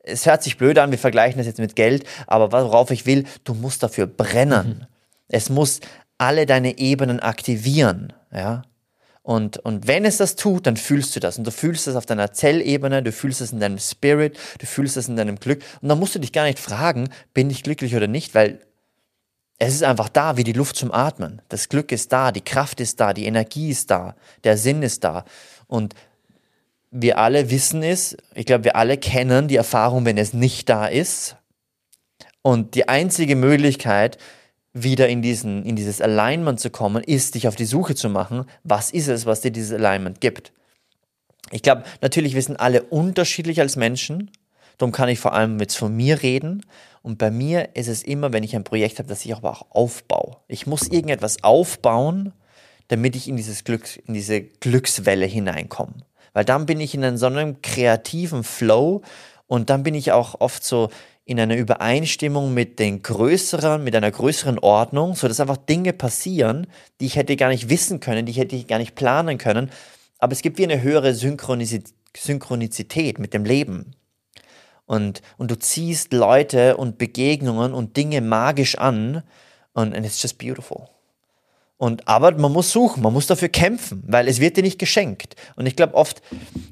[0.00, 3.24] Es hört sich blöd an, wir vergleichen das jetzt mit Geld, aber worauf ich will,
[3.44, 4.80] du musst dafür brennen.
[4.80, 4.86] Mhm.
[5.28, 5.80] Es muss
[6.18, 8.62] alle deine Ebenen aktivieren, ja.
[9.26, 11.36] Und, und wenn es das tut, dann fühlst du das.
[11.36, 14.96] Und du fühlst es auf deiner Zellebene, du fühlst es in deinem Spirit, du fühlst
[14.96, 15.64] es in deinem Glück.
[15.82, 18.60] Und dann musst du dich gar nicht fragen, bin ich glücklich oder nicht, weil
[19.58, 21.42] es ist einfach da, wie die Luft zum Atmen.
[21.48, 24.14] Das Glück ist da, die Kraft ist da, die Energie ist da,
[24.44, 25.24] der Sinn ist da.
[25.66, 25.94] Und
[26.92, 30.86] wir alle wissen es, ich glaube, wir alle kennen die Erfahrung, wenn es nicht da
[30.86, 31.34] ist.
[32.42, 34.18] Und die einzige Möglichkeit,
[34.82, 38.44] wieder in, diesen, in dieses Alignment zu kommen, ist, dich auf die Suche zu machen,
[38.62, 40.52] was ist es, was dir dieses Alignment gibt.
[41.50, 44.30] Ich glaube, natürlich, wir sind alle unterschiedlich als Menschen.
[44.78, 46.66] Darum kann ich vor allem jetzt von mir reden.
[47.02, 49.66] Und bei mir ist es immer, wenn ich ein Projekt habe, dass ich aber auch
[49.70, 50.36] aufbaue.
[50.48, 52.32] Ich muss irgendetwas aufbauen,
[52.88, 55.94] damit ich in dieses Glück, in diese Glückswelle hineinkomme.
[56.32, 59.02] Weil dann bin ich in so einem kreativen Flow
[59.46, 60.90] und dann bin ich auch oft so
[61.26, 66.68] in einer Übereinstimmung mit den größeren, mit einer größeren Ordnung, so dass einfach Dinge passieren,
[67.00, 69.72] die ich hätte gar nicht wissen können, die ich hätte gar nicht planen können.
[70.18, 73.96] Aber es gibt wie eine höhere Synchronizität mit dem Leben.
[74.86, 79.24] Und, und du ziehst Leute und Begegnungen und Dinge magisch an
[79.72, 80.88] und and it's just beautiful.
[81.76, 85.34] Und aber man muss suchen, man muss dafür kämpfen, weil es wird dir nicht geschenkt.
[85.56, 86.22] Und ich glaube, oft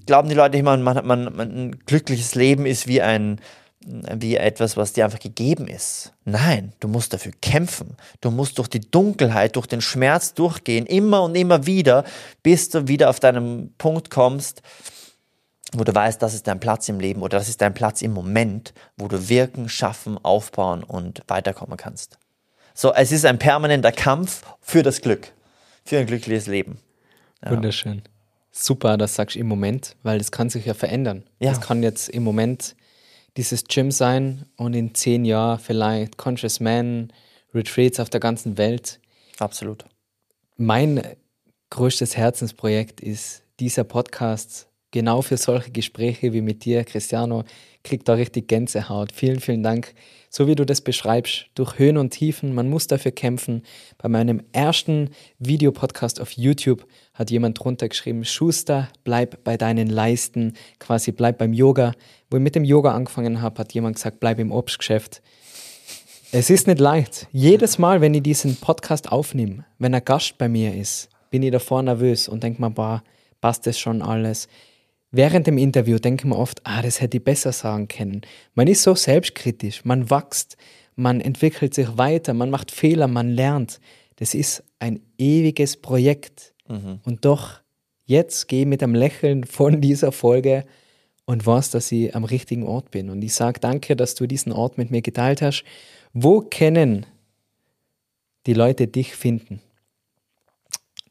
[0.07, 3.41] glauben die Leute immer, man, man, man, ein glückliches Leben ist wie ein,
[3.87, 6.13] wie etwas, was dir einfach gegeben ist.
[6.25, 7.97] Nein, du musst dafür kämpfen.
[8.21, 12.05] Du musst durch die Dunkelheit, durch den Schmerz durchgehen, immer und immer wieder,
[12.43, 14.63] bis du wieder auf deinen Punkt kommst,
[15.73, 18.13] wo du weißt, das ist dein Platz im Leben oder das ist dein Platz im
[18.13, 22.19] Moment, wo du wirken, schaffen, aufbauen und weiterkommen kannst.
[22.73, 25.33] So, es ist ein permanenter Kampf für das Glück,
[25.85, 26.79] für ein glückliches Leben.
[27.45, 27.51] Ja.
[27.51, 28.03] Wunderschön.
[28.51, 31.25] Super, das sagst du im Moment, weil das kann sich ja verändern.
[31.41, 31.51] Ja.
[31.51, 32.77] Das kann jetzt im Moment
[33.37, 37.13] dieses Gym sein und in zehn Jahren vielleicht Conscious Man,
[37.55, 39.01] Retreats auf der ganzen Welt.
[39.39, 39.85] Absolut.
[40.57, 41.03] Mein
[41.71, 47.43] größtes Herzensprojekt ist dieser Podcast genau für solche Gespräche wie mit dir, Cristiano,
[47.83, 49.11] kriegt da richtig Gänsehaut.
[49.13, 49.93] Vielen, vielen Dank.
[50.31, 53.63] So wie du das beschreibst, durch Höhen und Tiefen, man muss dafür kämpfen.
[53.99, 60.55] Bei meinem ersten Videopodcast auf YouTube hat jemand drunter geschrieben, Schuster, bleib bei deinen Leisten,
[60.79, 61.93] quasi bleib beim Yoga.
[62.35, 65.23] Wo ich mit dem Yoga angefangen habe, hat jemand gesagt, bleib im Obstgeschäft.
[66.33, 67.29] Es ist nicht leicht.
[67.31, 71.53] Jedes Mal, wenn ich diesen Podcast aufnehme, wenn ein Gast bei mir ist, bin ich
[71.53, 73.05] davor nervös und denke mir, boah,
[73.41, 74.49] passt das schon alles?
[75.13, 78.23] Während dem Interview denke ich mir oft, ah, das hätte ich besser sagen können.
[78.55, 80.57] Man ist so selbstkritisch, man wächst,
[80.97, 83.79] man entwickelt sich weiter, man macht Fehler, man lernt.
[84.17, 86.53] Das ist ein ewiges Projekt.
[86.67, 86.99] Mhm.
[87.05, 87.61] Und doch,
[88.07, 90.65] jetzt gehe ich mit einem Lächeln von dieser Folge
[91.27, 93.11] und weiß, dass ich am richtigen Ort bin.
[93.11, 95.65] Und ich sage danke, dass du diesen Ort mit mir geteilt hast.
[96.13, 97.07] Wo können
[98.47, 99.61] die Leute dich finden?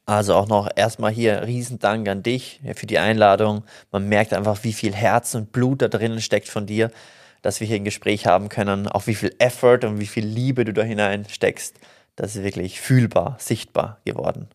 [0.06, 3.64] Also auch noch erstmal hier Riesendank an dich für die Einladung.
[3.90, 6.90] Man merkt einfach, wie viel Herz und Blut da drinnen steckt von dir,
[7.40, 8.86] dass wir hier ein Gespräch haben können.
[8.86, 11.76] Auch wie viel Effort und wie viel Liebe du da hineinsteckst.
[12.16, 14.48] Das ist wirklich fühlbar, sichtbar geworden.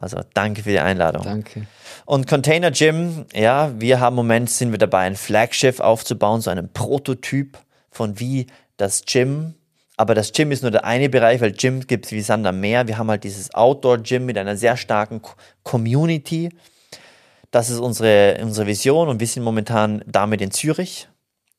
[0.00, 1.22] Also danke für die Einladung.
[1.22, 1.66] Danke.
[2.06, 6.50] Und Container Gym, ja, wir haben im Moment sind wir dabei, ein Flaggschiff aufzubauen, so
[6.50, 7.58] einen Prototyp
[7.90, 8.46] von wie
[8.76, 9.54] das Gym
[10.00, 12.58] aber das Gym ist nur der eine Bereich, weil Gym gibt es wie Sand am
[12.58, 12.88] Meer.
[12.88, 15.20] Wir haben halt dieses Outdoor-Gym mit einer sehr starken
[15.62, 16.48] Community.
[17.50, 21.09] Das ist unsere, unsere Vision und wir sind momentan damit in Zürich.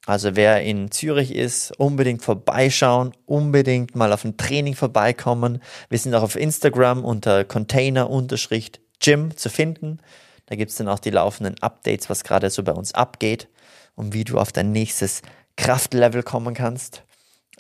[0.08, 5.62] Also wer in Zürich ist, unbedingt vorbeischauen, unbedingt mal auf ein Training vorbeikommen.
[5.90, 10.00] Wir sind auch auf Instagram unter Container-Gym zu finden.
[10.48, 13.48] Da gibt es dann auch die laufenden Updates, was gerade so bei uns abgeht
[13.96, 15.22] und wie du auf dein nächstes
[15.56, 17.04] Kraftlevel kommen kannst.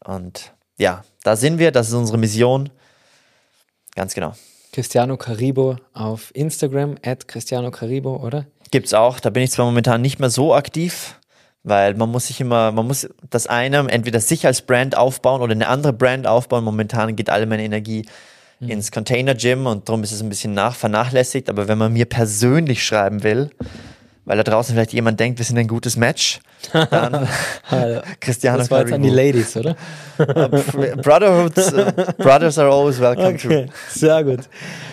[0.03, 2.69] Und ja, da sind wir, das ist unsere Mission.
[3.95, 4.33] Ganz genau.
[4.73, 8.47] Cristiano Caribo auf Instagram, at Cristiano Caribo, oder?
[8.71, 9.19] Gibt's auch.
[9.19, 11.19] Da bin ich zwar momentan nicht mehr so aktiv,
[11.63, 15.53] weil man muss sich immer, man muss das eine entweder sich als Brand aufbauen oder
[15.53, 16.63] eine andere Brand aufbauen.
[16.63, 18.05] Momentan geht alle meine Energie
[18.59, 18.69] mhm.
[18.69, 21.49] ins Container Gym und darum ist es ein bisschen nach vernachlässigt.
[21.49, 23.51] Aber wenn man mir persönlich schreiben will,
[24.25, 26.39] weil da draußen vielleicht jemand denkt, wir sind ein gutes Match.
[26.71, 27.27] Dann
[28.19, 29.75] Cristiano Das war jetzt an die Ladies, oder?
[30.17, 33.65] Brotherhoods, uh, brothers are always welcome okay.
[33.65, 33.71] too.
[33.89, 34.49] Sehr gut.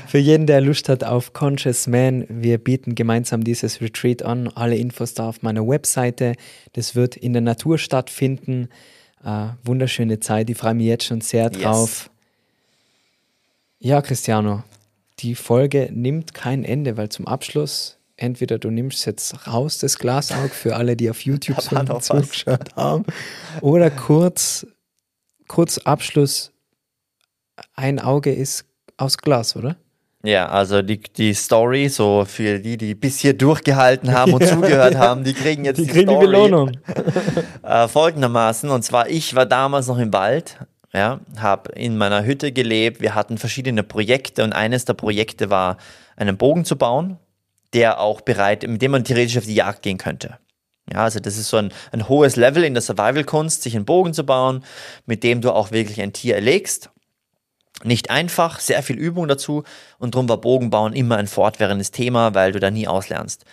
[0.07, 4.49] Für jeden, der Lust hat auf Conscious Man, wir bieten gemeinsam dieses Retreat an.
[4.49, 6.35] Alle Infos da auf meiner Webseite.
[6.73, 8.69] Das wird in der Natur stattfinden.
[9.25, 10.49] Uh, wunderschöne Zeit.
[10.49, 12.09] Ich freue mich jetzt schon sehr drauf.
[13.81, 13.91] Yes.
[13.91, 14.63] Ja, Cristiano,
[15.21, 20.51] die Folge nimmt kein Ende, weil zum Abschluss entweder du nimmst jetzt raus das Glasaug
[20.51, 23.05] für alle, die auf YouTube so zugeschaut haben,
[23.63, 24.67] oder kurz,
[25.47, 26.53] kurz Abschluss,
[27.75, 28.67] ein Auge ist
[28.97, 29.77] aus Glas, oder?
[30.25, 34.49] Ja, also die, die Story, so für die, die bis hier durchgehalten haben und ja,
[34.49, 35.01] zugehört ja.
[35.01, 36.73] haben, die kriegen jetzt die, die kriegen Story, die Belohnung.
[37.63, 40.59] äh, folgendermaßen, und zwar ich war damals noch im Wald,
[40.93, 45.77] ja, habe in meiner Hütte gelebt, wir hatten verschiedene Projekte und eines der Projekte war,
[46.17, 47.19] einen Bogen zu bauen,
[47.75, 50.39] der auch bereit, mit dem man theoretisch auf die Jagd gehen könnte.
[50.93, 54.15] Ja, also das ist so ein, ein hohes Level in der Survival-Kunst, sich einen Bogen
[54.15, 54.65] zu bauen,
[55.07, 56.91] mit dem du auch wirklich ein Tier erlegst.
[57.85, 59.63] Nicht einfach, sehr viel Übung dazu
[59.99, 63.45] und darum war Bogenbauen immer ein fortwährendes Thema, weil du da nie auslernst.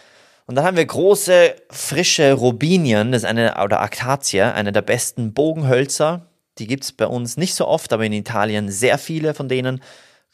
[0.47, 5.33] Und dann haben wir große, frische Robinien, das ist eine, oder Akazie, eine der besten
[5.33, 6.27] Bogenhölzer.
[6.57, 9.81] Die gibt es bei uns nicht so oft, aber in Italien sehr viele von denen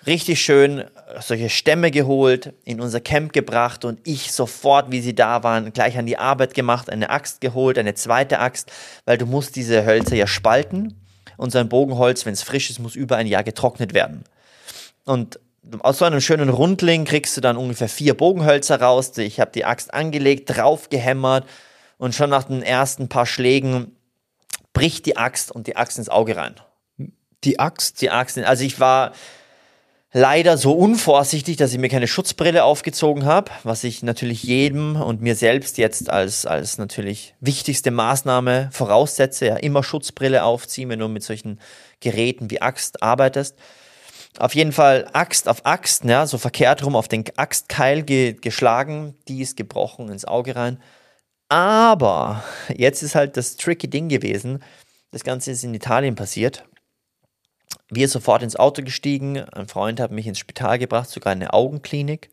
[0.07, 0.85] richtig schön
[1.19, 5.97] solche Stämme geholt, in unser Camp gebracht und ich sofort, wie sie da waren, gleich
[5.97, 8.71] an die Arbeit gemacht, eine Axt geholt, eine zweite Axt,
[9.05, 10.95] weil du musst diese Hölzer ja spalten
[11.37, 14.23] und so ein Bogenholz, wenn es frisch ist, muss über ein Jahr getrocknet werden.
[15.05, 15.39] Und
[15.79, 19.17] aus so einem schönen Rundling kriegst du dann ungefähr vier Bogenhölzer raus.
[19.17, 21.47] Ich habe die Axt angelegt, drauf gehämmert
[21.97, 23.95] und schon nach den ersten paar Schlägen
[24.73, 26.55] bricht die Axt und die Axt ins Auge rein.
[27.43, 28.01] Die Axt?
[28.01, 29.13] Die Axt, also ich war,
[30.13, 35.21] leider so unvorsichtig, dass ich mir keine Schutzbrille aufgezogen habe, was ich natürlich jedem und
[35.21, 39.47] mir selbst jetzt als, als natürlich wichtigste Maßnahme voraussetze.
[39.47, 41.59] Ja, immer Schutzbrille aufziehen, wenn du mit solchen
[41.99, 43.55] Geräten wie Axt arbeitest.
[44.38, 49.15] Auf jeden Fall Axt auf Axt, ja, so verkehrt rum auf den Axtkeil ge geschlagen,
[49.27, 50.81] die ist gebrochen ins Auge rein.
[51.49, 52.43] Aber
[52.73, 54.63] jetzt ist halt das tricky Ding gewesen.
[55.11, 56.63] Das Ganze ist in Italien passiert
[57.89, 59.39] wir sofort ins Auto gestiegen.
[59.39, 62.30] Ein Freund hat mich ins Spital gebracht, sogar in eine Augenklinik.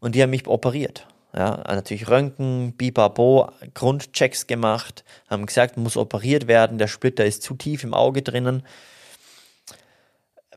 [0.00, 1.06] Und die haben mich operiert.
[1.34, 7.54] Ja, natürlich Röntgen, Bibabo, Grundchecks gemacht, haben gesagt, muss operiert werden, der Splitter ist zu
[7.54, 8.64] tief im Auge drinnen.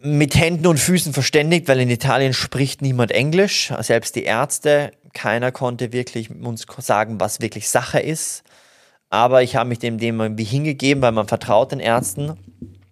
[0.02, 5.54] Mit Händen und Füßen verständigt, weil in Italien spricht niemand Englisch, selbst die Ärzte, keiner
[5.54, 8.44] konnte wirklich uns sagen, was wirklich Sache ist.
[9.10, 12.38] Aber ich habe mich dem, dem irgendwie hingegeben, weil man vertraut den Ärzten.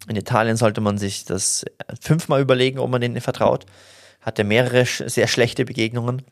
[0.08, 1.66] In Italien sollte man sich das
[2.02, 3.66] fünfmal überlegen, ob man denen vertraut.
[4.22, 6.24] Hatte mehrere sehr schlechte Begegnungen.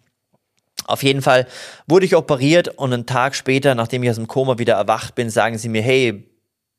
[0.85, 1.48] Auf jeden Fall
[1.88, 5.30] wurde ich operiert und einen Tag später, nachdem ich aus dem Koma wieder erwacht bin,
[5.30, 6.27] sagen sie mir, hey,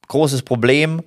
[0.09, 1.03] großes Problem,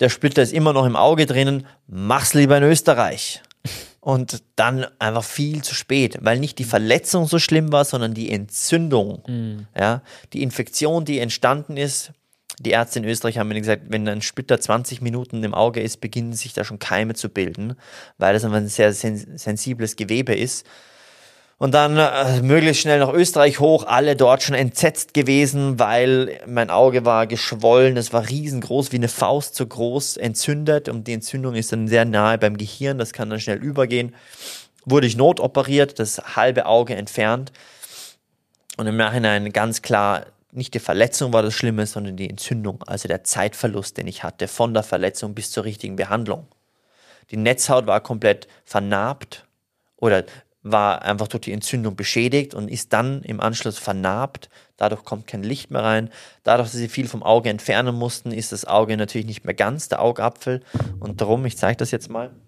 [0.00, 3.42] der Splitter ist immer noch im Auge drinnen, mach's lieber in Österreich.
[4.00, 8.32] Und dann einfach viel zu spät, weil nicht die Verletzung so schlimm war, sondern die
[8.32, 9.22] Entzündung.
[9.28, 9.66] Mhm.
[9.78, 10.02] Ja,
[10.32, 12.12] die Infektion, die entstanden ist.
[12.60, 16.00] Die Ärzte in Österreich haben mir gesagt, wenn ein Splitter 20 Minuten im Auge ist,
[16.00, 17.76] beginnen sich da schon Keime zu bilden,
[18.18, 20.66] weil das einfach ein sehr sensibles Gewebe ist.
[21.62, 26.70] Und dann äh, möglichst schnell nach Österreich hoch, alle dort schon entsetzt gewesen, weil mein
[26.70, 31.54] Auge war geschwollen, es war riesengroß, wie eine Faust so groß, entzündet und die Entzündung
[31.54, 34.12] ist dann sehr nahe beim Gehirn, das kann dann schnell übergehen.
[34.84, 37.52] Wurde ich notoperiert, das halbe Auge entfernt
[38.76, 43.08] und im Nachhinein ganz klar, nicht die Verletzung war das Schlimme, sondern die Entzündung, also
[43.08, 46.46] der Zeitverlust, den ich hatte von der Verletzung bis zur richtigen Behandlung.
[47.30, 49.46] Die Netzhaut war komplett vernarbt
[49.96, 50.24] oder
[50.62, 54.48] war einfach durch die Entzündung beschädigt und ist dann im Anschluss vernarbt.
[54.76, 56.10] Dadurch kommt kein Licht mehr rein.
[56.44, 59.88] Dadurch, dass sie viel vom Auge entfernen mussten, ist das Auge natürlich nicht mehr ganz
[59.88, 60.62] der Augapfel.
[61.00, 62.30] Und darum, ich zeige das jetzt mal.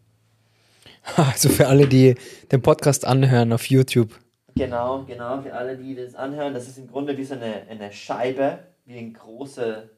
[1.16, 2.14] Also für alle, die
[2.50, 4.18] den Podcast anhören auf YouTube.
[4.56, 6.54] Genau, genau, für alle, die das anhören.
[6.54, 9.90] Das ist im Grunde wie so eine, eine Scheibe, wie ein große,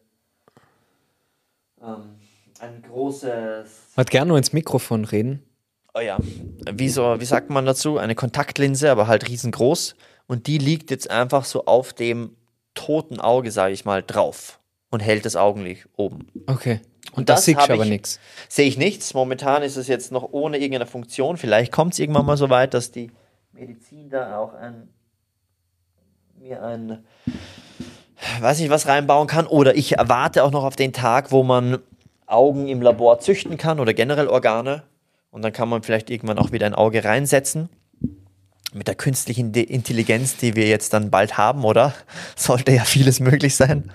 [1.82, 2.16] ähm,
[2.60, 3.92] ein großes.
[3.96, 5.42] Hat gerne nur ins Mikrofon reden
[5.96, 6.18] oh ja,
[6.70, 7.98] wie so, wie sagt man dazu?
[7.98, 9.96] Eine Kontaktlinse, aber halt riesengroß.
[10.26, 12.36] Und die liegt jetzt einfach so auf dem
[12.74, 14.58] toten Auge, sage ich mal, drauf
[14.90, 16.28] und hält das Augenlicht oben.
[16.46, 16.80] Okay.
[17.12, 18.20] Und, und das, das sehe ich aber nichts.
[18.48, 19.14] Sehe ich nichts.
[19.14, 21.36] Momentan ist es jetzt noch ohne irgendeine Funktion.
[21.36, 23.10] Vielleicht kommt es irgendwann mal so weit, dass die
[23.56, 24.88] Medizin da auch ein,
[26.38, 27.04] mir ein,
[28.40, 29.46] weiß nicht, was reinbauen kann.
[29.46, 31.78] Oder ich erwarte auch noch auf den Tag, wo man
[32.26, 34.82] Augen im Labor züchten kann oder generell Organe
[35.30, 37.68] und dann kann man vielleicht irgendwann auch wieder ein Auge reinsetzen.
[38.74, 41.94] Mit der künstlichen Intelligenz, die wir jetzt dann bald haben, oder?
[42.36, 43.90] Sollte ja vieles möglich sein.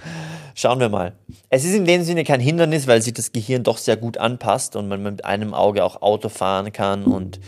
[0.55, 1.13] Schauen wir mal.
[1.49, 4.75] Es ist in dem Sinne kein Hindernis, weil sich das Gehirn doch sehr gut anpasst
[4.75, 7.39] und man mit einem Auge auch Auto fahren kann und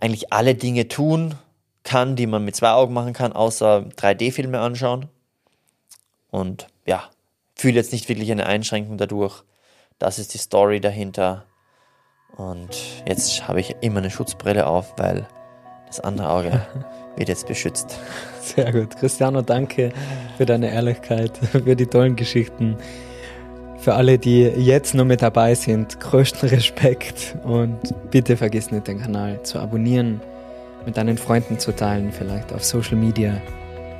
[0.00, 1.34] eigentlich alle Dinge tun
[1.82, 5.08] kann, die man mit zwei Augen machen kann, außer 3D-Filme anschauen.
[6.30, 7.04] Und ja,
[7.54, 9.42] fühle jetzt nicht wirklich eine Einschränkung dadurch.
[9.98, 11.44] Das ist die Story dahinter.
[12.36, 15.28] Und jetzt habe ich immer eine Schutzbrille auf, weil
[15.86, 16.66] das andere Auge
[17.16, 17.98] wird jetzt beschützt.
[18.40, 18.96] Sehr gut.
[18.96, 19.92] Cristiano, danke
[20.36, 22.76] für deine Ehrlichkeit, für die tollen Geschichten.
[23.78, 27.78] Für alle, die jetzt nur mit dabei sind, größten Respekt und
[28.10, 30.20] bitte vergiss nicht, den Kanal zu abonnieren,
[30.86, 33.40] mit deinen Freunden zu teilen, vielleicht auf Social Media.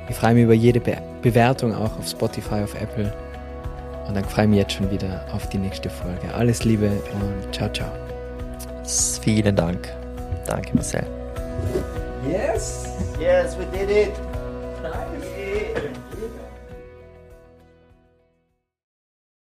[0.09, 3.11] Ich freue mich über jede Be Bewertung auch auf Spotify, auf Apple.
[4.07, 6.31] Und dann freue ich mich jetzt schon wieder auf die nächste Folge.
[6.35, 7.89] Alles Liebe und ciao, ciao.
[9.21, 9.91] Vielen Dank.
[10.45, 11.05] Danke, Marcel.
[12.29, 12.85] Yes.
[13.19, 14.13] Yes, we did it.
[14.83, 15.91] Nice.